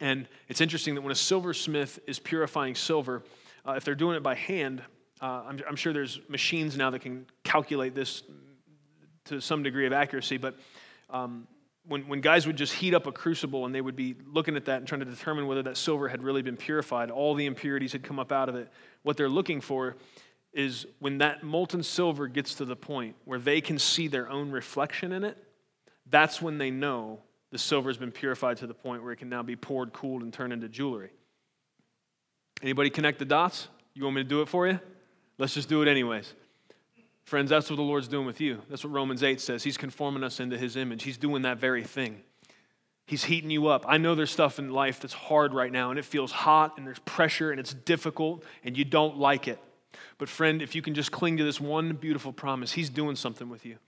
And 0.00 0.28
it's 0.48 0.60
interesting 0.60 0.94
that 0.94 1.02
when 1.02 1.12
a 1.12 1.16
silversmith 1.16 1.98
is 2.06 2.18
purifying 2.18 2.74
silver, 2.74 3.22
uh, 3.66 3.72
if 3.72 3.84
they're 3.84 3.94
doing 3.94 4.16
it 4.16 4.22
by 4.22 4.34
hand, 4.34 4.82
uh, 5.22 5.44
I'm, 5.46 5.60
I'm, 5.68 5.76
sure 5.76 5.92
there's 5.92 6.20
machines 6.28 6.76
now 6.76 6.90
that 6.90 6.98
can 6.98 7.26
calculate 7.44 7.94
this 7.94 8.24
to 9.26 9.40
some 9.40 9.62
degree 9.62 9.86
of 9.86 9.92
accuracy, 9.92 10.36
but 10.36 10.56
um, 11.10 11.46
when, 11.86 12.08
when 12.08 12.20
guys 12.20 12.44
would 12.46 12.56
just 12.56 12.72
heat 12.72 12.92
up 12.92 13.06
a 13.06 13.12
crucible 13.12 13.64
and 13.64 13.72
they 13.72 13.80
would 13.80 13.94
be 13.94 14.16
looking 14.26 14.56
at 14.56 14.64
that 14.64 14.78
and 14.78 14.86
trying 14.86 14.98
to 14.98 15.04
determine 15.04 15.46
whether 15.46 15.62
that 15.62 15.76
silver 15.76 16.08
had 16.08 16.24
really 16.24 16.42
been 16.42 16.56
purified, 16.56 17.08
all 17.08 17.34
the 17.34 17.46
impurities 17.46 17.92
had 17.92 18.02
come 18.02 18.18
up 18.18 18.32
out 18.32 18.48
of 18.48 18.56
it, 18.56 18.68
what 19.04 19.16
they're 19.16 19.28
looking 19.28 19.60
for 19.60 19.96
is 20.52 20.86
when 20.98 21.18
that 21.18 21.44
molten 21.44 21.84
silver 21.84 22.26
gets 22.26 22.56
to 22.56 22.64
the 22.64 22.76
point 22.76 23.14
where 23.24 23.38
they 23.38 23.60
can 23.60 23.78
see 23.78 24.08
their 24.08 24.28
own 24.28 24.50
reflection 24.50 25.12
in 25.12 25.24
it, 25.24 25.38
that's 26.10 26.42
when 26.42 26.58
they 26.58 26.70
know 26.70 27.20
the 27.52 27.58
silver 27.58 27.88
has 27.88 27.96
been 27.96 28.10
purified 28.10 28.56
to 28.56 28.66
the 28.66 28.74
point 28.74 29.04
where 29.04 29.12
it 29.12 29.16
can 29.16 29.28
now 29.28 29.42
be 29.42 29.54
poured, 29.54 29.92
cooled, 29.92 30.22
and 30.22 30.32
turned 30.32 30.52
into 30.52 30.68
jewelry. 30.68 31.10
Anybody 32.60 32.90
connect 32.90 33.18
the 33.18 33.24
dots? 33.24 33.68
You 33.94 34.04
want 34.04 34.16
me 34.16 34.22
to 34.22 34.28
do 34.28 34.42
it 34.42 34.48
for 34.48 34.66
you? 34.66 34.80
Let's 35.42 35.54
just 35.54 35.68
do 35.68 35.82
it 35.82 35.88
anyways. 35.88 36.34
Friends, 37.24 37.50
that's 37.50 37.68
what 37.68 37.74
the 37.74 37.82
Lord's 37.82 38.06
doing 38.06 38.26
with 38.26 38.40
you. 38.40 38.62
That's 38.70 38.84
what 38.84 38.92
Romans 38.92 39.24
8 39.24 39.40
says. 39.40 39.64
He's 39.64 39.76
conforming 39.76 40.22
us 40.22 40.38
into 40.38 40.56
His 40.56 40.76
image. 40.76 41.02
He's 41.02 41.16
doing 41.16 41.42
that 41.42 41.58
very 41.58 41.82
thing. 41.82 42.22
He's 43.06 43.24
heating 43.24 43.50
you 43.50 43.66
up. 43.66 43.84
I 43.88 43.98
know 43.98 44.14
there's 44.14 44.30
stuff 44.30 44.60
in 44.60 44.70
life 44.70 45.00
that's 45.00 45.14
hard 45.14 45.52
right 45.52 45.72
now, 45.72 45.90
and 45.90 45.98
it 45.98 46.04
feels 46.04 46.30
hot, 46.30 46.78
and 46.78 46.86
there's 46.86 47.00
pressure, 47.00 47.50
and 47.50 47.58
it's 47.58 47.74
difficult, 47.74 48.44
and 48.62 48.78
you 48.78 48.84
don't 48.84 49.18
like 49.18 49.48
it. 49.48 49.58
But, 50.16 50.28
friend, 50.28 50.62
if 50.62 50.76
you 50.76 50.80
can 50.80 50.94
just 50.94 51.10
cling 51.10 51.38
to 51.38 51.44
this 51.44 51.60
one 51.60 51.94
beautiful 51.94 52.32
promise, 52.32 52.70
He's 52.70 52.88
doing 52.88 53.16
something 53.16 53.48
with 53.48 53.66
you. 53.66 53.78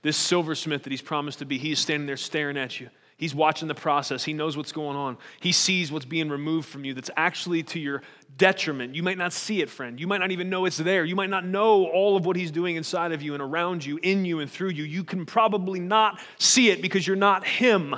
This 0.00 0.16
silversmith 0.16 0.82
that 0.84 0.90
He's 0.92 1.02
promised 1.02 1.40
to 1.40 1.44
be, 1.44 1.58
He's 1.58 1.78
standing 1.78 2.06
there 2.06 2.16
staring 2.16 2.56
at 2.56 2.80
you. 2.80 2.88
He's 3.16 3.34
watching 3.34 3.68
the 3.68 3.74
process. 3.74 4.24
He 4.24 4.32
knows 4.32 4.56
what's 4.56 4.72
going 4.72 4.96
on. 4.96 5.16
He 5.40 5.52
sees 5.52 5.92
what's 5.92 6.04
being 6.04 6.28
removed 6.28 6.68
from 6.68 6.84
you 6.84 6.94
that's 6.94 7.10
actually 7.16 7.62
to 7.64 7.78
your 7.78 8.02
detriment. 8.36 8.94
You 8.94 9.02
might 9.02 9.18
not 9.18 9.32
see 9.32 9.60
it, 9.62 9.70
friend. 9.70 10.00
You 10.00 10.06
might 10.06 10.18
not 10.18 10.32
even 10.32 10.50
know 10.50 10.64
it's 10.64 10.78
there. 10.78 11.04
You 11.04 11.14
might 11.14 11.30
not 11.30 11.44
know 11.44 11.86
all 11.86 12.16
of 12.16 12.26
what 12.26 12.36
He's 12.36 12.50
doing 12.50 12.76
inside 12.76 13.12
of 13.12 13.22
you 13.22 13.34
and 13.34 13.42
around 13.42 13.84
you, 13.84 13.98
in 14.02 14.24
you 14.24 14.40
and 14.40 14.50
through 14.50 14.70
you. 14.70 14.84
You 14.84 15.04
can 15.04 15.26
probably 15.26 15.78
not 15.78 16.20
see 16.38 16.70
it 16.70 16.82
because 16.82 17.06
you're 17.06 17.16
not 17.16 17.46
Him. 17.46 17.94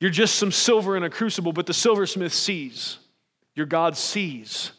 You're 0.00 0.10
just 0.10 0.34
some 0.36 0.52
silver 0.52 0.96
in 0.96 1.02
a 1.02 1.10
crucible, 1.10 1.52
but 1.52 1.66
the 1.66 1.72
silversmith 1.72 2.34
sees. 2.34 2.98
Your 3.54 3.66
God 3.66 3.96
sees. 3.96 4.72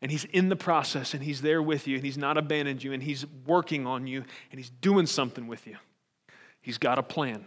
And 0.00 0.10
He's 0.10 0.24
in 0.24 0.48
the 0.48 0.56
process 0.56 1.14
and 1.14 1.22
He's 1.22 1.42
there 1.42 1.62
with 1.62 1.86
you 1.86 1.96
and 1.96 2.04
He's 2.04 2.18
not 2.18 2.38
abandoned 2.38 2.82
you 2.82 2.92
and 2.92 3.02
He's 3.02 3.26
working 3.46 3.86
on 3.86 4.06
you 4.06 4.24
and 4.50 4.60
He's 4.60 4.70
doing 4.70 5.06
something 5.06 5.46
with 5.46 5.66
you. 5.66 5.76
He's 6.60 6.78
got 6.78 6.98
a 6.98 7.02
plan. 7.02 7.44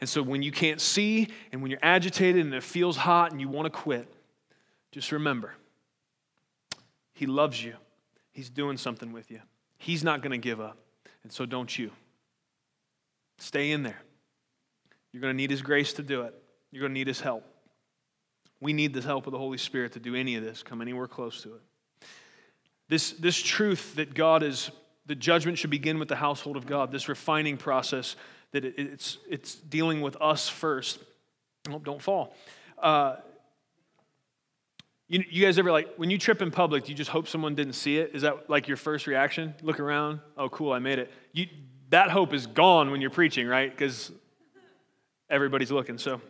And 0.00 0.08
so 0.08 0.22
when 0.22 0.42
you 0.42 0.52
can't 0.52 0.80
see 0.80 1.28
and 1.50 1.62
when 1.62 1.70
you're 1.70 1.80
agitated 1.82 2.44
and 2.44 2.54
it 2.54 2.62
feels 2.62 2.96
hot 2.96 3.32
and 3.32 3.40
you 3.40 3.48
want 3.48 3.66
to 3.66 3.70
quit, 3.70 4.12
just 4.90 5.12
remember 5.12 5.54
He 7.14 7.26
loves 7.26 7.62
you. 7.62 7.74
He's 8.32 8.50
doing 8.50 8.76
something 8.76 9.12
with 9.12 9.30
you. 9.30 9.40
He's 9.78 10.04
not 10.04 10.22
going 10.22 10.32
to 10.32 10.38
give 10.38 10.60
up. 10.60 10.78
And 11.22 11.32
so 11.32 11.46
don't 11.46 11.76
you. 11.76 11.90
Stay 13.38 13.72
in 13.72 13.82
there. 13.82 14.00
You're 15.12 15.20
going 15.20 15.32
to 15.32 15.36
need 15.36 15.50
His 15.50 15.62
grace 15.62 15.92
to 15.94 16.02
do 16.02 16.22
it, 16.22 16.34
you're 16.70 16.80
going 16.80 16.92
to 16.92 16.98
need 16.98 17.08
His 17.08 17.20
help. 17.20 17.44
We 18.60 18.72
need 18.72 18.94
the 18.94 19.02
help 19.02 19.26
of 19.26 19.32
the 19.32 19.38
Holy 19.38 19.58
Spirit 19.58 19.92
to 19.94 19.98
do 19.98 20.14
any 20.14 20.36
of 20.36 20.44
this, 20.44 20.62
come 20.62 20.80
anywhere 20.80 21.08
close 21.08 21.42
to 21.42 21.54
it. 21.54 21.62
This, 22.88 23.10
this 23.12 23.36
truth 23.42 23.96
that 23.96 24.14
God 24.14 24.44
is, 24.44 24.70
the 25.06 25.16
judgment 25.16 25.58
should 25.58 25.70
begin 25.70 25.98
with 25.98 26.06
the 26.06 26.14
household 26.14 26.56
of 26.56 26.64
God, 26.64 26.92
this 26.92 27.08
refining 27.08 27.56
process 27.56 28.14
that 28.52 28.64
it's, 28.64 29.18
it's 29.28 29.54
dealing 29.54 30.00
with 30.00 30.16
us 30.20 30.48
first. 30.48 30.98
Oh, 31.70 31.78
don't 31.78 32.00
fall. 32.00 32.34
Uh, 32.78 33.16
you, 35.08 35.24
you 35.30 35.44
guys 35.44 35.58
ever 35.58 35.70
like, 35.70 35.94
when 35.96 36.10
you 36.10 36.18
trip 36.18 36.40
in 36.40 36.50
public, 36.50 36.84
do 36.84 36.90
you 36.90 36.96
just 36.96 37.10
hope 37.10 37.28
someone 37.28 37.54
didn't 37.54 37.74
see 37.74 37.98
it? 37.98 38.12
Is 38.14 38.22
that 38.22 38.48
like 38.48 38.68
your 38.68 38.76
first 38.76 39.06
reaction? 39.06 39.54
Look 39.62 39.80
around, 39.80 40.20
oh, 40.36 40.48
cool, 40.48 40.72
I 40.72 40.78
made 40.78 40.98
it. 40.98 41.12
You, 41.32 41.46
that 41.90 42.10
hope 42.10 42.32
is 42.32 42.46
gone 42.46 42.90
when 42.90 43.00
you're 43.00 43.10
preaching, 43.10 43.46
right? 43.46 43.70
Because 43.70 44.10
everybody's 45.28 45.70
looking. 45.70 45.98
So 45.98 46.20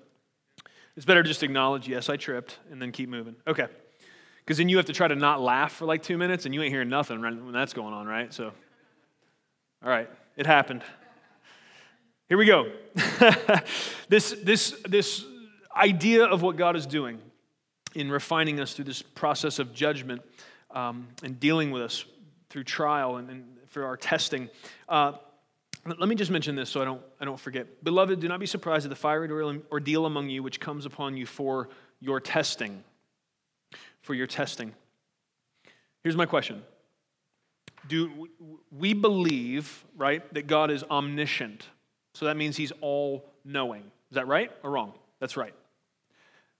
it's 0.96 1.06
better 1.06 1.22
just 1.22 1.42
acknowledge, 1.42 1.88
yes, 1.88 2.08
I 2.08 2.16
tripped, 2.16 2.58
and 2.70 2.82
then 2.82 2.92
keep 2.92 3.08
moving. 3.08 3.36
Okay. 3.46 3.68
Because 4.44 4.58
then 4.58 4.68
you 4.68 4.76
have 4.76 4.86
to 4.86 4.92
try 4.92 5.06
to 5.06 5.14
not 5.14 5.40
laugh 5.40 5.72
for 5.72 5.86
like 5.86 6.02
two 6.02 6.18
minutes, 6.18 6.44
and 6.44 6.54
you 6.54 6.62
ain't 6.62 6.72
hearing 6.72 6.88
nothing 6.88 7.20
when 7.20 7.52
that's 7.52 7.72
going 7.72 7.94
on, 7.94 8.06
right? 8.06 8.34
So, 8.34 8.52
all 9.84 9.88
right, 9.88 10.10
it 10.36 10.46
happened. 10.46 10.82
Here 12.32 12.38
we 12.38 12.46
go. 12.46 12.72
this, 14.08 14.34
this, 14.42 14.74
this 14.88 15.22
idea 15.76 16.24
of 16.24 16.40
what 16.40 16.56
God 16.56 16.76
is 16.76 16.86
doing 16.86 17.18
in 17.94 18.10
refining 18.10 18.58
us 18.58 18.72
through 18.72 18.86
this 18.86 19.02
process 19.02 19.58
of 19.58 19.74
judgment 19.74 20.22
um, 20.70 21.08
and 21.22 21.38
dealing 21.38 21.72
with 21.72 21.82
us 21.82 22.06
through 22.48 22.64
trial 22.64 23.16
and, 23.16 23.28
and 23.28 23.44
for 23.66 23.84
our 23.84 23.98
testing. 23.98 24.48
Uh, 24.88 25.12
let 25.84 26.08
me 26.08 26.14
just 26.14 26.30
mention 26.30 26.56
this 26.56 26.70
so 26.70 26.80
I 26.80 26.86
don't, 26.86 27.02
I 27.20 27.26
don't 27.26 27.38
forget. 27.38 27.84
Beloved, 27.84 28.18
do 28.18 28.28
not 28.28 28.40
be 28.40 28.46
surprised 28.46 28.86
at 28.86 28.88
the 28.88 28.96
fiery 28.96 29.30
ordeal 29.70 30.06
among 30.06 30.30
you 30.30 30.42
which 30.42 30.58
comes 30.58 30.86
upon 30.86 31.18
you 31.18 31.26
for 31.26 31.68
your 32.00 32.18
testing. 32.18 32.82
For 34.00 34.14
your 34.14 34.26
testing. 34.26 34.72
Here's 36.02 36.16
my 36.16 36.24
question 36.24 36.62
Do 37.86 38.30
we 38.74 38.94
believe, 38.94 39.84
right, 39.98 40.32
that 40.32 40.46
God 40.46 40.70
is 40.70 40.82
omniscient? 40.84 41.66
So 42.14 42.26
that 42.26 42.36
means 42.36 42.56
he's 42.56 42.72
all 42.80 43.24
knowing. 43.44 43.82
Is 44.10 44.14
that 44.14 44.26
right 44.28 44.50
or 44.62 44.70
wrong? 44.70 44.92
That's 45.20 45.36
right. 45.36 45.54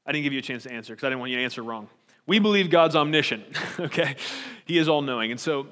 I 0.07 0.13
didn't 0.13 0.25
give 0.25 0.33
you 0.33 0.39
a 0.39 0.43
chance 0.43 0.65
to 0.65 0.73
answer 0.73 0.95
because 0.95 1.07
I 1.07 1.11
didn't 1.11 1.21
want 1.21 1.31
you 1.31 1.39
to 1.39 1.45
answer 1.45 1.63
wrong. 1.63 1.89
We 2.27 2.39
believe 2.39 2.71
God's 2.71 2.97
omniscient, 2.97 3.45
okay? 3.81 4.17
He 4.65 4.79
is 4.79 4.89
all 4.89 5.03
knowing. 5.03 5.31
And 5.31 5.41
so 5.41 5.67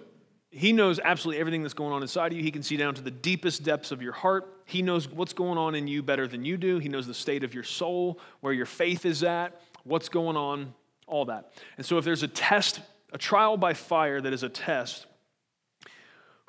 he 0.51 0.73
knows 0.73 0.99
absolutely 0.99 1.41
everything 1.41 1.63
that's 1.63 1.75
going 1.75 1.93
on 1.93 2.03
inside 2.03 2.33
of 2.33 2.39
you. 2.39 2.43
He 2.43 2.51
can 2.51 2.63
see 2.63 2.77
down 2.77 2.95
to 2.95 3.03
the 3.03 3.11
deepest 3.11 3.63
depths 3.63 3.93
of 3.93 4.03
your 4.03 4.13
heart. 4.13 4.53
He 4.67 4.83
knows 4.83 5.09
what's 5.09 5.33
going 5.33 5.59
on 5.59 5.75
in 5.75 5.87
you 5.87 6.03
better 6.03 6.27
than 6.27 6.45
you 6.45 6.57
do. 6.57 6.79
He 6.79 6.89
knows 6.89 7.07
the 7.07 7.15
state 7.15 7.45
of 7.45 7.55
your 7.55 7.63
soul, 7.63 8.19
where 8.41 8.53
your 8.53 8.67
faith 8.67 9.07
is 9.07 9.23
at, 9.23 9.61
what's 9.85 10.09
going 10.09 10.37
on, 10.37 10.75
all 11.07 11.25
that. 11.27 11.53
And 11.77 11.87
so 11.87 11.99
if 11.99 12.05
there's 12.05 12.25
a 12.25 12.29
test, 12.29 12.81
a 13.13 13.19
trial 13.19 13.57
by 13.57 13.75
fire 13.75 14.21
that 14.21 14.33
is 14.33 14.43
a 14.43 14.49
test, 14.49 15.07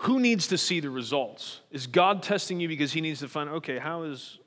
who 0.02 0.20
needs 0.20 0.48
to 0.48 0.58
see 0.58 0.80
the 0.80 0.90
results? 0.90 1.62
Is 1.70 1.86
God 1.86 2.24
testing 2.24 2.60
you 2.60 2.68
because 2.68 2.92
he 2.92 3.02
needs 3.02 3.20
to 3.20 3.28
find, 3.28 3.50
okay, 3.50 3.78
how 3.78 4.02
is 4.02 4.40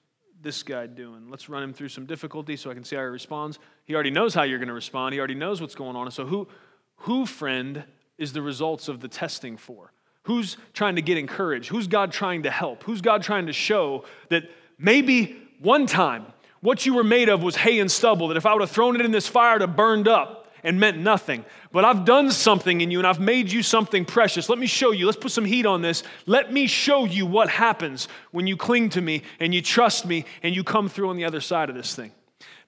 this 0.43 0.65
guy 0.65 0.89
doing? 0.89 1.31
Let's 1.31 1.49
run 1.49 1.63
him 1.63 1.73
through 1.73 1.91
some 1.91 2.07
difficulty 2.07 2.57
so 2.57 2.73
I 2.73 2.75
can 2.75 2.83
see 2.83 2.97
how 2.97 3.03
he 3.03 3.09
responds. 3.09 3.61
He 3.85 3.95
already 3.95 4.11
knows 4.11 4.35
how 4.35 4.43
you're 4.43 4.59
going 4.59 4.69
to 4.69 4.75
respond. 4.75 5.13
He 5.13 5.21
already 5.21 5.37
knows 5.37 5.61
what's 5.61 5.77
going 5.77 5.95
on. 5.95 6.11
So 6.11 6.27
who, 6.27 6.49
who, 6.97 7.25
friend, 7.25 7.85
is 8.19 8.33
the 8.33 8.43
results 8.43 8.89
of 8.89 8.99
the 8.99 9.07
testing 9.07 9.57
for? 9.57 9.93
Who's 10.25 10.57
trying 10.73 10.97
to 10.97 11.03
get 11.03 11.19
encouraged? 11.19 11.69
Who's 11.69 11.87
God 11.87 12.11
trying 12.11 12.43
to 12.43 12.51
help? 12.51 12.83
Who's 12.83 13.01
God 13.01 13.23
trying 13.23 13.47
to 13.47 13.53
show 13.53 14.05
that 14.31 14.51
maybe 14.77 15.41
one 15.61 15.87
time 15.87 16.27
what 16.63 16.85
you 16.85 16.95
were 16.95 17.05
made 17.05 17.29
of 17.29 17.45
was 17.45 17.55
hay 17.55 17.79
and 17.79 17.93
stubble, 17.93 18.27
that 18.27 18.37
if 18.37 18.45
I 18.45 18.55
would 18.55 18.63
have 18.63 18.73
thrown 18.73 18.97
it 18.97 19.05
in 19.05 19.13
this 19.13 19.29
fire, 19.29 19.53
it 19.53 19.61
would 19.61 19.69
have 19.69 19.77
burned 19.77 20.09
up 20.09 20.44
and 20.65 20.81
meant 20.81 20.99
nothing. 20.99 21.45
But 21.71 21.85
I've 21.85 22.05
done 22.05 22.33
something 22.33 22.81
in 22.81 22.91
you 22.91 22.99
and 22.99 23.07
I've 23.07 23.21
made 23.21 23.53
you 23.53 23.63
something 23.63 24.05
precious. 24.05 24.49
Let 24.49 24.59
me 24.59 24.67
show 24.67 24.91
you. 24.91 25.07
Let's 25.07 25.19
put 25.19 25.31
some 25.31 25.45
heat 25.45 25.67
on 25.67 25.83
this. 25.83 26.03
Let 26.27 26.53
me 26.53 26.67
show 26.67 27.05
you 27.05 27.27
what 27.27 27.49
happens 27.49 28.09
when 28.33 28.47
you 28.47 28.57
cling 28.57 28.89
to 28.91 29.01
me 29.01 29.23
and 29.39 29.55
you 29.55 29.63
trust 29.63 30.07
me 30.07 30.25
and 30.43 30.57
you 30.57 30.65
come 30.65 30.89
through 30.89 31.11
on 31.11 31.17
the 31.17 31.25
other 31.25 31.41
side 31.41 31.69
of 31.69 31.77
this 31.77 31.95
thing. 31.95 32.11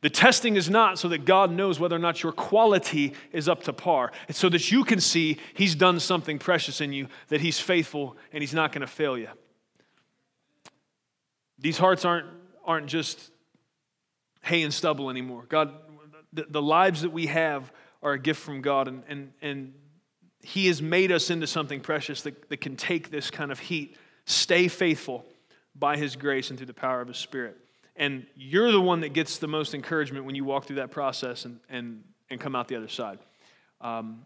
The 0.02 0.10
testing 0.10 0.56
is 0.56 0.68
not 0.68 0.98
so 0.98 1.08
that 1.08 1.24
God 1.24 1.50
knows 1.50 1.80
whether 1.80 1.96
or 1.96 1.98
not 1.98 2.22
your 2.22 2.32
quality 2.32 3.14
is 3.32 3.48
up 3.48 3.64
to 3.64 3.72
par. 3.72 4.12
It's 4.28 4.38
so 4.38 4.50
that 4.50 4.70
you 4.70 4.84
can 4.84 5.00
see 5.00 5.38
He's 5.54 5.74
done 5.74 5.98
something 5.98 6.38
precious 6.38 6.82
in 6.82 6.92
you, 6.92 7.08
that 7.28 7.40
He's 7.40 7.58
faithful 7.58 8.16
and 8.32 8.42
He's 8.42 8.54
not 8.54 8.72
going 8.72 8.82
to 8.82 8.86
fail 8.86 9.16
you. 9.16 9.28
These 11.58 11.78
hearts 11.78 12.04
aren't 12.04 12.26
aren't 12.64 12.88
just 12.88 13.30
hay 14.42 14.62
and 14.62 14.74
stubble 14.74 15.08
anymore. 15.08 15.44
God, 15.48 15.72
the, 16.32 16.46
the 16.48 16.62
lives 16.62 17.02
that 17.02 17.10
we 17.10 17.26
have 17.26 17.72
are 18.06 18.12
a 18.12 18.18
gift 18.20 18.40
from 18.40 18.60
God, 18.62 18.86
and, 18.86 19.02
and, 19.08 19.32
and 19.42 19.74
He 20.40 20.68
has 20.68 20.80
made 20.80 21.10
us 21.10 21.28
into 21.28 21.48
something 21.48 21.80
precious 21.80 22.22
that, 22.22 22.48
that 22.50 22.60
can 22.60 22.76
take 22.76 23.10
this 23.10 23.32
kind 23.32 23.50
of 23.50 23.58
heat. 23.58 23.96
Stay 24.26 24.68
faithful 24.68 25.24
by 25.74 25.96
His 25.96 26.14
grace 26.14 26.50
and 26.50 26.56
through 26.56 26.68
the 26.68 26.74
power 26.74 27.00
of 27.00 27.08
His 27.08 27.16
Spirit. 27.16 27.56
And 27.96 28.24
you're 28.36 28.70
the 28.70 28.80
one 28.80 29.00
that 29.00 29.12
gets 29.12 29.38
the 29.38 29.48
most 29.48 29.74
encouragement 29.74 30.24
when 30.24 30.36
you 30.36 30.44
walk 30.44 30.66
through 30.66 30.76
that 30.76 30.92
process 30.92 31.46
and, 31.46 31.58
and, 31.68 32.04
and 32.30 32.40
come 32.40 32.54
out 32.54 32.68
the 32.68 32.76
other 32.76 32.86
side. 32.86 33.18
Um, 33.80 34.22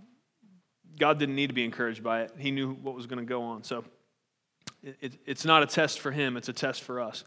God 0.99 1.18
didn't 1.18 1.37
need 1.37 1.47
to 1.47 1.55
be 1.55 1.64
encouraged 1.64 2.03
by 2.03 2.22
it, 2.24 2.33
He 2.37 2.51
knew 2.51 2.74
what 2.74 2.95
was 2.95 3.07
going 3.07 3.20
to 3.20 3.24
go 3.24 3.43
on. 3.45 3.64
So 3.64 3.83
it, 4.83 4.97
it, 5.01 5.12
it's 5.24 5.47
not 5.47 5.62
a 5.62 5.66
test 5.66 6.01
for 6.01 6.11
Him, 6.11 6.37
it's 6.37 6.51
a 6.51 6.53
test 6.53 6.83
for 6.83 7.01
us. 7.01 7.24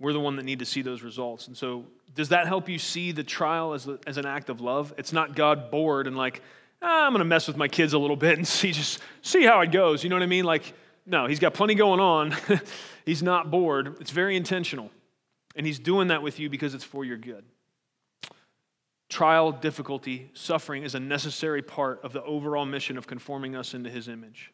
We're 0.00 0.14
the 0.14 0.20
one 0.20 0.36
that 0.36 0.44
need 0.44 0.60
to 0.60 0.64
see 0.64 0.80
those 0.82 1.02
results. 1.02 1.46
And 1.46 1.56
so, 1.56 1.84
does 2.14 2.30
that 2.30 2.46
help 2.48 2.68
you 2.68 2.78
see 2.78 3.12
the 3.12 3.22
trial 3.22 3.74
as, 3.74 3.88
as 4.06 4.16
an 4.16 4.26
act 4.26 4.48
of 4.48 4.60
love? 4.60 4.92
It's 4.96 5.12
not 5.12 5.36
God 5.36 5.70
bored 5.70 6.06
and 6.06 6.16
like, 6.16 6.42
ah, 6.82 7.06
I'm 7.06 7.12
going 7.12 7.20
to 7.20 7.26
mess 7.26 7.46
with 7.46 7.56
my 7.56 7.68
kids 7.68 7.92
a 7.92 7.98
little 7.98 8.16
bit 8.16 8.38
and 8.38 8.48
see 8.48 8.72
just 8.72 9.00
see 9.22 9.44
how 9.44 9.60
it 9.60 9.70
goes. 9.70 10.02
You 10.02 10.10
know 10.10 10.16
what 10.16 10.22
I 10.22 10.26
mean? 10.26 10.44
Like, 10.44 10.72
no, 11.06 11.26
he's 11.26 11.38
got 11.38 11.54
plenty 11.54 11.74
going 11.74 12.00
on. 12.00 12.34
he's 13.04 13.22
not 13.22 13.50
bored. 13.50 13.96
It's 14.00 14.10
very 14.10 14.36
intentional. 14.36 14.90
And 15.54 15.66
he's 15.66 15.78
doing 15.78 16.08
that 16.08 16.22
with 16.22 16.38
you 16.38 16.48
because 16.48 16.74
it's 16.74 16.84
for 16.84 17.04
your 17.04 17.18
good. 17.18 17.44
Trial, 19.08 19.50
difficulty, 19.50 20.30
suffering 20.34 20.84
is 20.84 20.94
a 20.94 21.00
necessary 21.00 21.62
part 21.62 22.02
of 22.04 22.12
the 22.12 22.22
overall 22.22 22.64
mission 22.64 22.96
of 22.96 23.08
conforming 23.08 23.56
us 23.56 23.74
into 23.74 23.90
his 23.90 24.06
image. 24.06 24.52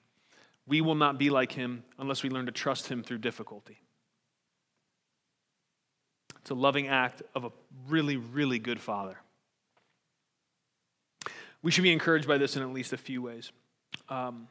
We 0.67 0.81
will 0.81 0.95
not 0.95 1.19
be 1.19 1.29
like 1.29 1.53
him 1.53 1.85
unless 1.99 2.23
we 2.23 2.31
learn 2.31 2.47
to 2.47 2.53
trust 2.53 2.89
him 2.89 3.03
through 3.03 3.19
difficulty. 3.19 3.79
It's 6.47 6.53
a 6.53 6.55
loving 6.55 6.87
act 6.87 7.25
of 7.35 7.45
a 7.45 7.51
really, 7.89 8.17
really 8.17 8.61
good 8.61 8.79
father. 8.79 9.19
We 11.61 11.73
should 11.73 11.83
be 11.83 11.93
encouraged 11.93 12.29
by 12.29 12.39
this 12.39 12.55
in 12.55 12.63
at 12.63 12.73
least 12.73 12.93
a 12.93 12.97
few 12.97 13.21
ways. 13.21 13.51
Um, 14.09 14.47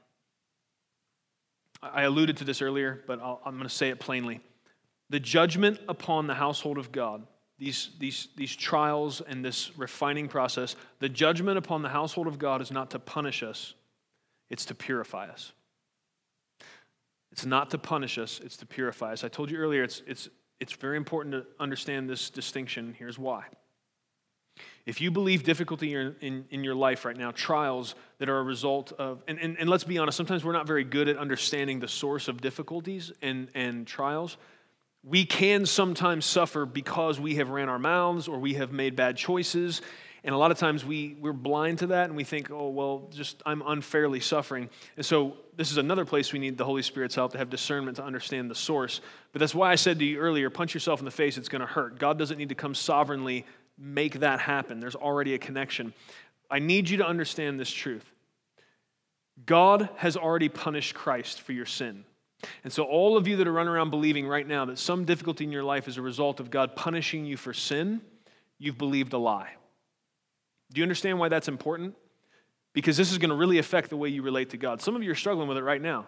I 1.81 2.01
alluded 2.01 2.35
to 2.35 2.43
this 2.43 2.61
earlier, 2.61 3.01
but 3.07 3.21
i 3.21 3.37
am 3.45 3.53
going 3.53 3.63
to 3.63 3.69
say 3.69 3.87
it 3.91 4.01
plainly. 4.01 4.41
The 5.09 5.21
judgment 5.21 5.79
upon 5.87 6.27
the 6.27 6.33
household 6.33 6.77
of 6.77 6.91
God, 6.91 7.25
these, 7.59 7.91
these, 7.97 8.27
these 8.35 8.53
trials 8.53 9.21
and 9.21 9.45
this 9.45 9.71
refining 9.77 10.27
process, 10.27 10.75
the 10.99 11.07
judgment 11.07 11.57
upon 11.57 11.81
the 11.81 11.87
household 11.87 12.27
of 12.27 12.37
God 12.37 12.61
is 12.61 12.71
not 12.71 12.91
to 12.91 12.99
punish 12.99 13.41
us, 13.41 13.73
it's 14.49 14.65
to 14.65 14.75
purify 14.75 15.29
us. 15.29 15.53
It's 17.31 17.45
not 17.45 17.69
to 17.69 17.77
punish 17.77 18.17
us, 18.17 18.41
it's 18.43 18.57
to 18.57 18.65
purify 18.65 19.13
us. 19.13 19.23
I 19.23 19.29
told 19.29 19.49
you 19.49 19.55
earlier, 19.55 19.83
it's, 19.83 20.01
it's 20.05 20.27
it's 20.59 20.73
very 20.73 20.97
important 20.97 21.33
to 21.33 21.45
understand 21.59 22.09
this 22.09 22.29
distinction. 22.29 22.95
Here's 22.97 23.19
why. 23.19 23.45
If 24.85 25.01
you 25.01 25.11
believe 25.11 25.43
difficulty 25.43 25.93
in, 25.93 26.15
in, 26.21 26.45
in, 26.49 26.63
your 26.63 26.75
life 26.75 27.05
right 27.05 27.17
now, 27.17 27.31
trials 27.31 27.95
that 28.19 28.29
are 28.29 28.37
a 28.37 28.43
result 28.43 28.93
of, 28.93 29.21
and, 29.27 29.39
and, 29.39 29.57
and 29.59 29.69
let's 29.69 29.83
be 29.83 29.97
honest, 29.97 30.15
sometimes 30.15 30.45
we're 30.45 30.53
not 30.53 30.67
very 30.67 30.83
good 30.83 31.09
at 31.09 31.17
understanding 31.17 31.79
the 31.79 31.87
source 31.87 32.27
of 32.27 32.39
difficulties 32.39 33.11
and, 33.21 33.49
and 33.55 33.87
trials. 33.87 34.37
We 35.03 35.25
can 35.25 35.65
sometimes 35.65 36.25
suffer 36.25 36.65
because 36.65 37.19
we 37.19 37.35
have 37.35 37.49
ran 37.49 37.67
our 37.67 37.79
mouths 37.79 38.27
or 38.27 38.39
we 38.39 38.53
have 38.53 38.71
made 38.71 38.95
bad 38.95 39.17
choices 39.17 39.81
and 40.25 40.33
a 40.33 40.37
lot 40.39 40.49
of 40.49 40.57
times 40.57 40.83
we, 40.83 41.15
we're 41.21 41.33
blind 41.33 41.79
to 41.79 41.87
that 41.87 42.07
and 42.07 42.15
we 42.15 42.23
think, 42.23 42.49
oh, 42.49 42.69
well, 42.69 43.07
just 43.11 43.43
I'm 43.45 43.61
unfairly 43.63 44.19
suffering. 44.19 44.71
And 44.97 45.05
so 45.05 45.37
this 45.55 45.71
is 45.71 45.77
another 45.77 46.03
place 46.03 46.33
we 46.33 46.39
need 46.39 46.57
the 46.57 46.65
Holy 46.65 46.81
Spirit's 46.81 47.13
help 47.13 47.33
to 47.33 47.37
have 47.37 47.51
discernment 47.51 47.97
to 47.97 48.03
understand 48.03 48.49
the 48.49 48.55
source. 48.55 49.01
But 49.31 49.39
that's 49.39 49.53
why 49.53 49.71
I 49.71 49.75
said 49.75 49.99
to 49.99 50.05
you 50.05 50.17
earlier 50.17 50.49
punch 50.49 50.73
yourself 50.73 50.99
in 50.99 51.05
the 51.05 51.11
face, 51.11 51.37
it's 51.37 51.47
going 51.47 51.61
to 51.61 51.67
hurt. 51.67 51.99
God 51.99 52.17
doesn't 52.17 52.39
need 52.39 52.49
to 52.49 52.55
come 52.55 52.73
sovereignly 52.73 53.45
make 53.77 54.19
that 54.21 54.39
happen, 54.39 54.79
there's 54.79 54.95
already 54.95 55.35
a 55.35 55.37
connection. 55.37 55.93
I 56.49 56.59
need 56.59 56.89
you 56.89 56.97
to 56.97 57.05
understand 57.05 57.59
this 57.59 57.71
truth 57.71 58.05
God 59.45 59.89
has 59.97 60.17
already 60.17 60.49
punished 60.49 60.95
Christ 60.95 61.41
for 61.41 61.51
your 61.51 61.65
sin. 61.65 62.03
And 62.63 62.71
so, 62.73 62.83
all 62.83 63.15
of 63.15 63.27
you 63.27 63.37
that 63.37 63.47
are 63.47 63.51
running 63.51 63.73
around 63.73 63.91
believing 63.91 64.27
right 64.27 64.47
now 64.47 64.65
that 64.65 64.79
some 64.79 65.05
difficulty 65.05 65.43
in 65.43 65.51
your 65.51 65.63
life 65.63 65.87
is 65.87 65.97
a 65.97 66.01
result 66.01 66.39
of 66.39 66.49
God 66.49 66.75
punishing 66.75 67.25
you 67.25 67.37
for 67.37 67.53
sin, 67.53 68.01
you've 68.57 68.77
believed 68.77 69.13
a 69.13 69.17
lie. 69.17 69.51
Do 70.71 70.79
you 70.79 70.83
understand 70.83 71.19
why 71.19 71.29
that's 71.29 71.47
important? 71.47 71.95
Because 72.73 72.97
this 72.97 73.11
is 73.11 73.17
going 73.17 73.29
to 73.29 73.35
really 73.35 73.57
affect 73.57 73.89
the 73.89 73.97
way 73.97 74.09
you 74.09 74.21
relate 74.21 74.49
to 74.49 74.57
God. 74.57 74.81
Some 74.81 74.95
of 74.95 75.03
you 75.03 75.11
are 75.11 75.15
struggling 75.15 75.47
with 75.47 75.57
it 75.57 75.63
right 75.63 75.81
now. 75.81 76.07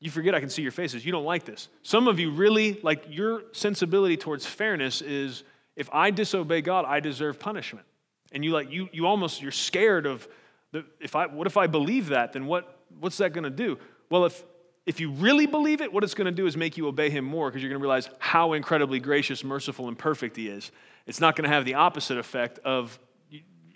You 0.00 0.10
forget 0.10 0.34
I 0.34 0.40
can 0.40 0.48
see 0.48 0.62
your 0.62 0.72
faces. 0.72 1.04
You 1.04 1.12
don't 1.12 1.24
like 1.24 1.44
this. 1.44 1.68
Some 1.82 2.08
of 2.08 2.18
you 2.18 2.30
really, 2.30 2.80
like, 2.82 3.04
your 3.08 3.42
sensibility 3.52 4.16
towards 4.16 4.46
fairness 4.46 5.02
is 5.02 5.44
if 5.76 5.88
I 5.92 6.10
disobey 6.10 6.62
God, 6.62 6.84
I 6.86 7.00
deserve 7.00 7.38
punishment. 7.38 7.86
And 8.32 8.44
you 8.44 8.52
like 8.52 8.70
you 8.70 8.88
you 8.92 9.06
almost 9.06 9.42
you're 9.42 9.50
scared 9.50 10.06
of 10.06 10.26
the, 10.72 10.84
if 11.00 11.16
I 11.16 11.26
what 11.26 11.46
if 11.46 11.56
I 11.56 11.66
believe 11.66 12.08
that, 12.08 12.32
then 12.32 12.46
what 12.46 12.78
what's 13.00 13.16
that 13.18 13.32
going 13.32 13.44
to 13.44 13.50
do? 13.50 13.78
Well, 14.08 14.24
if 14.24 14.44
if 14.86 15.00
you 15.00 15.10
really 15.10 15.46
believe 15.46 15.80
it, 15.80 15.92
what 15.92 16.04
it's 16.04 16.14
going 16.14 16.26
to 16.26 16.32
do 16.32 16.46
is 16.46 16.56
make 16.56 16.76
you 16.76 16.86
obey 16.86 17.10
him 17.10 17.24
more 17.24 17.48
because 17.48 17.62
you're 17.62 17.70
going 17.70 17.80
to 17.80 17.82
realize 17.82 18.08
how 18.18 18.52
incredibly 18.54 18.98
gracious, 19.00 19.44
merciful, 19.44 19.88
and 19.88 19.98
perfect 19.98 20.36
he 20.36 20.48
is. 20.48 20.70
It's 21.06 21.20
not 21.20 21.36
going 21.36 21.48
to 21.48 21.54
have 21.54 21.64
the 21.64 21.74
opposite 21.74 22.18
effect 22.18 22.58
of 22.60 22.98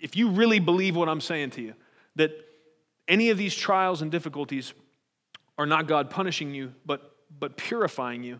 if 0.01 0.15
you 0.15 0.29
really 0.29 0.59
believe 0.59 0.95
what 0.95 1.09
I'm 1.09 1.21
saying 1.21 1.51
to 1.51 1.61
you, 1.61 1.73
that 2.15 2.31
any 3.07 3.29
of 3.29 3.37
these 3.37 3.55
trials 3.55 4.01
and 4.01 4.11
difficulties 4.11 4.73
are 5.57 5.65
not 5.65 5.87
God 5.87 6.09
punishing 6.09 6.53
you, 6.53 6.73
but, 6.85 7.15
but 7.39 7.57
purifying 7.57 8.23
you, 8.23 8.39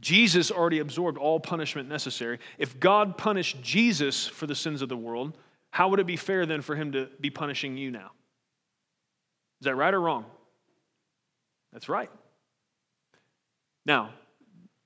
Jesus 0.00 0.50
already 0.50 0.78
absorbed 0.78 1.18
all 1.18 1.38
punishment 1.38 1.88
necessary. 1.88 2.38
If 2.58 2.80
God 2.80 3.18
punished 3.18 3.60
Jesus 3.62 4.26
for 4.26 4.46
the 4.46 4.54
sins 4.54 4.82
of 4.82 4.88
the 4.88 4.96
world, 4.96 5.36
how 5.70 5.88
would 5.88 6.00
it 6.00 6.06
be 6.06 6.16
fair 6.16 6.46
then 6.46 6.62
for 6.62 6.74
him 6.74 6.92
to 6.92 7.08
be 7.20 7.30
punishing 7.30 7.76
you 7.76 7.90
now? 7.90 8.10
Is 9.60 9.66
that 9.66 9.76
right 9.76 9.92
or 9.92 10.00
wrong? 10.00 10.24
That's 11.72 11.88
right. 11.88 12.10
Now, 13.84 14.10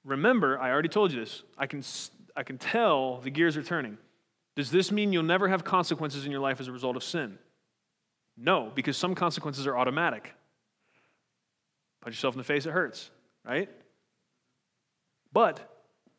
remember, 0.05 0.59
I 0.59 0.71
already 0.71 0.89
told 0.89 1.13
you 1.13 1.21
this. 1.21 1.43
I 1.57 1.67
can, 1.67 1.83
I 2.37 2.43
can 2.43 2.59
tell 2.59 3.21
the 3.21 3.31
gears 3.31 3.57
are 3.57 3.63
turning. 3.63 3.99
Does 4.57 4.71
this 4.71 4.93
mean 4.93 5.13
you'll 5.13 5.23
never 5.25 5.49
have 5.49 5.65
consequences 5.65 6.25
in 6.25 6.31
your 6.31 6.41
life 6.41 6.61
as 6.61 6.69
a 6.69 6.73
result 6.73 6.97
of 6.97 7.03
sin? 7.03 7.39
No, 8.37 8.71
because 8.75 8.97
some 8.97 9.15
consequences 9.15 9.67
are 9.67 9.77
automatic. 9.77 10.33
Punch 12.01 12.17
yourself 12.17 12.35
in 12.35 12.39
the 12.39 12.45
face, 12.45 12.67
it 12.67 12.71
hurts, 12.71 13.11
right? 13.45 13.69
But 15.33 15.61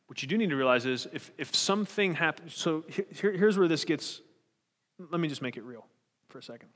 what 0.07 0.21
you 0.21 0.27
do 0.27 0.38
need 0.38 0.49
to 0.49 0.55
realize 0.55 0.86
is 0.86 1.07
if, 1.13 1.31
if 1.38 1.55
something 1.55 2.13
happens, 2.13 2.55
so 2.55 2.83
here, 2.89 3.31
here's 3.31 3.57
where 3.57 3.67
this 3.67 3.86
gets, 3.86 4.21
let 4.99 5.19
me 5.19 5.27
just 5.27 5.41
make 5.41 5.57
it 5.57 5.63
real 5.63 5.86
for 6.29 6.39
a 6.39 6.43
second. 6.43 6.69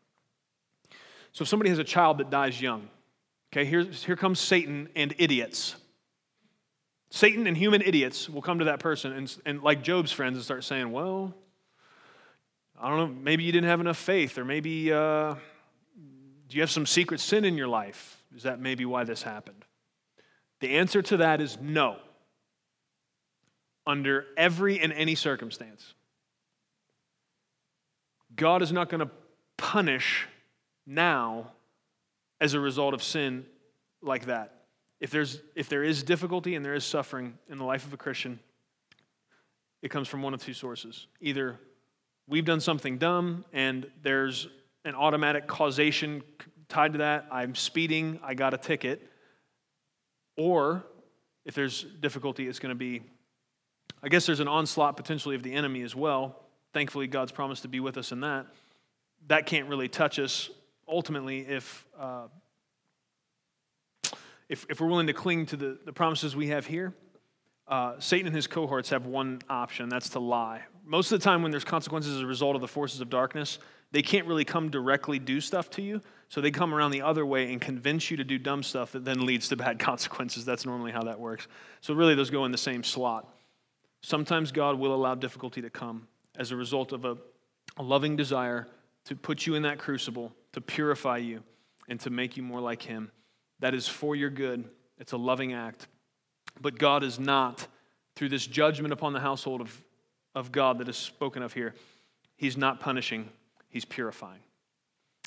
So 1.31 1.43
if 1.43 1.47
somebody 1.47 1.69
has 1.69 1.79
a 1.79 1.83
child 1.83 2.17
that 2.19 2.29
dies 2.29 2.61
young, 2.61 2.89
okay, 3.53 3.65
here, 3.65 3.83
here 3.83 4.15
comes 4.15 4.39
Satan 4.39 4.89
and 4.95 5.13
idiots. 5.17 5.75
Satan 7.11 7.47
and 7.47 7.57
human 7.57 7.81
idiots 7.81 8.29
will 8.29 8.41
come 8.41 8.59
to 8.59 8.65
that 8.65 8.79
person 8.79 9.13
and, 9.13 9.37
and 9.45 9.63
like 9.63 9.83
Job's 9.83 10.11
friends 10.11 10.37
and 10.37 10.43
start 10.43 10.63
saying, 10.63 10.91
well, 10.91 11.35
I 12.81 12.89
don't 12.89 12.97
know, 12.97 13.21
maybe 13.21 13.43
you 13.43 13.51
didn't 13.51 13.67
have 13.67 13.81
enough 13.81 13.97
faith, 13.97 14.37
or 14.37 14.45
maybe 14.45 14.91
uh, 14.91 15.35
do 16.47 16.55
you 16.55 16.61
have 16.61 16.71
some 16.71 16.85
secret 16.85 17.19
sin 17.19 17.43
in 17.43 17.57
your 17.57 17.67
life? 17.67 18.23
Is 18.35 18.43
that 18.43 18.59
maybe 18.59 18.85
why 18.85 19.03
this 19.03 19.21
happened? 19.21 19.65
The 20.61 20.77
answer 20.77 21.01
to 21.01 21.17
that 21.17 21.41
is 21.41 21.57
no. 21.59 21.97
Under 23.85 24.25
every 24.37 24.79
and 24.79 24.93
any 24.93 25.15
circumstance, 25.15 25.93
God 28.35 28.61
is 28.61 28.71
not 28.71 28.87
going 28.87 29.01
to 29.01 29.09
punish 29.57 30.27
now 30.85 31.51
as 32.39 32.53
a 32.53 32.59
result 32.59 32.93
of 32.93 33.03
sin 33.03 33.45
like 34.01 34.27
that. 34.27 34.55
If, 35.01 35.11
there's, 35.11 35.41
if 35.55 35.67
there 35.69 35.83
is 35.83 36.03
difficulty 36.03 36.55
and 36.55 36.63
there 36.63 36.75
is 36.75 36.85
suffering 36.85 37.37
in 37.49 37.57
the 37.57 37.63
life 37.65 37.85
of 37.85 37.93
a 37.93 37.97
Christian, 37.97 38.39
it 39.81 39.89
comes 39.89 40.07
from 40.07 40.21
one 40.21 40.33
of 40.33 40.41
two 40.41 40.53
sources 40.53 41.07
either 41.19 41.59
we've 42.29 42.45
done 42.45 42.61
something 42.61 42.97
dumb 42.97 43.43
and 43.51 43.87
there's 44.03 44.47
an 44.85 44.95
automatic 44.95 45.47
causation 45.47 46.23
tied 46.69 46.93
to 46.93 46.99
that. 46.99 47.25
I'm 47.31 47.55
speeding, 47.55 48.19
I 48.23 48.35
got 48.35 48.53
a 48.53 48.57
ticket. 48.57 49.09
Or 50.37 50.85
if 51.43 51.55
there's 51.55 51.83
difficulty, 51.99 52.47
it's 52.47 52.59
going 52.59 52.69
to 52.69 52.75
be, 52.75 53.01
I 54.01 54.09
guess 54.09 54.25
there's 54.25 54.39
an 54.39 54.47
onslaught 54.47 54.95
potentially 54.95 55.35
of 55.35 55.43
the 55.43 55.51
enemy 55.51 55.81
as 55.81 55.95
well. 55.95 56.39
Thankfully, 56.71 57.07
God's 57.07 57.31
promised 57.31 57.63
to 57.63 57.67
be 57.67 57.79
with 57.79 57.97
us 57.97 58.11
in 58.11 58.21
that. 58.21 58.45
That 59.27 59.47
can't 59.47 59.67
really 59.67 59.89
touch 59.89 60.19
us 60.19 60.49
ultimately 60.87 61.39
if, 61.39 61.85
uh, 61.99 62.27
if, 64.47 64.65
if, 64.69 64.79
we're 64.79 64.87
willing 64.87 65.07
to 65.07 65.13
cling 65.13 65.47
to 65.47 65.57
the, 65.57 65.79
the 65.83 65.93
promises 65.93 66.35
we 66.35 66.47
have 66.47 66.65
here. 66.65 66.93
Uh, 67.67 67.99
Satan 67.99 68.27
and 68.27 68.35
his 68.35 68.47
cohorts 68.47 68.89
have 68.89 69.05
one 69.05 69.41
option 69.49 69.89
that's 69.89 70.09
to 70.09 70.19
lie. 70.19 70.63
Most 70.85 71.11
of 71.11 71.19
the 71.19 71.23
time, 71.23 71.41
when 71.43 71.51
there's 71.51 71.63
consequences 71.63 72.15
as 72.15 72.21
a 72.21 72.25
result 72.25 72.55
of 72.55 72.61
the 72.61 72.67
forces 72.67 73.01
of 73.01 73.09
darkness, 73.09 73.59
they 73.91 74.01
can't 74.01 74.27
really 74.27 74.45
come 74.45 74.69
directly 74.69 75.19
do 75.19 75.41
stuff 75.41 75.69
to 75.71 75.81
you. 75.81 76.01
So 76.29 76.41
they 76.41 76.51
come 76.51 76.73
around 76.73 76.91
the 76.91 77.01
other 77.01 77.25
way 77.25 77.51
and 77.51 77.59
convince 77.59 78.11
you 78.11 78.17
to 78.17 78.23
do 78.23 78.37
dumb 78.37 78.61
stuff 78.61 78.91
that 78.91 79.03
then 79.03 79.25
leads 79.25 79.49
to 79.49 79.55
bad 79.55 79.79
consequences. 79.79 80.45
That's 80.45 80.65
normally 80.65 80.91
how 80.91 81.03
that 81.03 81.19
works. 81.19 81.47
So 81.81 81.93
really, 81.93 82.15
those 82.15 82.29
go 82.29 82.45
in 82.45 82.51
the 82.51 82.57
same 82.57 82.83
slot. 82.83 83.27
Sometimes 84.01 84.51
God 84.51 84.79
will 84.79 84.93
allow 84.93 85.15
difficulty 85.15 85.61
to 85.61 85.69
come 85.69 86.07
as 86.37 86.51
a 86.51 86.55
result 86.55 86.91
of 86.93 87.03
a, 87.05 87.17
a 87.77 87.83
loving 87.83 88.15
desire 88.15 88.67
to 89.05 89.15
put 89.15 89.45
you 89.45 89.55
in 89.55 89.63
that 89.63 89.79
crucible, 89.79 90.31
to 90.53 90.61
purify 90.61 91.17
you, 91.17 91.43
and 91.87 91.99
to 92.01 92.09
make 92.09 92.37
you 92.37 92.43
more 92.43 92.61
like 92.61 92.81
Him. 92.81 93.11
That 93.59 93.73
is 93.73 93.87
for 93.87 94.15
your 94.15 94.29
good. 94.29 94.65
It's 94.99 95.11
a 95.13 95.17
loving 95.17 95.53
act. 95.53 95.87
But 96.61 96.77
God 96.77 97.03
is 97.03 97.19
not, 97.19 97.67
through 98.15 98.29
this 98.29 98.45
judgment 98.45 98.93
upon 98.93 99.13
the 99.13 99.19
household 99.19 99.61
of, 99.61 99.83
of 100.39 100.51
God 100.51 100.79
that 100.79 100.87
is 100.87 100.97
spoken 100.97 101.43
of 101.43 101.53
here, 101.53 101.75
He's 102.35 102.57
not 102.57 102.79
punishing, 102.79 103.29
He's 103.69 103.85
purifying. 103.85 104.39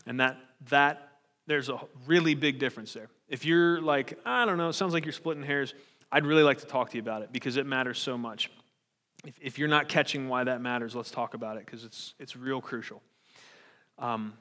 And 0.07 0.19
that, 0.21 0.39
that 0.71 1.11
there's 1.47 1.69
a 1.69 1.79
really 2.07 2.35
big 2.35 2.59
difference 2.59 2.93
there. 2.93 3.09
If 3.29 3.45
you're 3.45 3.81
like, 3.81 4.19
I 4.25 4.45
don't 4.45 4.59
know, 4.59 4.69
it 4.69 4.73
sounds 4.73 4.95
like 4.95 5.05
you're 5.05 5.13
splitting 5.13 5.43
hairs, 5.43 5.75
I'd 6.11 6.27
really 6.27 6.43
like 6.43 6.59
to 6.59 6.67
talk 6.67 6.91
to 6.91 6.97
you 6.97 7.03
about 7.03 7.23
it 7.23 7.33
because 7.33 7.57
it 7.57 7.67
matters 7.67 7.99
so 7.99 8.19
much. 8.19 8.51
If, 9.25 9.35
if 9.41 9.59
you're 9.59 9.69
not 9.69 9.89
catching 9.89 10.29
why 10.29 10.45
that 10.45 10.61
matters, 10.61 10.97
let's 10.97 11.11
talk 11.11 11.35
about 11.35 11.57
it 11.57 11.65
because 11.65 11.85
it's, 11.85 12.15
it's 12.19 12.37
real 12.37 12.61
crucial. 12.61 13.03
Um, 13.99 14.35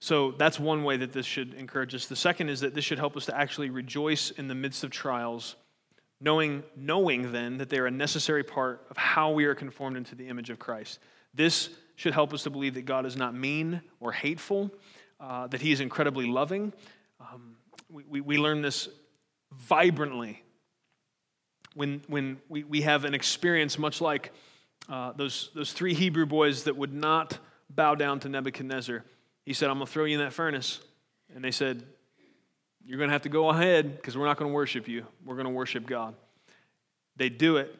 so 0.00 0.32
that's 0.32 0.58
one 0.58 0.84
way 0.84 0.96
that 0.98 1.12
this 1.12 1.26
should 1.26 1.54
encourage 1.54 1.94
us. 1.94 2.06
The 2.06 2.16
second 2.16 2.48
is 2.48 2.60
that 2.60 2.74
this 2.74 2.84
should 2.84 2.98
help 2.98 3.16
us 3.16 3.26
to 3.26 3.36
actually 3.36 3.70
rejoice 3.70 4.30
in 4.30 4.48
the 4.48 4.54
midst 4.54 4.84
of 4.84 4.90
trials, 4.90 5.56
knowing, 6.20 6.62
knowing 6.76 7.32
then 7.32 7.58
that 7.58 7.70
they're 7.70 7.86
a 7.86 7.90
necessary 7.90 8.44
part 8.44 8.86
of 8.90 8.96
how 8.96 9.30
we 9.30 9.44
are 9.44 9.54
conformed 9.54 9.96
into 9.96 10.14
the 10.14 10.28
image 10.28 10.50
of 10.50 10.58
Christ. 10.58 10.98
This 11.34 11.70
should 11.96 12.14
help 12.14 12.32
us 12.32 12.42
to 12.44 12.50
believe 12.50 12.74
that 12.74 12.84
God 12.84 13.06
is 13.06 13.16
not 13.16 13.34
mean 13.34 13.80
or 14.00 14.12
hateful, 14.12 14.70
uh, 15.18 15.46
that 15.48 15.60
He 15.60 15.72
is 15.72 15.80
incredibly 15.80 16.26
loving. 16.26 16.72
Um, 17.20 17.56
we, 17.88 18.04
we, 18.08 18.20
we 18.20 18.38
learn 18.38 18.62
this 18.62 18.88
vibrantly 19.52 20.42
when, 21.74 22.02
when 22.08 22.38
we, 22.48 22.64
we 22.64 22.82
have 22.82 23.04
an 23.04 23.14
experience 23.14 23.78
much 23.78 24.00
like 24.00 24.32
uh, 24.88 25.12
those, 25.12 25.50
those 25.54 25.72
three 25.72 25.94
Hebrew 25.94 26.26
boys 26.26 26.64
that 26.64 26.76
would 26.76 26.92
not 26.92 27.38
bow 27.68 27.94
down 27.94 28.20
to 28.20 28.28
Nebuchadnezzar. 28.28 29.04
He 29.44 29.52
said, 29.52 29.70
I'm 29.70 29.76
going 29.76 29.86
to 29.86 29.92
throw 29.92 30.04
you 30.04 30.18
in 30.18 30.24
that 30.24 30.32
furnace. 30.32 30.80
And 31.34 31.44
they 31.44 31.50
said, 31.50 31.84
You're 32.90 32.98
going 32.98 33.08
to 33.08 33.12
have 33.12 33.22
to 33.22 33.28
go 33.28 33.50
ahead 33.50 33.94
because 33.94 34.18
we're 34.18 34.26
not 34.26 34.36
going 34.36 34.50
to 34.50 34.52
worship 34.52 34.88
you. 34.88 35.06
We're 35.24 35.36
going 35.36 35.46
to 35.46 35.52
worship 35.52 35.86
God. 35.86 36.16
They 37.14 37.28
do 37.28 37.56
it. 37.58 37.72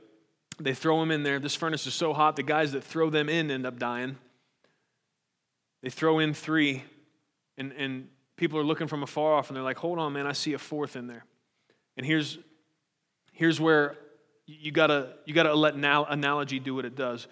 They 0.61 0.73
throw 0.73 1.03
him 1.03 1.11
in 1.11 1.25
there. 1.25 1.41
This 1.41 1.57
furnace 1.57 1.85
is 1.89 1.95
so 1.95 2.13
hot, 2.13 2.37
the 2.37 2.45
guys 2.45 2.71
that 2.73 2.85
throw 2.85 3.11
them 3.11 3.29
in 3.29 3.51
end 3.51 3.67
up 3.67 3.77
dying. 3.77 4.19
They 5.83 5.91
throw 5.91 6.21
in 6.21 6.33
three, 6.33 6.85
and, 7.59 7.73
and 7.73 8.07
people 8.37 8.61
are 8.61 8.63
looking 8.63 8.87
from 8.87 9.03
afar 9.03 9.35
off, 9.35 9.49
and 9.49 9.57
they're 9.57 9.65
like, 9.65 9.79
Hold 9.79 9.99
on, 9.99 10.13
man, 10.13 10.29
I 10.29 10.33
see 10.33 10.53
a 10.53 10.59
fourth 10.59 10.95
in 10.95 11.09
there. 11.09 11.25
And 11.97 12.07
here's, 12.07 12.39
here's 13.33 13.61
where 13.61 13.97
you 14.47 14.71
gotta, 14.71 15.15
you 15.25 15.35
gotta 15.35 15.55
let 15.55 15.75
analogy 15.75 16.61
do 16.61 16.77
what 16.77 16.85
it 16.85 16.95
does. 16.95 17.27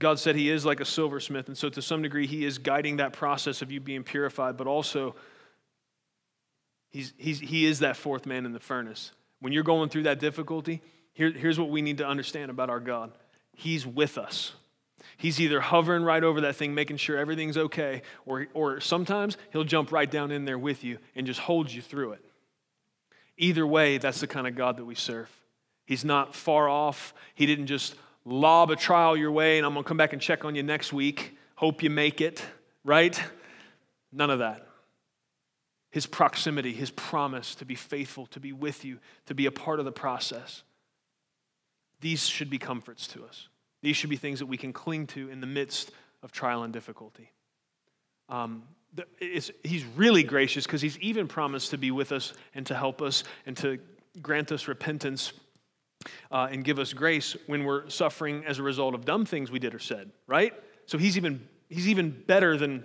God 0.00 0.18
said 0.18 0.34
He 0.34 0.50
is 0.50 0.66
like 0.66 0.80
a 0.80 0.84
silversmith, 0.84 1.46
and 1.46 1.56
so 1.56 1.68
to 1.68 1.80
some 1.80 2.02
degree, 2.02 2.26
He 2.26 2.44
is 2.44 2.58
guiding 2.58 2.96
that 2.96 3.12
process 3.12 3.62
of 3.62 3.70
you 3.70 3.78
being 3.78 4.02
purified, 4.02 4.56
but 4.56 4.66
also 4.66 5.14
he's, 6.90 7.12
he's, 7.16 7.40
He 7.40 7.66
is 7.66 7.80
that 7.80 7.96
fourth 7.96 8.26
man 8.26 8.44
in 8.46 8.52
the 8.52 8.60
furnace. 8.60 9.12
When 9.40 9.52
you're 9.52 9.62
going 9.62 9.88
through 9.88 10.04
that 10.04 10.18
difficulty, 10.18 10.82
here, 11.12 11.30
here's 11.30 11.58
what 11.58 11.70
we 11.70 11.82
need 11.82 11.98
to 11.98 12.06
understand 12.06 12.50
about 12.50 12.70
our 12.70 12.80
God 12.80 13.12
He's 13.54 13.86
with 13.86 14.18
us. 14.18 14.52
He's 15.16 15.40
either 15.40 15.60
hovering 15.60 16.02
right 16.02 16.22
over 16.22 16.42
that 16.42 16.56
thing, 16.56 16.74
making 16.74 16.98
sure 16.98 17.18
everything's 17.18 17.56
okay, 17.56 18.02
or, 18.26 18.46
or 18.54 18.80
sometimes 18.80 19.36
He'll 19.52 19.64
jump 19.64 19.92
right 19.92 20.10
down 20.10 20.30
in 20.30 20.44
there 20.44 20.58
with 20.58 20.84
you 20.84 20.98
and 21.14 21.26
just 21.26 21.40
hold 21.40 21.70
you 21.70 21.82
through 21.82 22.12
it. 22.12 22.24
Either 23.36 23.66
way, 23.66 23.98
that's 23.98 24.20
the 24.20 24.26
kind 24.26 24.46
of 24.46 24.54
God 24.54 24.76
that 24.76 24.84
we 24.84 24.94
serve. 24.94 25.30
He's 25.86 26.04
not 26.04 26.34
far 26.34 26.68
off. 26.68 27.14
He 27.34 27.46
didn't 27.46 27.66
just 27.66 27.94
lob 28.24 28.70
a 28.70 28.76
trial 28.76 29.16
your 29.16 29.32
way 29.32 29.58
and 29.58 29.66
I'm 29.66 29.72
going 29.72 29.82
to 29.82 29.88
come 29.88 29.96
back 29.96 30.12
and 30.12 30.20
check 30.22 30.44
on 30.44 30.54
you 30.54 30.62
next 30.62 30.92
week. 30.92 31.36
Hope 31.56 31.82
you 31.82 31.90
make 31.90 32.20
it, 32.20 32.44
right? 32.84 33.20
None 34.12 34.30
of 34.30 34.38
that. 34.38 34.69
His 35.90 36.06
proximity, 36.06 36.72
his 36.72 36.90
promise 36.90 37.54
to 37.56 37.64
be 37.64 37.74
faithful, 37.74 38.26
to 38.26 38.40
be 38.40 38.52
with 38.52 38.84
you, 38.84 38.98
to 39.26 39.34
be 39.34 39.46
a 39.46 39.50
part 39.50 39.78
of 39.78 39.84
the 39.84 39.92
process. 39.92 40.62
These 42.00 42.26
should 42.26 42.48
be 42.48 42.58
comforts 42.58 43.06
to 43.08 43.24
us. 43.24 43.48
These 43.82 43.96
should 43.96 44.10
be 44.10 44.16
things 44.16 44.38
that 44.38 44.46
we 44.46 44.56
can 44.56 44.72
cling 44.72 45.06
to 45.08 45.28
in 45.30 45.40
the 45.40 45.46
midst 45.46 45.90
of 46.22 46.32
trial 46.32 46.62
and 46.62 46.72
difficulty. 46.72 47.32
Um, 48.28 48.62
he's 49.18 49.84
really 49.96 50.22
gracious 50.22 50.64
because 50.64 50.82
he's 50.82 50.98
even 50.98 51.28
promised 51.28 51.70
to 51.70 51.78
be 51.78 51.90
with 51.90 52.12
us 52.12 52.32
and 52.54 52.66
to 52.66 52.74
help 52.74 53.02
us 53.02 53.24
and 53.46 53.56
to 53.58 53.78
grant 54.20 54.52
us 54.52 54.68
repentance 54.68 55.32
uh, 56.30 56.48
and 56.50 56.64
give 56.64 56.78
us 56.78 56.92
grace 56.92 57.36
when 57.46 57.64
we're 57.64 57.88
suffering 57.88 58.44
as 58.46 58.58
a 58.58 58.62
result 58.62 58.94
of 58.94 59.04
dumb 59.04 59.24
things 59.24 59.50
we 59.50 59.58
did 59.58 59.74
or 59.74 59.78
said, 59.78 60.10
right? 60.26 60.54
So 60.86 60.98
he's 60.98 61.16
even, 61.16 61.46
he's 61.68 61.88
even 61.88 62.10
better 62.10 62.56
than 62.56 62.84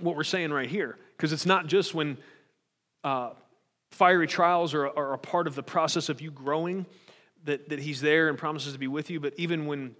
what 0.00 0.16
we're 0.16 0.24
saying 0.24 0.50
right 0.50 0.68
here 0.68 0.98
because 1.16 1.32
it's 1.32 1.46
not 1.46 1.66
just 1.66 1.94
when 1.94 2.16
uh, 3.04 3.30
fiery 3.90 4.26
trials 4.26 4.74
are, 4.74 4.88
are 4.88 5.12
a 5.12 5.18
part 5.18 5.46
of 5.46 5.54
the 5.54 5.62
process 5.62 6.08
of 6.08 6.20
you 6.20 6.30
growing 6.30 6.86
that, 7.44 7.68
that 7.68 7.78
he's 7.78 8.00
there 8.00 8.28
and 8.28 8.36
promises 8.36 8.72
to 8.72 8.78
be 8.78 8.88
with 8.88 9.10
you, 9.10 9.20
but 9.20 9.34
even 9.36 9.66
when 9.66 9.94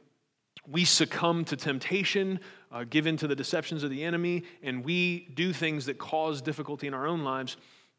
we 0.66 0.84
succumb 0.84 1.44
to 1.44 1.56
temptation, 1.56 2.40
uh, 2.72 2.84
give 2.88 3.06
in 3.06 3.16
to 3.18 3.26
the 3.26 3.36
deceptions 3.36 3.82
of 3.82 3.90
the 3.90 4.02
enemy, 4.02 4.44
and 4.62 4.84
we 4.84 5.28
do 5.34 5.52
things 5.52 5.86
that 5.86 5.98
cause 5.98 6.40
difficulty 6.40 6.86
in 6.86 6.94
our 6.94 7.06
own 7.06 7.22
lives, 7.22 7.56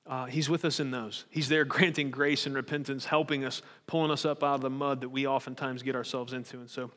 uh, 0.07 0.25
he's 0.25 0.49
with 0.49 0.65
us 0.65 0.79
in 0.79 0.91
those. 0.91 1.25
He's 1.29 1.47
there 1.47 1.65
granting 1.65 2.09
grace 2.09 2.45
and 2.45 2.55
repentance, 2.55 3.05
helping 3.05 3.45
us, 3.45 3.61
pulling 3.87 4.11
us 4.11 4.25
up 4.25 4.43
out 4.43 4.55
of 4.55 4.61
the 4.61 4.69
mud 4.69 5.01
that 5.01 5.09
we 5.09 5.27
oftentimes 5.27 5.83
get 5.83 5.95
ourselves 5.95 6.33
into. 6.33 6.57
And 6.57 6.69
so, 6.69 6.91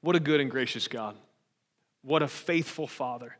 what 0.00 0.16
a 0.16 0.20
good 0.20 0.40
and 0.40 0.50
gracious 0.50 0.88
God. 0.88 1.16
What 2.02 2.22
a 2.22 2.28
faithful 2.28 2.86
Father. 2.86 3.36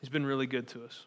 He's 0.00 0.08
been 0.08 0.26
really 0.26 0.46
good 0.46 0.66
to 0.68 0.84
us. 0.84 1.04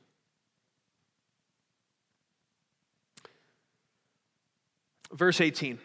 Verse 5.13 5.41
18. 5.41 5.79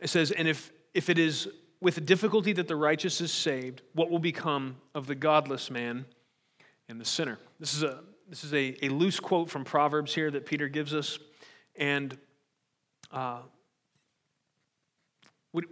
It 0.00 0.08
says, 0.08 0.30
And 0.30 0.48
if, 0.48 0.72
if 0.94 1.08
it 1.08 1.18
is 1.18 1.48
with 1.80 2.04
difficulty 2.04 2.52
that 2.54 2.68
the 2.68 2.76
righteous 2.76 3.20
is 3.20 3.32
saved, 3.32 3.82
what 3.94 4.10
will 4.10 4.18
become 4.18 4.76
of 4.94 5.06
the 5.06 5.14
godless 5.14 5.70
man 5.70 6.06
and 6.88 7.00
the 7.00 7.04
sinner? 7.04 7.38
This 7.60 7.74
is 7.74 7.82
a 7.82 8.00
this 8.28 8.44
is 8.44 8.52
a, 8.52 8.76
a 8.84 8.90
loose 8.90 9.18
quote 9.18 9.48
from 9.48 9.64
Proverbs 9.64 10.14
here 10.14 10.30
that 10.30 10.44
Peter 10.44 10.68
gives 10.68 10.92
us. 10.92 11.18
And 11.76 12.16
uh, 13.10 13.40
what, 15.52 15.64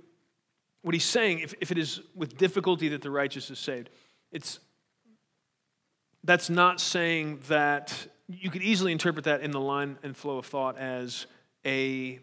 what 0.81 0.95
he's 0.95 1.05
saying, 1.05 1.41
if, 1.41 1.55
if 1.61 1.71
it 1.71 1.77
is 1.77 2.01
with 2.15 2.39
difficulty 2.39 2.89
that 2.89 3.03
the 3.03 3.11
righteous 3.11 3.51
is 3.51 3.59
saved, 3.59 3.91
it's, 4.33 4.59
that's 6.25 6.49
not 6.49 6.81
saying 6.81 7.41
that 7.49 8.07
you 8.27 8.51
could 8.51 8.63
easily 8.63 8.91
interpret 8.91 9.27
that 9.27 9.43
in 9.43 9.51
the 9.51 9.61
line 9.61 9.99
and 10.03 10.17
flow 10.17 10.39
of 10.39 10.47
thought 10.47 10.79
as 10.79 11.27
a 11.67 12.21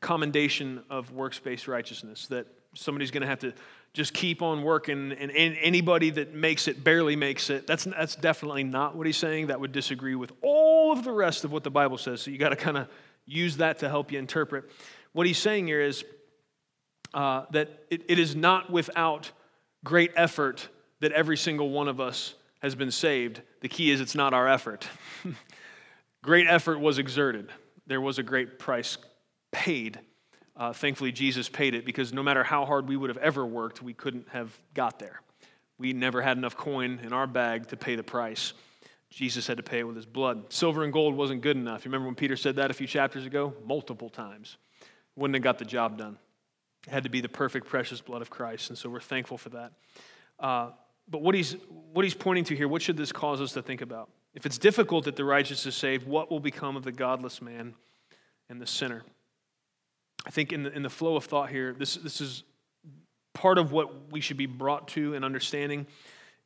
commendation 0.00 0.82
of 0.90 1.12
works 1.12 1.38
based 1.38 1.68
righteousness, 1.68 2.26
that 2.28 2.46
somebody's 2.74 3.10
going 3.10 3.20
to 3.20 3.26
have 3.28 3.40
to 3.40 3.52
just 3.94 4.14
keep 4.14 4.42
on 4.42 4.62
working, 4.62 5.12
and 5.12 5.30
anybody 5.32 6.10
that 6.10 6.34
makes 6.34 6.68
it 6.68 6.84
barely 6.84 7.16
makes 7.16 7.50
it. 7.50 7.66
That's, 7.66 7.84
that's 7.84 8.16
definitely 8.16 8.64
not 8.64 8.94
what 8.94 9.06
he's 9.06 9.16
saying. 9.16 9.48
That 9.48 9.60
would 9.60 9.72
disagree 9.72 10.14
with 10.14 10.32
all 10.42 10.92
of 10.92 11.04
the 11.04 11.12
rest 11.12 11.44
of 11.44 11.52
what 11.52 11.64
the 11.64 11.70
Bible 11.70 11.98
says. 11.98 12.20
So 12.20 12.30
you 12.30 12.38
got 12.38 12.50
to 12.50 12.56
kind 12.56 12.76
of 12.76 12.88
use 13.26 13.56
that 13.58 13.80
to 13.80 13.88
help 13.88 14.12
you 14.12 14.18
interpret. 14.18 14.70
What 15.12 15.26
he's 15.26 15.38
saying 15.38 15.66
here 15.66 15.80
is 15.80 16.04
uh, 17.14 17.46
that 17.52 17.86
it, 17.90 18.02
it 18.08 18.18
is 18.18 18.36
not 18.36 18.70
without 18.70 19.30
great 19.84 20.12
effort 20.16 20.68
that 21.00 21.12
every 21.12 21.36
single 21.36 21.70
one 21.70 21.88
of 21.88 22.00
us 22.00 22.34
has 22.60 22.74
been 22.74 22.90
saved. 22.90 23.40
The 23.60 23.68
key 23.68 23.90
is 23.90 24.00
it's 24.00 24.14
not 24.14 24.34
our 24.34 24.48
effort. 24.48 24.88
great 26.22 26.46
effort 26.48 26.80
was 26.80 26.98
exerted, 26.98 27.48
there 27.88 28.00
was 28.00 28.18
a 28.18 28.22
great 28.22 28.60
price 28.60 28.96
paid 29.50 29.98
uh, 30.58 30.72
thankfully, 30.72 31.12
Jesus 31.12 31.48
paid 31.48 31.74
it 31.74 31.86
because 31.86 32.12
no 32.12 32.22
matter 32.22 32.42
how 32.42 32.66
hard 32.66 32.88
we 32.88 32.96
would 32.96 33.10
have 33.10 33.18
ever 33.18 33.46
worked, 33.46 33.80
we 33.80 33.94
couldn't 33.94 34.28
have 34.30 34.58
got 34.74 34.98
there. 34.98 35.22
We 35.78 35.92
never 35.92 36.20
had 36.20 36.36
enough 36.36 36.56
coin 36.56 37.00
in 37.04 37.12
our 37.12 37.28
bag 37.28 37.68
to 37.68 37.76
pay 37.76 37.94
the 37.94 38.02
price. 38.02 38.54
Jesus 39.08 39.46
had 39.46 39.58
to 39.58 39.62
pay 39.62 39.78
it 39.78 39.84
with 39.84 39.94
his 39.94 40.04
blood. 40.04 40.52
Silver 40.52 40.82
and 40.82 40.92
gold 40.92 41.14
wasn't 41.14 41.42
good 41.42 41.56
enough. 41.56 41.84
You 41.84 41.90
remember 41.90 42.06
when 42.06 42.16
Peter 42.16 42.36
said 42.36 42.56
that 42.56 42.72
a 42.72 42.74
few 42.74 42.88
chapters 42.88 43.24
ago? 43.24 43.54
Multiple 43.64 44.10
times. 44.10 44.56
Wouldn't 45.14 45.36
have 45.36 45.44
got 45.44 45.58
the 45.58 45.64
job 45.64 45.96
done. 45.96 46.18
It 46.88 46.90
had 46.90 47.04
to 47.04 47.08
be 47.08 47.20
the 47.20 47.28
perfect, 47.28 47.68
precious 47.68 48.00
blood 48.00 48.20
of 48.20 48.28
Christ. 48.28 48.70
And 48.70 48.76
so 48.76 48.90
we're 48.90 49.00
thankful 49.00 49.38
for 49.38 49.50
that. 49.50 49.72
Uh, 50.40 50.70
but 51.08 51.22
what 51.22 51.36
he's, 51.36 51.56
what 51.92 52.04
he's 52.04 52.14
pointing 52.14 52.44
to 52.44 52.56
here, 52.56 52.66
what 52.66 52.82
should 52.82 52.96
this 52.96 53.12
cause 53.12 53.40
us 53.40 53.52
to 53.52 53.62
think 53.62 53.80
about? 53.80 54.10
If 54.34 54.46
it's 54.46 54.58
difficult 54.58 55.04
that 55.04 55.16
the 55.16 55.24
righteous 55.24 55.66
is 55.66 55.74
saved, 55.74 56.06
what 56.06 56.30
will 56.30 56.40
become 56.40 56.76
of 56.76 56.84
the 56.84 56.92
godless 56.92 57.42
man 57.42 57.74
and 58.48 58.60
the 58.60 58.66
sinner? 58.66 59.02
I 60.26 60.30
think 60.30 60.52
in 60.52 60.64
the, 60.64 60.72
in 60.72 60.82
the 60.82 60.90
flow 60.90 61.16
of 61.16 61.24
thought 61.24 61.50
here, 61.50 61.74
this, 61.76 61.94
this 61.94 62.20
is 62.20 62.42
part 63.34 63.58
of 63.58 63.72
what 63.72 64.10
we 64.12 64.20
should 64.20 64.36
be 64.36 64.46
brought 64.46 64.88
to 64.88 65.14
and 65.14 65.24
understanding. 65.24 65.86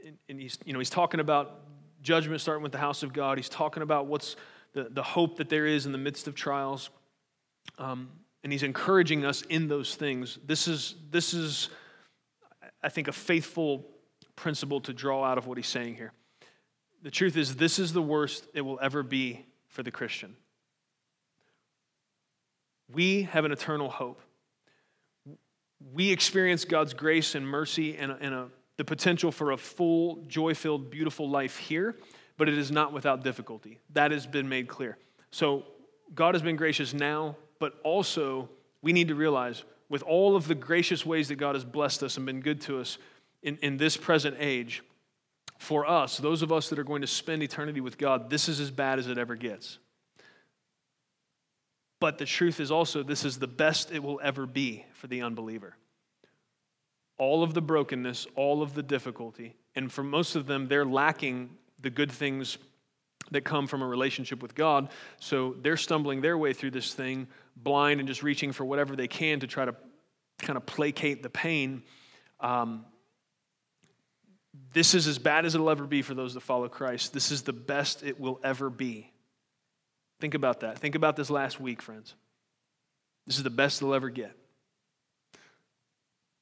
And, 0.07 0.17
and 0.29 0.41
he's, 0.41 0.59
you 0.65 0.73
know, 0.73 0.79
he's 0.79 0.91
talking 0.91 1.21
about 1.21 1.61
judgment 2.03 2.41
starting 2.41 2.63
with 2.63 2.73
the 2.73 2.79
house 2.79 3.03
of 3.03 3.13
God. 3.13 3.39
He's 3.39 3.49
talking 3.49 3.83
about 3.83 4.07
what's 4.07 4.37
the, 4.73 4.89
the 4.91 5.03
hope 5.03 5.37
that 5.39 5.49
there 5.49 5.67
is 5.67 5.87
in 5.87 5.93
the 5.93 5.99
midst 5.99 6.29
of 6.29 6.35
trials. 6.35 6.91
Um, 7.79 8.11
and 8.43 8.53
he's 8.53 8.63
encouraging 8.63 9.25
us 9.25 9.43
in 9.43 9.69
those 9.69 9.95
things. 9.95 10.39
This 10.45 10.67
is, 10.67 10.97
this 11.11 11.33
is, 11.33 11.69
I 12.83 12.89
think, 12.89 13.09
a 13.09 13.13
faithful 13.13 13.87
principle 14.37 14.81
to 14.83 14.93
draw 14.93 15.25
out 15.25 15.39
of 15.39 15.47
what 15.47 15.57
he's 15.59 15.69
saying 15.69 15.97
here. 15.97 16.13
The 17.03 17.11
truth 17.11 17.37
is, 17.37 17.57
this 17.57 17.79
is 17.79 17.93
the 17.93 18.03
worst 18.03 18.47
it 18.55 18.61
will 18.61 18.79
ever 18.81 19.03
be 19.03 19.45
for 19.69 19.83
the 19.83 19.91
Christian. 19.91 20.37
We 22.93 23.23
have 23.23 23.45
an 23.45 23.53
eternal 23.53 23.89
hope. 23.89 24.21
We 25.93 26.13
experience 26.13 26.65
God's 26.65 26.95
grace 26.95 27.35
and 27.35 27.47
mercy 27.47 27.97
and, 27.97 28.13
and 28.21 28.35
a, 28.35 28.49
the 28.77 28.85
potential 28.85 29.33
for 29.33 29.51
a 29.51 29.57
full, 29.57 30.23
joy 30.29 30.55
filled, 30.55 30.91
beautiful 30.91 31.29
life 31.29 31.57
here, 31.57 31.97
but 32.37 32.49
it 32.49 32.57
is 32.57 32.71
not 32.71 32.93
without 32.93 33.25
difficulty. 33.25 33.81
That 33.95 34.13
has 34.13 34.27
been 34.27 34.49
made 34.49 34.69
clear. 34.69 34.97
So, 35.31 35.65
God 36.15 36.35
has 36.35 36.43
been 36.43 36.57
gracious 36.57 36.93
now, 36.93 37.37
but 37.59 37.81
also 37.83 38.49
we 38.83 38.93
need 38.93 39.09
to 39.09 39.15
realize 39.15 39.65
with 39.89 40.03
all 40.03 40.37
of 40.37 40.47
the 40.47 40.55
gracious 40.55 41.07
ways 41.07 41.29
that 41.29 41.37
God 41.37 41.55
has 41.55 41.65
blessed 41.65 42.03
us 42.03 42.17
and 42.17 42.27
been 42.27 42.41
good 42.41 42.61
to 42.63 42.81
us 42.81 42.99
in, 43.43 43.59
in 43.63 43.77
this 43.77 43.97
present 43.97 44.37
age, 44.39 44.83
for 45.63 45.89
us, 45.89 46.17
those 46.17 46.43
of 46.43 46.51
us 46.51 46.69
that 46.71 46.79
are 46.81 46.85
going 46.85 47.03
to 47.03 47.07
spend 47.07 47.41
eternity 47.41 47.81
with 47.81 47.97
God, 47.97 48.29
this 48.29 48.49
is 48.49 48.59
as 48.59 48.73
bad 48.73 48.99
as 48.99 49.07
it 49.07 49.17
ever 49.17 49.37
gets. 49.37 49.79
But 52.01 52.19
the 52.19 52.25
truth 52.25 52.59
is 52.59 52.73
also, 52.73 53.05
this 53.05 53.25
is 53.25 53.39
the 53.39 53.47
best 53.47 53.93
it 53.93 54.03
will 54.03 54.21
ever 54.25 54.45
be 54.45 54.85
for 54.95 55.07
the 55.07 55.23
unbeliever. 55.23 55.77
All 57.17 57.45
of 57.45 57.55
the 57.55 57.63
brokenness, 57.63 58.27
all 58.35 58.61
of 58.61 58.75
the 58.75 58.83
difficulty, 58.83 59.55
and 59.77 59.91
for 59.91 60.03
most 60.03 60.35
of 60.35 60.47
them, 60.47 60.67
they're 60.67 60.85
lacking 60.85 61.51
the 61.81 61.91
good 61.91 62.11
things 62.11 62.59
that 63.31 63.43
come 63.43 63.69
from 63.69 63.83
a 63.83 63.87
relationship 63.87 64.43
with 64.43 64.57
God. 64.57 64.89
So 65.21 65.55
they're 65.63 65.77
stumbling 65.77 66.23
their 66.23 66.37
way 66.37 66.53
through 66.55 66.73
this 66.73 66.93
thing, 66.93 67.29
blind 67.57 68.01
and 68.01 68.09
just 68.09 68.25
reaching 68.25 68.51
for 68.51 68.65
whatever 68.65 68.97
they 68.97 69.07
can 69.07 69.39
to 69.39 69.47
try 69.47 69.65
to 69.65 69.77
kind 70.39 70.57
of 70.57 70.67
placate 70.67 71.23
the 71.23 71.31
pain. 71.31 71.85
Um, 72.41 72.85
this 74.73 74.95
is 74.95 75.07
as 75.07 75.19
bad 75.19 75.45
as 75.45 75.55
it'll 75.55 75.71
ever 75.71 75.87
be 75.87 76.03
for 76.03 76.15
those 76.15 76.35
that 76.35 76.41
follow 76.41 76.69
Christ. 76.69 77.13
This 77.13 77.31
is 77.31 77.43
the 77.43 77.53
best 77.53 78.03
it 78.03 78.19
will 78.19 78.41
ever 78.43 78.71
be. 78.71 79.11
Think 80.21 80.35
about 80.35 80.61
that. 80.61 80.79
Think 80.79 80.95
about 80.95 81.17
this 81.17 81.31
last 81.31 81.61
week, 81.61 81.83
friends. 81.83 82.15
This 83.27 83.37
is 83.37 83.43
the 83.43 83.51
best 83.51 83.81
they'll 83.81 83.95
ever 83.95 84.09
get 84.09 84.35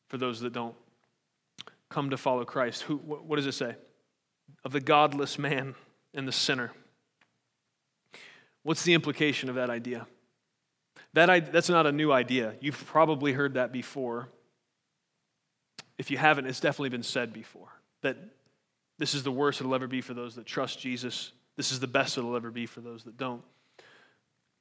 for 0.08 0.18
those 0.18 0.40
that 0.40 0.52
don't 0.52 0.74
come 1.88 2.10
to 2.10 2.16
follow 2.16 2.44
Christ. 2.44 2.82
Who, 2.82 2.96
what 2.96 3.36
does 3.36 3.46
it 3.46 3.52
say? 3.52 3.74
Of 4.64 4.72
the 4.72 4.80
godless 4.80 5.38
man 5.38 5.74
and 6.14 6.28
the 6.28 6.32
sinner. 6.32 6.72
What's 8.62 8.84
the 8.84 8.94
implication 8.94 9.48
of 9.48 9.56
that 9.56 9.70
idea? 9.70 10.06
That, 11.14 11.52
that's 11.52 11.68
not 11.68 11.86
a 11.86 11.92
new 11.92 12.12
idea. 12.12 12.54
You've 12.60 12.84
probably 12.86 13.32
heard 13.32 13.54
that 13.54 13.72
before. 13.72 14.28
If 15.98 16.10
you 16.10 16.18
haven't, 16.18 16.46
it's 16.46 16.60
definitely 16.60 16.90
been 16.90 17.02
said 17.02 17.32
before 17.32 17.79
that 18.02 18.16
this 18.98 19.14
is 19.14 19.22
the 19.22 19.32
worst 19.32 19.60
it'll 19.60 19.74
ever 19.74 19.86
be 19.86 20.00
for 20.00 20.14
those 20.14 20.34
that 20.34 20.46
trust 20.46 20.78
Jesus. 20.78 21.32
This 21.56 21.72
is 21.72 21.80
the 21.80 21.86
best 21.86 22.18
it'll 22.18 22.36
ever 22.36 22.50
be 22.50 22.66
for 22.66 22.80
those 22.80 23.04
that 23.04 23.16
don't. 23.16 23.42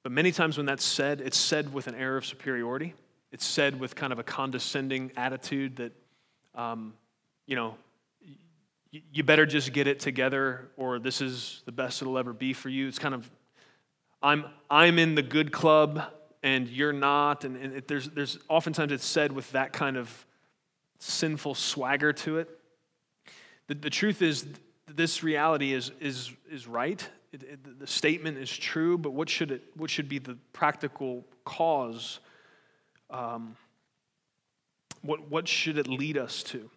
But 0.04 0.12
many 0.12 0.32
times 0.32 0.58
when 0.58 0.66
that's 0.66 0.84
said, 0.84 1.22
it's 1.22 1.38
said 1.38 1.74
with 1.74 1.88
an 1.88 1.96
air 1.96 2.16
of 2.16 2.26
superiority. 2.26 2.94
It's 3.32 3.46
said 3.46 3.80
with 3.80 3.96
kind 3.96 4.14
of 4.14 4.20
a 4.20 4.24
condescending 4.24 5.12
attitude 5.18 5.76
that, 5.76 5.92
um, 6.56 6.94
you 7.46 7.56
know, 7.56 7.76
you 8.92 9.24
better 9.24 9.46
just 9.46 9.72
get 9.72 9.86
it 9.86 10.00
together 10.00 10.70
or 10.76 10.98
this 10.98 11.22
is 11.22 11.62
the 11.66 11.72
best 11.72 12.02
it'll 12.02 12.18
ever 12.18 12.34
be 12.34 12.54
for 12.54 12.70
you. 12.70 12.88
It's 12.88 12.98
kind 12.98 13.14
of, 13.14 13.30
I'm, 14.22 14.46
I'm 14.70 14.98
in 14.98 15.16
the 15.16 15.22
good 15.22 15.52
club 15.52 16.02
and 16.42 16.68
you're 16.68 16.94
not. 16.94 17.44
And, 17.44 17.56
and 17.58 17.74
it, 17.74 17.88
there's, 17.88 18.10
there's 18.10 18.40
oftentimes 18.48 18.92
it's 18.92 19.06
said 19.06 19.32
with 19.32 19.52
that 19.52 19.74
kind 19.74 19.96
of 19.96 20.26
sinful 20.98 21.56
swagger 21.56 22.14
to 22.14 22.40
it. 22.40 22.59
The, 23.70 23.76
the 23.76 23.90
truth 23.90 24.22
is, 24.22 24.48
this 24.88 25.24
reality 25.24 25.74
is, 25.74 25.92
is, 26.02 26.32
is 26.52 26.68
right. 26.68 27.08
It, 27.32 27.44
it, 27.44 27.80
the 27.80 27.88
statement 27.88 28.40
is 28.40 28.50
true, 28.50 28.98
but 28.98 29.14
what 29.14 29.30
should, 29.30 29.52
it, 29.52 29.62
what 29.76 29.92
should 29.92 30.10
be 30.10 30.18
the 30.18 30.38
practical 30.54 31.24
cause? 31.46 32.20
Um, 33.12 33.56
what, 35.04 35.30
what 35.30 35.48
should 35.48 35.78
it 35.78 35.88
lead 35.88 36.18
us 36.18 36.42
to? 36.44 36.70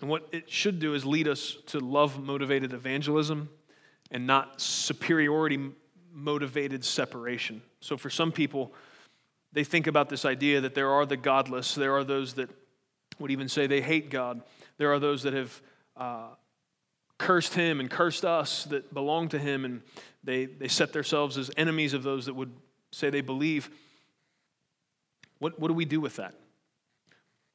And 0.00 0.08
what 0.08 0.26
it 0.32 0.50
should 0.50 0.78
do 0.78 0.94
is 0.94 1.04
lead 1.04 1.28
us 1.28 1.56
to 1.66 1.78
love 1.78 2.18
motivated 2.18 2.72
evangelism 2.72 3.50
and 4.10 4.26
not 4.26 4.60
superiority 4.60 5.72
motivated 6.10 6.84
separation. 6.84 7.60
So, 7.80 7.98
for 7.98 8.08
some 8.08 8.32
people, 8.32 8.72
they 9.52 9.64
think 9.64 9.86
about 9.86 10.08
this 10.08 10.24
idea 10.24 10.62
that 10.62 10.74
there 10.74 10.90
are 10.90 11.04
the 11.04 11.16
godless, 11.16 11.74
there 11.74 11.94
are 11.94 12.04
those 12.04 12.34
that 12.34 12.48
would 13.18 13.30
even 13.30 13.48
say 13.48 13.66
they 13.66 13.80
hate 13.82 14.10
God. 14.10 14.40
There 14.78 14.92
are 14.92 14.98
those 14.98 15.22
that 15.22 15.32
have 15.32 15.62
uh, 15.96 16.28
cursed 17.18 17.54
him 17.54 17.80
and 17.80 17.90
cursed 17.90 18.24
us 18.24 18.64
that 18.64 18.92
belong 18.92 19.28
to 19.30 19.38
him, 19.38 19.64
and 19.64 19.82
they, 20.22 20.46
they 20.46 20.68
set 20.68 20.92
themselves 20.92 21.38
as 21.38 21.50
enemies 21.56 21.94
of 21.94 22.02
those 22.02 22.26
that 22.26 22.34
would 22.34 22.52
say 22.92 23.10
they 23.10 23.20
believe. 23.20 23.70
What, 25.38 25.58
what 25.58 25.68
do 25.68 25.74
we 25.74 25.84
do 25.84 26.00
with 26.00 26.16
that? 26.16 26.34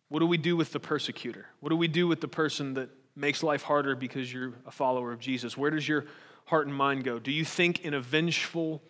What 0.09 0.19
do 0.19 0.27
we 0.27 0.37
do 0.37 0.57
with 0.57 0.71
the 0.71 0.79
persecutor? 0.79 1.45
What 1.61 1.69
do 1.69 1.77
we 1.77 1.87
do 1.87 2.07
with 2.07 2.21
the 2.21 2.27
person 2.27 2.73
that 2.73 2.89
makes 3.15 3.43
life 3.43 3.63
harder 3.63 3.95
because 3.95 4.31
you're 4.31 4.53
a 4.65 4.71
follower 4.71 5.11
of 5.11 5.19
Jesus? 5.19 5.57
Where 5.57 5.71
does 5.71 5.87
your 5.87 6.05
heart 6.45 6.67
and 6.67 6.75
mind 6.75 7.03
go? 7.03 7.17
Do 7.17 7.31
you 7.31 7.45
think 7.45 7.85
in 7.85 7.93
a 7.93 8.01
vengeful, 8.01 8.81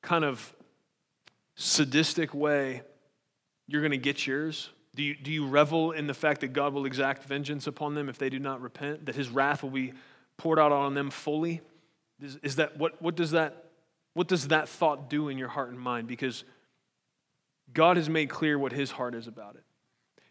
kind 0.00 0.24
of 0.24 0.54
sadistic 1.54 2.34
way, 2.34 2.82
you're 3.66 3.82
going 3.82 3.90
to 3.90 3.98
get 3.98 4.26
yours? 4.26 4.70
Do 4.94 5.02
you, 5.02 5.14
do 5.14 5.32
you 5.32 5.46
revel 5.46 5.92
in 5.92 6.06
the 6.06 6.14
fact 6.14 6.40
that 6.42 6.52
God 6.52 6.72
will 6.72 6.86
exact 6.86 7.24
vengeance 7.24 7.66
upon 7.66 7.94
them 7.94 8.08
if 8.08 8.18
they 8.18 8.30
do 8.30 8.38
not 8.38 8.60
repent? 8.60 9.06
That 9.06 9.14
his 9.14 9.28
wrath 9.28 9.62
will 9.62 9.70
be 9.70 9.92
poured 10.36 10.58
out 10.58 10.72
on 10.72 10.94
them 10.94 11.10
fully? 11.10 11.60
Is, 12.22 12.38
is 12.42 12.56
that 12.56 12.76
what, 12.76 13.00
what 13.02 13.16
does 13.16 13.32
that 13.32 13.64
what 14.14 14.28
does 14.28 14.48
that 14.48 14.68
thought 14.68 15.10
do 15.10 15.28
in 15.28 15.38
your 15.38 15.48
heart 15.48 15.70
and 15.70 15.78
mind? 15.78 16.06
Because 16.06 16.44
God 17.72 17.96
has 17.96 18.08
made 18.08 18.30
clear 18.30 18.56
what 18.58 18.72
his 18.72 18.92
heart 18.92 19.14
is 19.14 19.26
about 19.26 19.56
it. 19.56 19.64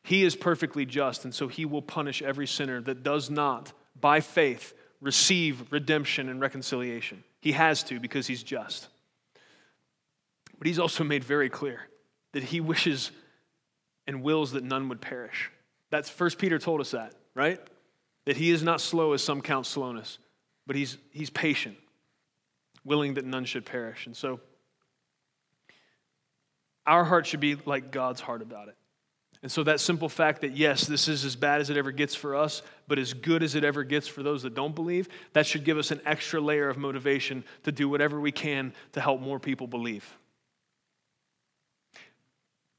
He 0.04 0.24
is 0.24 0.36
perfectly 0.36 0.86
just, 0.86 1.26
and 1.26 1.36
so 1.36 1.48
he 1.48 1.66
will 1.66 1.82
punish 1.82 2.22
every 2.22 2.48
sinner 2.48 2.82
that 2.82 3.04
does 3.04 3.30
not, 3.30 3.74
by 4.00 4.22
faith, 4.22 4.74
receive 5.02 5.72
redemption 5.72 6.30
and 6.30 6.40
reconciliation. 6.40 7.24
He 7.42 7.52
has 7.52 7.84
to 7.84 8.00
because 8.00 8.26
he's 8.28 8.44
just. 8.44 8.88
But 10.58 10.68
he's 10.68 10.80
also 10.80 11.04
made 11.04 11.24
very 11.24 11.50
clear 11.50 11.82
that 12.32 12.44
he 12.44 12.62
wishes 12.62 13.12
and 14.08 14.24
wills 14.24 14.52
that 14.52 14.64
none 14.64 14.90
would 14.90 15.02
perish. 15.02 15.52
That's 15.90 16.10
First 16.10 16.38
Peter 16.38 16.60
told 16.60 16.82
us 16.82 16.92
that, 16.92 17.14
right? 17.36 17.60
That 18.26 18.38
he 18.38 18.52
is 18.52 18.64
not 18.64 18.82
slow 18.82 19.14
as 19.14 19.24
some 19.24 19.42
count 19.42 19.66
slowness, 19.66 20.18
but 20.66 20.76
he's, 20.76 20.98
he's 21.12 21.30
patient, 21.30 21.78
willing 22.84 23.16
that 23.16 23.26
none 23.26 23.46
should 23.46 23.66
perish. 23.66 24.06
And 24.06 24.16
so 24.16 24.40
our 26.86 27.04
heart 27.04 27.28
should 27.28 27.40
be 27.40 27.56
like 27.66 27.92
God's 27.92 28.22
heart 28.22 28.42
about 28.42 28.68
it. 28.68 28.76
And 29.42 29.52
so 29.52 29.64
that 29.64 29.82
simple 29.82 30.08
fact 30.08 30.42
that, 30.42 30.56
yes, 30.56 30.88
this 30.88 31.10
is 31.10 31.26
as 31.26 31.36
bad 31.36 31.60
as 31.60 31.70
it 31.70 31.76
ever 31.76 31.92
gets 31.92 32.16
for 32.16 32.34
us, 32.34 32.62
but 32.88 32.98
as 32.98 33.14
good 33.14 33.44
as 33.44 33.56
it 33.56 33.66
ever 33.66 33.84
gets 33.84 34.08
for 34.08 34.24
those 34.24 34.44
that 34.44 34.56
don't 34.56 34.74
believe, 34.74 35.10
that 35.34 35.46
should 35.46 35.66
give 35.66 35.78
us 35.78 35.92
an 35.92 36.00
extra 36.06 36.40
layer 36.40 36.70
of 36.70 36.78
motivation 36.78 37.44
to 37.64 37.72
do 37.72 37.90
whatever 37.90 38.22
we 38.22 38.32
can 38.32 38.74
to 38.94 39.02
help 39.02 39.20
more 39.20 39.40
people 39.40 39.68
believe. 39.68 40.18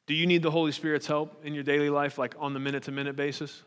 Do 0.06 0.14
you 0.14 0.26
need 0.26 0.42
the 0.42 0.50
Holy 0.50 0.72
Spirit's 0.72 1.06
help 1.06 1.44
in 1.44 1.54
your 1.54 1.62
daily 1.62 1.90
life, 1.90 2.18
like 2.18 2.34
on 2.38 2.52
the 2.52 2.60
minute 2.60 2.84
to 2.84 2.92
minute 2.92 3.16
basis? 3.16 3.62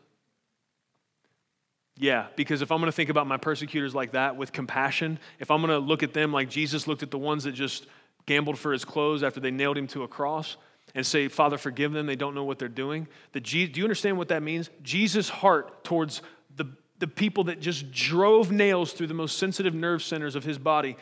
Yeah, 1.96 2.26
because 2.36 2.62
if 2.62 2.70
I'm 2.70 2.78
going 2.78 2.86
to 2.86 2.94
think 2.94 3.10
about 3.10 3.26
my 3.26 3.38
persecutors 3.38 3.94
like 3.94 4.12
that 4.12 4.36
with 4.36 4.52
compassion, 4.52 5.18
if 5.40 5.50
I'm 5.50 5.60
going 5.60 5.70
to 5.70 5.84
look 5.84 6.04
at 6.04 6.12
them 6.12 6.32
like 6.32 6.48
Jesus 6.48 6.86
looked 6.86 7.02
at 7.02 7.10
the 7.10 7.18
ones 7.18 7.44
that 7.44 7.52
just 7.52 7.86
gambled 8.26 8.56
for 8.56 8.72
his 8.72 8.84
clothes 8.84 9.24
after 9.24 9.40
they 9.40 9.50
nailed 9.50 9.76
him 9.76 9.88
to 9.88 10.04
a 10.04 10.08
cross 10.08 10.56
and 10.94 11.04
say, 11.04 11.26
Father, 11.26 11.58
forgive 11.58 11.92
them, 11.92 12.06
they 12.06 12.16
don't 12.16 12.34
know 12.34 12.44
what 12.44 12.58
they're 12.58 12.68
doing. 12.68 13.08
The, 13.32 13.40
do 13.40 13.58
you 13.58 13.84
understand 13.84 14.16
what 14.16 14.28
that 14.28 14.42
means? 14.42 14.70
Jesus' 14.82 15.28
heart 15.28 15.82
towards 15.82 16.22
the, 16.56 16.66
the 16.98 17.08
people 17.08 17.44
that 17.44 17.60
just 17.60 17.90
drove 17.90 18.52
nails 18.52 18.92
through 18.92 19.08
the 19.08 19.14
most 19.14 19.38
sensitive 19.38 19.74
nerve 19.74 20.02
centers 20.02 20.36
of 20.36 20.44
his 20.44 20.58
body, 20.58 20.96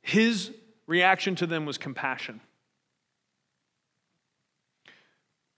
his 0.00 0.50
reaction 0.86 1.34
to 1.36 1.46
them 1.46 1.66
was 1.66 1.76
compassion. 1.76 2.40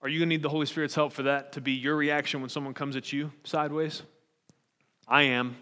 Are 0.03 0.09
you 0.09 0.18
going 0.18 0.30
to 0.30 0.34
need 0.34 0.42
the 0.42 0.48
Holy 0.48 0.66
Spirit's 0.66 0.94
help 0.94 1.12
for 1.12 1.24
that 1.24 1.53
to 1.53 1.61
be 1.61 1.72
your 1.72 1.94
reaction 1.94 2.40
when 2.40 2.48
someone 2.48 2.72
comes 2.72 2.96
at 2.96 3.12
you 3.12 3.32
sideways? 3.44 4.03
I 5.07 5.22
am. 5.22 5.57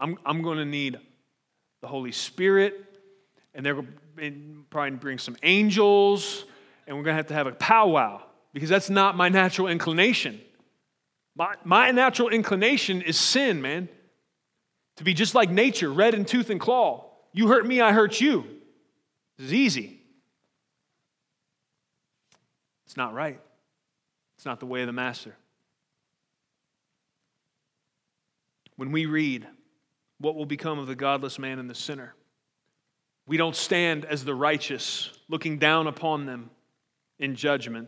I'm, 0.00 0.18
I'm 0.26 0.42
going 0.42 0.58
to 0.58 0.64
need 0.64 0.98
the 1.80 1.86
Holy 1.86 2.10
Spirit, 2.10 2.74
and 3.54 3.64
they're 3.64 3.74
going 3.74 3.86
to 4.16 4.64
probably 4.70 4.98
bring 4.98 5.18
some 5.18 5.36
angels, 5.44 6.44
and 6.86 6.96
we're 6.96 7.04
going 7.04 7.12
to 7.14 7.18
have 7.18 7.28
to 7.28 7.34
have 7.34 7.46
a 7.46 7.52
powwow 7.52 8.22
because 8.52 8.68
that's 8.68 8.90
not 8.90 9.16
my 9.16 9.28
natural 9.28 9.68
inclination. 9.68 10.40
My, 11.36 11.54
my 11.64 11.92
natural 11.92 12.28
inclination 12.28 13.00
is 13.00 13.16
sin, 13.16 13.62
man. 13.62 13.88
To 14.96 15.04
be 15.04 15.14
just 15.14 15.34
like 15.34 15.50
nature, 15.50 15.90
red 15.90 16.14
in 16.14 16.24
tooth 16.24 16.50
and 16.50 16.60
claw. 16.60 17.10
You 17.32 17.48
hurt 17.48 17.66
me, 17.66 17.80
I 17.80 17.92
hurt 17.92 18.20
you. 18.20 18.44
This 19.38 19.46
is 19.46 19.54
easy. 19.54 20.00
It's 22.86 22.96
not 22.96 23.14
right. 23.14 23.40
It's 24.42 24.46
not 24.46 24.58
the 24.58 24.66
way 24.66 24.80
of 24.80 24.88
the 24.88 24.92
master. 24.92 25.36
When 28.74 28.90
we 28.90 29.06
read, 29.06 29.46
What 30.18 30.34
will 30.34 30.46
become 30.46 30.80
of 30.80 30.88
the 30.88 30.96
godless 30.96 31.38
man 31.38 31.60
and 31.60 31.70
the 31.70 31.76
sinner? 31.76 32.16
We 33.24 33.36
don't 33.36 33.54
stand 33.54 34.04
as 34.04 34.24
the 34.24 34.34
righteous, 34.34 35.12
looking 35.28 35.58
down 35.58 35.86
upon 35.86 36.26
them 36.26 36.50
in 37.20 37.36
judgment. 37.36 37.86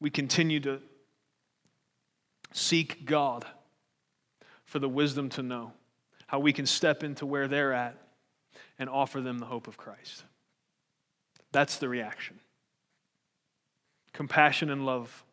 We 0.00 0.10
continue 0.10 0.58
to 0.58 0.80
seek 2.50 3.04
God 3.04 3.44
for 4.64 4.80
the 4.80 4.88
wisdom 4.88 5.28
to 5.28 5.42
know 5.44 5.72
how 6.26 6.40
we 6.40 6.52
can 6.52 6.66
step 6.66 7.04
into 7.04 7.26
where 7.26 7.46
they're 7.46 7.72
at 7.72 7.96
and 8.76 8.90
offer 8.90 9.20
them 9.20 9.38
the 9.38 9.46
hope 9.46 9.68
of 9.68 9.76
Christ. 9.76 10.24
That's 11.52 11.76
the 11.76 11.88
reaction 11.88 12.40
compassion 14.12 14.70
and 14.70 14.84
love 14.84 15.24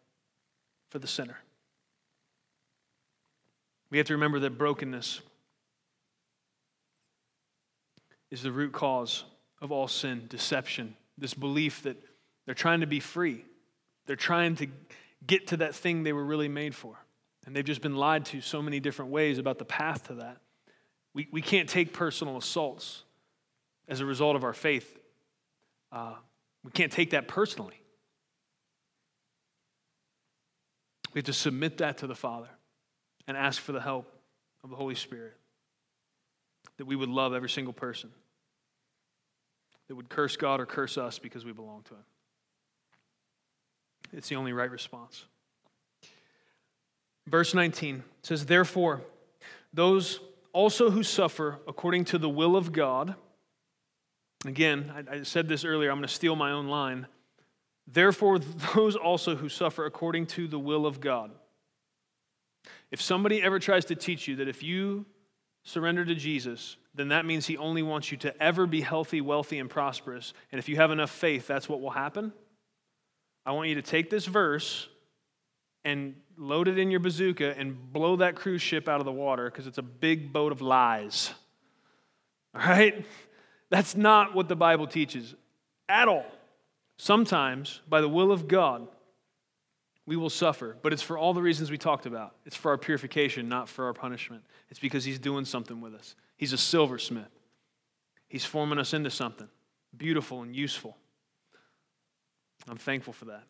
for 0.89 0.99
the 0.99 1.07
sinner. 1.07 1.38
We 3.89 3.97
have 3.97 4.07
to 4.07 4.13
remember 4.13 4.39
that 4.39 4.57
brokenness 4.57 5.21
is 8.30 8.43
the 8.43 8.51
root 8.51 8.73
cause 8.73 9.23
of 9.61 9.71
all 9.71 9.88
sin, 9.88 10.25
deception, 10.30 10.95
this 11.17 11.34
belief 11.34 11.84
that 11.84 11.97
they're 12.45 12.55
trying 12.55 12.82
to 12.82 12.88
be 12.88 12.99
free. 12.99 13.45
They're 14.05 14.15
trying 14.15 14.55
to 14.57 14.67
get 15.25 15.47
to 15.47 15.57
that 15.57 15.75
thing 15.75 16.03
they 16.03 16.13
were 16.13 16.25
really 16.25 16.47
made 16.47 16.75
for. 16.75 16.97
And 17.45 17.55
they've 17.55 17.63
just 17.63 17.82
been 17.82 17.95
lied 17.95 18.25
to 18.25 18.41
so 18.41 18.61
many 18.61 18.80
different 18.80 19.11
ways 19.11 19.38
about 19.38 19.57
the 19.57 19.65
path 19.65 20.07
to 20.07 20.15
that. 20.15 20.38
We, 21.13 21.28
we 21.32 21.41
can't 21.41 21.69
take 21.69 21.93
personal 21.93 22.38
assaults 22.38 23.03
as 23.88 24.01
a 24.01 24.05
result 24.05 24.36
of 24.36 24.43
our 24.43 24.53
faith. 24.53 24.97
Uh, 25.91 26.15
we 26.63 26.71
can't 26.71 26.91
take 26.91 27.11
that 27.11 27.28
personally. 27.28 27.82
We 31.18 31.20
have 31.20 31.26
to 31.26 31.34
submit 31.34 31.78
that 31.80 31.97
to 31.97 32.05
the 32.05 32.13
Father 32.13 32.49
and 33.28 33.36
ask 33.36 33.59
for 33.59 33.72
the 33.72 33.82
help 33.82 34.05
of 34.63 34.70
the 34.70 34.76
Holy 34.76 34.93
Spirit. 34.93 35.34
That 36.78 36.86
we 36.86 36.95
would 36.95 37.09
love 37.09 37.34
every 37.34 37.49
single 37.49 37.74
person. 37.74 38.11
That 39.88 39.95
would 39.95 40.09
curse 40.09 40.38
God 40.38 40.59
or 40.59 40.68
curse 40.68 40.95
us 40.95 41.18
because 41.18 41.43
we 41.43 41.53
belong 41.53 41.82
to 41.86 41.95
Him. 41.95 42.03
It's 44.13 44.30
the 44.30 44.36
only 44.36 44.53
right 44.53 44.70
response. 44.70 45.26
Verse 47.26 47.55
19 47.55 48.03
says, 48.22 48.45
Therefore, 48.45 49.01
those 49.74 50.20
also 50.53 50.91
who 50.91 51.01
suffer 51.01 51.57
according 51.68 52.05
to 52.05 52.20
the 52.20 52.30
will 52.30 52.55
of 52.55 52.72
God, 52.72 53.15
again, 54.45 54.93
I, 54.95 55.15
I 55.15 55.24
said 55.24 55.47
this 55.47 55.65
earlier, 55.65 55.89
I'm 55.89 55.97
going 55.97 56.07
to 56.07 56.13
steal 56.13 56.36
my 56.36 56.51
own 56.51 56.68
line. 56.68 57.07
Therefore, 57.88 58.39
those 58.39 58.95
also 58.95 59.35
who 59.35 59.49
suffer 59.49 59.85
according 59.85 60.27
to 60.27 60.47
the 60.47 60.59
will 60.59 60.85
of 60.85 60.99
God. 60.99 61.31
If 62.91 63.01
somebody 63.01 63.41
ever 63.41 63.59
tries 63.59 63.85
to 63.85 63.95
teach 63.95 64.27
you 64.27 64.38
that 64.38 64.47
if 64.47 64.61
you 64.61 65.05
surrender 65.63 66.05
to 66.05 66.15
Jesus, 66.15 66.77
then 66.93 67.09
that 67.09 67.25
means 67.25 67.45
he 67.45 67.57
only 67.57 67.83
wants 67.83 68.11
you 68.11 68.17
to 68.19 68.41
ever 68.41 68.65
be 68.65 68.81
healthy, 68.81 69.21
wealthy, 69.21 69.59
and 69.59 69.69
prosperous, 69.69 70.33
and 70.51 70.59
if 70.59 70.69
you 70.69 70.77
have 70.77 70.91
enough 70.91 71.11
faith, 71.11 71.47
that's 71.47 71.69
what 71.69 71.81
will 71.81 71.91
happen, 71.91 72.33
I 73.45 73.51
want 73.51 73.69
you 73.69 73.75
to 73.75 73.81
take 73.81 74.09
this 74.09 74.25
verse 74.25 74.89
and 75.85 76.15
load 76.38 76.67
it 76.67 76.77
in 76.77 76.91
your 76.91 76.99
bazooka 76.99 77.57
and 77.57 77.93
blow 77.93 78.17
that 78.17 78.35
cruise 78.35 78.61
ship 78.61 78.89
out 78.89 78.99
of 78.99 79.05
the 79.05 79.11
water 79.11 79.49
because 79.49 79.67
it's 79.67 79.77
a 79.77 79.83
big 79.83 80.33
boat 80.33 80.51
of 80.51 80.61
lies. 80.61 81.33
All 82.55 82.61
right? 82.61 83.05
That's 83.69 83.95
not 83.95 84.35
what 84.35 84.49
the 84.49 84.55
Bible 84.55 84.88
teaches 84.88 85.33
at 85.88 86.07
all. 86.07 86.25
Sometimes, 86.97 87.81
by 87.87 88.01
the 88.01 88.09
will 88.09 88.31
of 88.31 88.47
God, 88.47 88.87
we 90.05 90.15
will 90.15 90.29
suffer, 90.29 90.77
but 90.81 90.93
it's 90.93 91.01
for 91.01 91.17
all 91.17 91.33
the 91.33 91.41
reasons 91.41 91.69
we 91.69 91.77
talked 91.77 92.05
about. 92.05 92.35
It's 92.45 92.55
for 92.55 92.71
our 92.71 92.77
purification, 92.77 93.49
not 93.49 93.69
for 93.69 93.85
our 93.85 93.93
punishment. 93.93 94.43
It's 94.69 94.79
because 94.79 95.03
He's 95.03 95.19
doing 95.19 95.45
something 95.45 95.81
with 95.81 95.93
us. 95.93 96.15
He's 96.37 96.53
a 96.53 96.57
silversmith, 96.57 97.31
He's 98.27 98.45
forming 98.45 98.79
us 98.79 98.93
into 98.93 99.09
something 99.09 99.49
beautiful 99.95 100.41
and 100.41 100.55
useful. 100.55 100.97
I'm 102.67 102.77
thankful 102.77 103.13
for 103.13 103.25
that. 103.25 103.43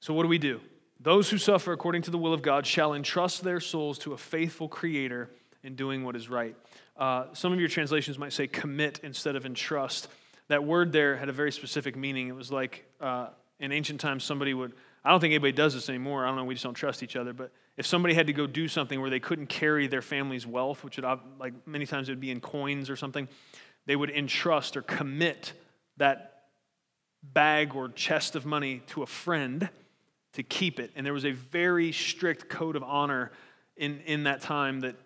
So, 0.00 0.12
what 0.14 0.22
do 0.24 0.28
we 0.28 0.38
do? 0.38 0.60
Those 1.00 1.30
who 1.30 1.38
suffer 1.38 1.72
according 1.72 2.02
to 2.02 2.10
the 2.10 2.18
will 2.18 2.32
of 2.32 2.42
God 2.42 2.66
shall 2.66 2.94
entrust 2.94 3.42
their 3.42 3.60
souls 3.60 3.98
to 4.00 4.12
a 4.12 4.16
faithful 4.16 4.68
Creator 4.68 5.30
in 5.62 5.74
doing 5.74 6.04
what 6.04 6.16
is 6.16 6.28
right. 6.28 6.56
Uh, 6.96 7.26
some 7.32 7.52
of 7.52 7.58
your 7.58 7.68
translations 7.68 8.18
might 8.18 8.32
say 8.32 8.46
commit 8.46 9.00
instead 9.02 9.36
of 9.36 9.46
entrust. 9.46 10.08
That 10.52 10.64
word 10.64 10.92
there 10.92 11.16
had 11.16 11.30
a 11.30 11.32
very 11.32 11.50
specific 11.50 11.96
meaning. 11.96 12.28
It 12.28 12.34
was 12.34 12.52
like 12.52 12.84
uh, 13.00 13.28
in 13.58 13.72
ancient 13.72 14.02
times, 14.02 14.22
somebody 14.22 14.52
would, 14.52 14.74
I 15.02 15.08
don't 15.08 15.18
think 15.18 15.32
anybody 15.32 15.52
does 15.52 15.72
this 15.72 15.88
anymore. 15.88 16.26
I 16.26 16.28
don't 16.28 16.36
know, 16.36 16.44
we 16.44 16.52
just 16.52 16.64
don't 16.64 16.74
trust 16.74 17.02
each 17.02 17.16
other. 17.16 17.32
But 17.32 17.52
if 17.78 17.86
somebody 17.86 18.12
had 18.12 18.26
to 18.26 18.34
go 18.34 18.46
do 18.46 18.68
something 18.68 19.00
where 19.00 19.08
they 19.08 19.18
couldn't 19.18 19.46
carry 19.46 19.86
their 19.86 20.02
family's 20.02 20.46
wealth, 20.46 20.84
which 20.84 20.98
would, 20.98 21.06
like 21.40 21.54
many 21.66 21.86
times 21.86 22.10
it 22.10 22.12
would 22.12 22.20
be 22.20 22.30
in 22.30 22.40
coins 22.40 22.90
or 22.90 22.96
something, 22.96 23.28
they 23.86 23.96
would 23.96 24.10
entrust 24.10 24.76
or 24.76 24.82
commit 24.82 25.54
that 25.96 26.42
bag 27.22 27.74
or 27.74 27.88
chest 27.88 28.36
of 28.36 28.44
money 28.44 28.82
to 28.88 29.02
a 29.02 29.06
friend 29.06 29.70
to 30.34 30.42
keep 30.42 30.78
it. 30.78 30.90
And 30.94 31.06
there 31.06 31.14
was 31.14 31.24
a 31.24 31.32
very 31.32 31.92
strict 31.92 32.50
code 32.50 32.76
of 32.76 32.82
honor 32.82 33.32
in, 33.78 34.00
in 34.00 34.24
that 34.24 34.42
time 34.42 34.80
that 34.80 34.96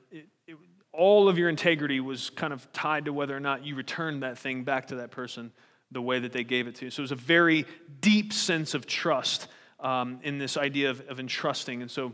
all 0.97 1.29
of 1.29 1.39
your 1.39 1.49
integrity 1.49 2.01
was 2.01 2.31
kind 2.31 2.53
of 2.53 2.71
tied 2.73 3.05
to 3.05 3.13
whether 3.13 3.37
or 3.37 3.41
not 3.41 3.65
you 3.65 3.75
returned 3.75 4.23
that 4.23 4.39
thing 4.39 4.65
back 4.65 4.89
to 4.89 4.97
that 4.97 5.11
person 5.11 5.53
the 5.93 6.03
way 6.03 6.19
that 6.19 6.33
they 6.33 6.45
gave 6.45 6.67
it 6.67 6.75
to 6.77 6.87
you. 6.87 6.91
So 6.91 7.01
it 7.01 7.05
was 7.05 7.13
a 7.13 7.17
very 7.17 7.67
deep 8.01 8.33
sense 8.33 8.75
of 8.75 8.87
trust 8.87 9.49
um, 9.79 10.19
in 10.23 10.39
this 10.39 10.57
idea 10.57 10.91
of, 10.91 11.03
of 11.09 11.21
entrusting. 11.21 11.83
And 11.83 11.91
so 11.91 12.13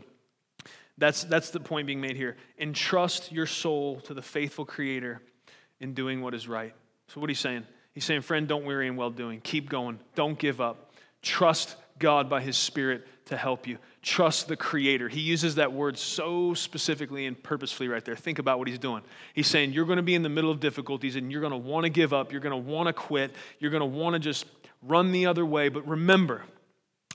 that's, 0.97 1.23
that's 1.23 1.49
the 1.49 1.59
point 1.59 1.87
being 1.87 2.01
made 2.01 2.15
here. 2.15 2.37
Entrust 2.59 3.31
your 3.31 3.47
soul 3.47 3.99
to 4.01 4.13
the 4.13 4.21
faithful 4.21 4.65
Creator 4.65 5.21
in 5.79 5.93
doing 5.93 6.21
what 6.21 6.33
is 6.33 6.47
right. 6.47 6.73
So, 7.07 7.19
what 7.19 7.29
he's 7.29 7.39
saying? 7.39 7.65
He's 7.93 8.05
saying, 8.05 8.21
friend, 8.21 8.47
don't 8.47 8.65
weary 8.65 8.87
in 8.87 8.95
well 8.95 9.11
doing. 9.11 9.41
Keep 9.41 9.69
going. 9.69 9.99
Don't 10.15 10.37
give 10.37 10.61
up. 10.61 10.93
Trust 11.21 11.75
God 11.99 12.29
by 12.29 12.41
His 12.41 12.57
Spirit 12.57 13.05
to 13.25 13.37
help 13.37 13.67
you. 13.67 13.77
Trust 14.03 14.49
the 14.49 14.57
Creator. 14.57 15.07
He 15.07 15.21
uses 15.21 15.55
that 15.55 15.71
word 15.71 15.97
so 15.97 16.53
specifically 16.53 17.25
and 17.25 17.41
purposefully 17.41 17.87
right 17.87 18.03
there. 18.03 18.17
Think 18.17 18.37
about 18.37 18.59
what 18.59 18.67
He's 18.67 18.77
doing. 18.77 19.01
He's 19.33 19.47
saying, 19.47 19.71
You're 19.71 19.85
going 19.85 19.97
to 19.97 20.03
be 20.03 20.13
in 20.13 20.23
the 20.23 20.29
middle 20.29 20.51
of 20.51 20.59
difficulties 20.59 21.15
and 21.15 21.31
you're 21.31 21.41
going 21.41 21.51
to 21.51 21.57
want 21.57 21.85
to 21.85 21.89
give 21.89 22.11
up. 22.11 22.31
You're 22.31 22.41
going 22.41 22.51
to 22.51 22.69
want 22.69 22.87
to 22.87 22.93
quit. 22.93 23.31
You're 23.59 23.71
going 23.71 23.81
to 23.81 23.85
want 23.85 24.13
to 24.13 24.19
just 24.19 24.45
run 24.81 25.13
the 25.13 25.25
other 25.25 25.45
way. 25.45 25.69
But 25.69 25.87
remember, 25.87 26.43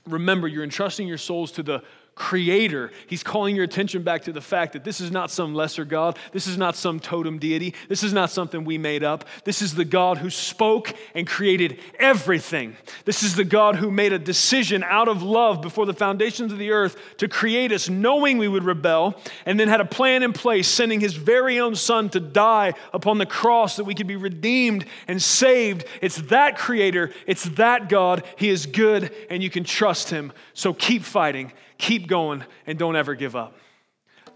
remember, 0.07 0.47
you're 0.47 0.63
entrusting 0.63 1.07
your 1.07 1.19
souls 1.19 1.51
to 1.53 1.63
the 1.63 1.83
creator, 2.19 2.91
he's 3.07 3.23
calling 3.23 3.55
your 3.55 3.63
attention 3.63 4.03
back 4.03 4.23
to 4.23 4.33
the 4.33 4.41
fact 4.41 4.73
that 4.73 4.83
this 4.83 4.99
is 4.99 5.09
not 5.09 5.31
some 5.31 5.55
lesser 5.55 5.85
God. 5.85 6.19
This 6.33 6.47
is 6.47 6.57
not 6.57 6.75
some 6.75 6.99
totem 6.99 7.39
deity. 7.39 7.73
This 7.87 8.03
is 8.03 8.11
not 8.11 8.29
something 8.29 8.65
we 8.65 8.77
made 8.77 9.05
up. 9.05 9.23
This 9.45 9.61
is 9.61 9.73
the 9.73 9.85
God 9.85 10.17
who 10.17 10.29
spoke 10.29 10.93
and 11.15 11.25
created 11.25 11.79
everything. 11.97 12.75
This 13.05 13.23
is 13.23 13.35
the 13.35 13.45
God 13.45 13.77
who 13.77 13.89
made 13.89 14.11
a 14.11 14.19
decision 14.19 14.83
out 14.83 15.07
of 15.07 15.23
love 15.23 15.61
before 15.61 15.85
the 15.85 15.93
foundations 15.93 16.51
of 16.51 16.59
the 16.59 16.71
earth 16.71 16.97
to 17.17 17.29
create 17.29 17.71
us, 17.71 17.87
knowing 17.87 18.37
we 18.37 18.49
would 18.49 18.65
rebel, 18.65 19.19
and 19.45 19.57
then 19.57 19.69
had 19.69 19.81
a 19.81 19.85
plan 19.85 20.21
in 20.21 20.33
place, 20.33 20.67
sending 20.67 20.99
his 20.99 21.13
very 21.13 21.57
own 21.57 21.73
son 21.73 22.09
to 22.09 22.19
die 22.19 22.73
upon 22.93 23.17
the 23.17 23.25
cross 23.25 23.77
that 23.77 23.85
we 23.85 23.95
could 23.95 24.07
be 24.07 24.17
redeemed 24.17 24.85
and 25.07 25.21
saved. 25.21 25.85
It's 26.01 26.17
that 26.23 26.57
creator, 26.57 27.11
it's 27.25 27.45
that 27.51 27.87
God. 27.87 28.25
He 28.35 28.49
is 28.49 28.65
good, 28.65 29.15
and 29.29 29.41
you 29.41 29.49
can 29.49 29.63
trust 29.63 30.09
him. 30.09 30.33
So 30.53 30.73
keep 30.73 31.03
fighting 31.03 31.53
keep 31.79 32.07
going, 32.07 32.43
and 32.67 32.77
don't 32.77 32.95
ever 32.95 33.15
give 33.15 33.35
up. 33.35 33.55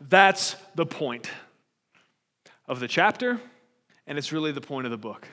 That's 0.02 0.56
the 0.74 0.88
point 0.88 1.30
of 2.68 2.80
the 2.80 2.88
chapter, 2.88 3.39
and 4.08 4.18
it's 4.18 4.32
really 4.32 4.52
the 4.52 4.62
point 4.62 4.86
of 4.86 4.91
the 4.91 4.98
book. 4.98 5.28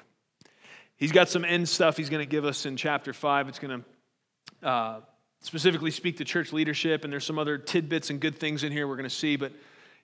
He's 0.96 1.12
got 1.12 1.30
some 1.30 1.46
end 1.46 1.66
stuff 1.66 1.96
he's 1.96 2.10
going 2.10 2.22
to 2.22 2.30
give 2.30 2.44
us 2.44 2.66
in 2.66 2.76
chapter 2.76 3.14
5. 3.14 3.48
It's 3.48 3.58
going 3.58 3.82
to 4.60 4.68
uh, 4.68 5.00
specifically 5.40 5.90
speak 5.90 6.18
to 6.18 6.24
church 6.24 6.52
leadership, 6.52 7.04
and 7.04 7.12
there's 7.12 7.24
some 7.24 7.38
other 7.38 7.56
tidbits 7.56 8.10
and 8.10 8.20
good 8.20 8.36
things 8.36 8.64
in 8.64 8.72
here 8.72 8.86
we're 8.86 8.96
going 8.96 9.08
to 9.08 9.14
see, 9.14 9.36
but 9.36 9.52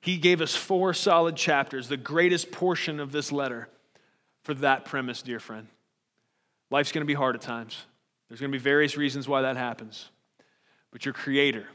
he 0.01 0.17
gave 0.17 0.41
us 0.41 0.55
four 0.55 0.95
solid 0.95 1.37
chapters, 1.37 1.89
the 1.89 1.97
greatest 1.97 2.51
portion 2.51 3.01
of 3.01 3.13
this 3.13 3.31
letter 3.31 3.69
for 4.43 4.55
that 4.55 4.85
premise, 4.85 5.21
dear 5.21 5.41
friend. 5.41 5.67
Life's 6.71 6.93
going 6.93 7.03
to 7.03 7.07
be 7.07 7.15
hard 7.15 7.35
at 7.35 7.43
times. 7.43 7.85
There's 8.29 8.41
going 8.41 8.51
to 8.51 8.59
be 8.59 8.63
various 8.63 8.97
reasons 8.97 9.29
why 9.29 9.43
that 9.43 9.57
happens. 9.57 10.09
But 10.91 11.05
your 11.05 11.15
Creator, 11.15 11.67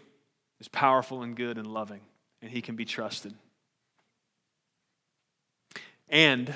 is 0.62 0.68
powerful 0.68 1.24
and 1.24 1.36
good 1.36 1.58
and 1.58 1.68
loving, 1.68 2.00
and 2.42 2.50
he 2.50 2.62
can 2.62 2.76
be 2.76 2.86
trusted. 2.86 3.34
And 6.08 6.54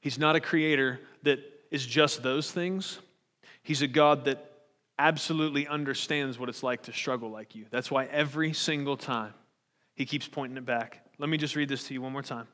he's 0.00 0.18
not 0.18 0.36
a 0.36 0.40
creator 0.40 1.00
that 1.22 1.38
is 1.70 1.86
just 1.86 2.22
those 2.22 2.50
things, 2.50 2.98
he's 3.62 3.82
a 3.82 3.86
God 3.86 4.26
that 4.26 4.52
absolutely 4.98 5.66
understands 5.66 6.38
what 6.38 6.48
it's 6.48 6.62
like 6.62 6.82
to 6.82 6.92
struggle 6.92 7.30
like 7.30 7.54
you. 7.54 7.66
That's 7.70 7.90
why 7.90 8.06
every 8.06 8.52
single 8.52 8.96
time 8.96 9.32
he 9.94 10.06
keeps 10.06 10.26
pointing 10.26 10.56
it 10.56 10.66
back. 10.66 11.06
Let 11.18 11.28
me 11.28 11.36
just 11.36 11.54
read 11.54 11.68
this 11.68 11.84
to 11.88 11.94
you 11.94 12.02
one 12.02 12.12
more 12.12 12.22
time. 12.22 12.48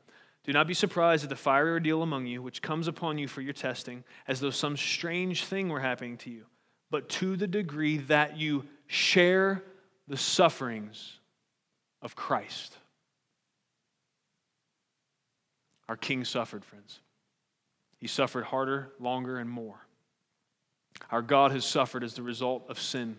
Do 0.44 0.52
not 0.52 0.66
be 0.66 0.74
surprised 0.74 1.24
at 1.24 1.30
the 1.30 1.36
fiery 1.36 1.70
ordeal 1.70 2.02
among 2.02 2.26
you, 2.26 2.42
which 2.42 2.62
comes 2.62 2.88
upon 2.88 3.16
you 3.16 3.28
for 3.28 3.40
your 3.40 3.52
testing, 3.52 4.04
as 4.28 4.40
though 4.40 4.50
some 4.50 4.76
strange 4.76 5.44
thing 5.44 5.68
were 5.68 5.80
happening 5.80 6.16
to 6.18 6.30
you 6.30 6.46
but 6.92 7.08
to 7.08 7.36
the 7.36 7.48
degree 7.48 7.96
that 7.96 8.36
you 8.36 8.64
share 8.86 9.64
the 10.12 10.18
sufferings 10.18 11.10
of 12.02 12.14
Christ. 12.14 12.76
Our 15.88 15.96
King 15.96 16.26
suffered, 16.26 16.66
friends. 16.66 17.00
He 17.96 18.08
suffered 18.08 18.44
harder, 18.44 18.92
longer, 19.00 19.38
and 19.38 19.48
more. 19.48 19.86
Our 21.10 21.22
God 21.22 21.52
has 21.52 21.64
suffered 21.64 22.04
as 22.04 22.12
the 22.12 22.22
result 22.22 22.66
of 22.68 22.78
sin 22.78 23.16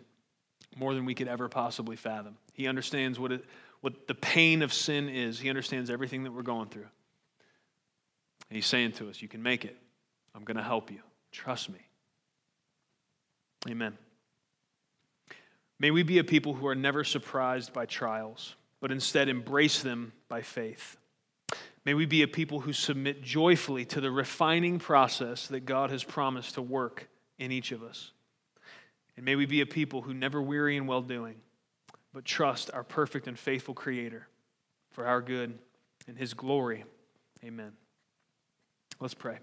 more 0.76 0.94
than 0.94 1.06
we 1.06 1.16
could 1.16 1.28
ever 1.28 1.50
possibly 1.50 1.96
fathom. 1.96 2.38
He 2.54 2.68
understands 2.68 3.20
what, 3.20 3.32
it, 3.32 3.44
what 3.82 4.08
the 4.08 4.14
pain 4.14 4.62
of 4.62 4.72
sin 4.72 5.10
is, 5.10 5.40
He 5.40 5.50
understands 5.50 5.90
everything 5.90 6.26
that 6.26 6.32
we're 6.32 6.44
going 6.44 6.70
through. 6.70 6.90
And 8.52 8.56
He's 8.56 8.68
saying 8.68 8.92
to 8.94 9.10
us, 9.10 9.20
You 9.20 9.28
can 9.28 9.42
make 9.42 9.66
it. 9.66 9.76
I'm 10.36 10.44
going 10.44 10.58
to 10.58 10.64
help 10.64 10.92
you. 10.92 11.00
Trust 11.32 11.72
me. 11.72 11.80
Amen. 13.68 13.98
May 15.84 15.92
we 15.92 16.04
be 16.04 16.18
a 16.18 16.24
people 16.24 16.54
who 16.54 16.66
are 16.68 16.76
never 16.76 17.04
surprised 17.04 17.74
by 17.74 17.86
trials, 17.86 18.56
but 18.80 18.90
instead 18.90 19.28
embrace 19.28 19.82
them 19.82 20.14
by 20.30 20.42
faith. 20.42 20.96
May 21.84 21.94
we 21.94 22.06
be 22.06 22.22
a 22.22 22.28
people 22.30 22.62
who 22.62 22.72
submit 22.72 23.22
joyfully 23.22 23.84
to 23.88 24.00
the 24.00 24.10
refining 24.10 24.80
process 24.80 25.46
that 25.48 25.66
God 25.66 25.90
has 25.90 26.02
promised 26.06 26.54
to 26.54 26.62
work 26.62 27.10
in 27.38 27.52
each 27.52 27.74
of 27.74 27.84
us. 27.84 28.12
And 29.18 29.26
may 29.26 29.36
we 29.36 29.46
be 29.46 29.60
a 29.60 29.66
people 29.66 30.02
who 30.02 30.14
never 30.14 30.42
weary 30.42 30.78
in 30.78 30.88
well 30.88 31.02
doing, 31.02 31.36
but 32.14 32.24
trust 32.24 32.72
our 32.74 32.86
perfect 32.86 33.28
and 33.28 33.38
faithful 33.38 33.74
Creator 33.74 34.26
for 34.92 35.06
our 35.06 35.22
good 35.22 35.60
and 36.08 36.18
His 36.18 36.34
glory. 36.34 36.86
Amen. 37.44 37.74
Let's 39.02 39.16
pray. 39.16 39.40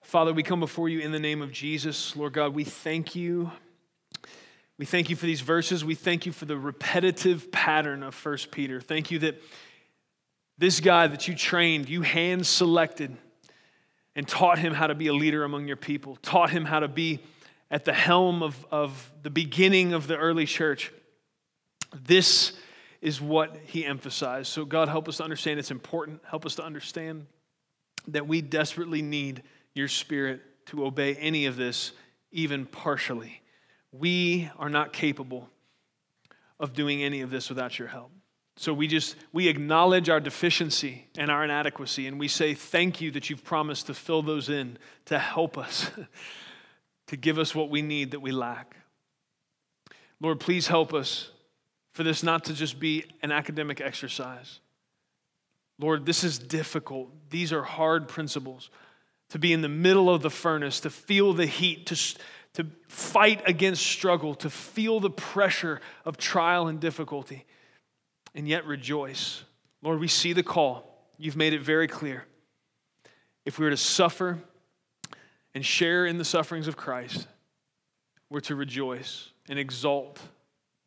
Father, 0.00 0.32
we 0.32 0.42
come 0.42 0.58
before 0.58 0.88
you 0.88 0.98
in 0.98 1.12
the 1.12 1.20
name 1.20 1.42
of 1.42 1.52
Jesus. 1.52 2.16
Lord 2.16 2.32
God, 2.32 2.56
we 2.56 2.64
thank 2.64 3.14
you. 3.14 3.52
We 4.82 4.86
thank 4.86 5.10
you 5.10 5.14
for 5.14 5.26
these 5.26 5.42
verses. 5.42 5.84
We 5.84 5.94
thank 5.94 6.26
you 6.26 6.32
for 6.32 6.44
the 6.44 6.58
repetitive 6.58 7.52
pattern 7.52 8.02
of 8.02 8.16
1 8.26 8.36
Peter. 8.50 8.80
Thank 8.80 9.12
you 9.12 9.20
that 9.20 9.40
this 10.58 10.80
guy 10.80 11.06
that 11.06 11.28
you 11.28 11.36
trained, 11.36 11.88
you 11.88 12.02
hand 12.02 12.44
selected 12.44 13.16
and 14.16 14.26
taught 14.26 14.58
him 14.58 14.74
how 14.74 14.88
to 14.88 14.96
be 14.96 15.06
a 15.06 15.12
leader 15.12 15.44
among 15.44 15.68
your 15.68 15.76
people, 15.76 16.16
taught 16.16 16.50
him 16.50 16.64
how 16.64 16.80
to 16.80 16.88
be 16.88 17.20
at 17.70 17.84
the 17.84 17.92
helm 17.92 18.42
of, 18.42 18.66
of 18.72 19.12
the 19.22 19.30
beginning 19.30 19.92
of 19.92 20.08
the 20.08 20.16
early 20.16 20.46
church. 20.46 20.90
This 22.04 22.52
is 23.00 23.20
what 23.20 23.56
he 23.66 23.86
emphasized. 23.86 24.48
So, 24.48 24.64
God, 24.64 24.88
help 24.88 25.08
us 25.08 25.18
to 25.18 25.22
understand 25.22 25.60
it's 25.60 25.70
important. 25.70 26.22
Help 26.28 26.44
us 26.44 26.56
to 26.56 26.64
understand 26.64 27.26
that 28.08 28.26
we 28.26 28.40
desperately 28.40 29.00
need 29.00 29.44
your 29.74 29.86
spirit 29.86 30.40
to 30.66 30.84
obey 30.84 31.14
any 31.14 31.46
of 31.46 31.54
this, 31.54 31.92
even 32.32 32.66
partially. 32.66 33.41
We 33.92 34.50
are 34.58 34.68
not 34.68 34.92
capable 34.92 35.48
of 36.58 36.72
doing 36.72 37.02
any 37.02 37.20
of 37.20 37.30
this 37.30 37.48
without 37.48 37.78
your 37.78 37.88
help. 37.88 38.10
So 38.56 38.72
we 38.72 38.86
just 38.86 39.16
we 39.32 39.48
acknowledge 39.48 40.08
our 40.08 40.20
deficiency 40.20 41.06
and 41.16 41.30
our 41.30 41.44
inadequacy 41.44 42.06
and 42.06 42.20
we 42.20 42.28
say 42.28 42.54
thank 42.54 43.00
you 43.00 43.10
that 43.12 43.30
you've 43.30 43.44
promised 43.44 43.86
to 43.86 43.94
fill 43.94 44.22
those 44.22 44.48
in 44.48 44.78
to 45.06 45.18
help 45.18 45.56
us 45.56 45.90
to 47.06 47.16
give 47.16 47.38
us 47.38 47.54
what 47.54 47.70
we 47.70 47.82
need 47.82 48.12
that 48.12 48.20
we 48.20 48.30
lack. 48.30 48.76
Lord, 50.20 50.38
please 50.38 50.66
help 50.66 50.94
us 50.94 51.30
for 51.92 52.02
this 52.02 52.22
not 52.22 52.44
to 52.44 52.54
just 52.54 52.78
be 52.78 53.04
an 53.22 53.32
academic 53.32 53.80
exercise. 53.80 54.60
Lord, 55.78 56.06
this 56.06 56.22
is 56.22 56.38
difficult. 56.38 57.10
These 57.30 57.52
are 57.52 57.62
hard 57.62 58.06
principles 58.06 58.70
to 59.30 59.38
be 59.38 59.52
in 59.52 59.62
the 59.62 59.68
middle 59.68 60.08
of 60.10 60.22
the 60.22 60.30
furnace, 60.30 60.80
to 60.80 60.90
feel 60.90 61.32
the 61.32 61.46
heat, 61.46 61.86
to, 61.86 61.96
to 62.54 62.66
fight 62.88 63.42
against 63.46 63.86
struggle, 63.86 64.34
to 64.36 64.50
feel 64.50 65.00
the 65.00 65.10
pressure 65.10 65.80
of 66.04 66.16
trial 66.16 66.68
and 66.68 66.80
difficulty, 66.80 67.46
and 68.34 68.46
yet 68.46 68.66
rejoice. 68.66 69.44
Lord, 69.82 69.98
we 70.00 70.08
see 70.08 70.32
the 70.32 70.42
call. 70.42 71.06
You've 71.18 71.36
made 71.36 71.52
it 71.52 71.62
very 71.62 71.88
clear. 71.88 72.24
If 73.44 73.58
we 73.58 73.64
were 73.64 73.70
to 73.70 73.76
suffer 73.76 74.38
and 75.54 75.64
share 75.64 76.06
in 76.06 76.18
the 76.18 76.24
sufferings 76.24 76.68
of 76.68 76.76
Christ, 76.76 77.26
we're 78.30 78.40
to 78.40 78.54
rejoice 78.54 79.30
and 79.48 79.58
exalt 79.58 80.20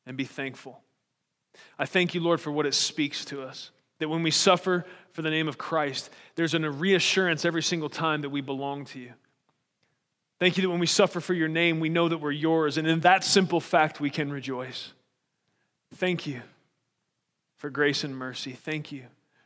and 0.06 0.18
be 0.18 0.26
thankful. 0.26 0.82
I 1.78 1.86
thank 1.86 2.14
you, 2.14 2.22
Lord, 2.22 2.42
for 2.42 2.52
what 2.52 2.66
it 2.66 2.74
speaks 2.74 3.26
to 3.26 3.42
us. 3.42 3.72
That 4.00 4.10
when 4.10 4.24
we 4.24 4.32
suffer 4.32 4.86
for 5.12 5.22
the 5.22 5.30
name 5.30 5.48
of 5.48 5.58
Christ, 5.58 6.10
there's 6.36 6.54
a 6.54 6.70
reassurance 6.70 7.46
every 7.46 7.64
single 7.64 7.90
time 7.90 8.22
that 8.22 8.30
we 8.30 8.42
belong 8.42 8.86
to 8.86 9.00
you. 9.00 9.14
Thank 10.46 10.58
you 10.58 10.62
that 10.62 10.70
when 10.70 10.80
we 10.80 10.86
suffer 10.86 11.20
for 11.22 11.34
your 11.34 11.48
name, 11.48 11.80
we 11.80 11.90
know 11.90 12.08
that 12.08 12.20
we're 12.20 12.30
yours. 12.30 12.78
And 12.78 12.88
in 12.88 13.00
that 13.00 13.24
simple 13.24 13.60
fact, 13.60 14.00
we 14.00 14.12
can 14.12 14.32
rejoice. 14.32 14.94
Thank 15.96 16.28
you 16.28 16.44
for 17.58 17.72
grace 17.72 18.04
and 18.04 18.16
mercy. 18.16 18.52
Thank 18.52 18.92
you 18.92 19.06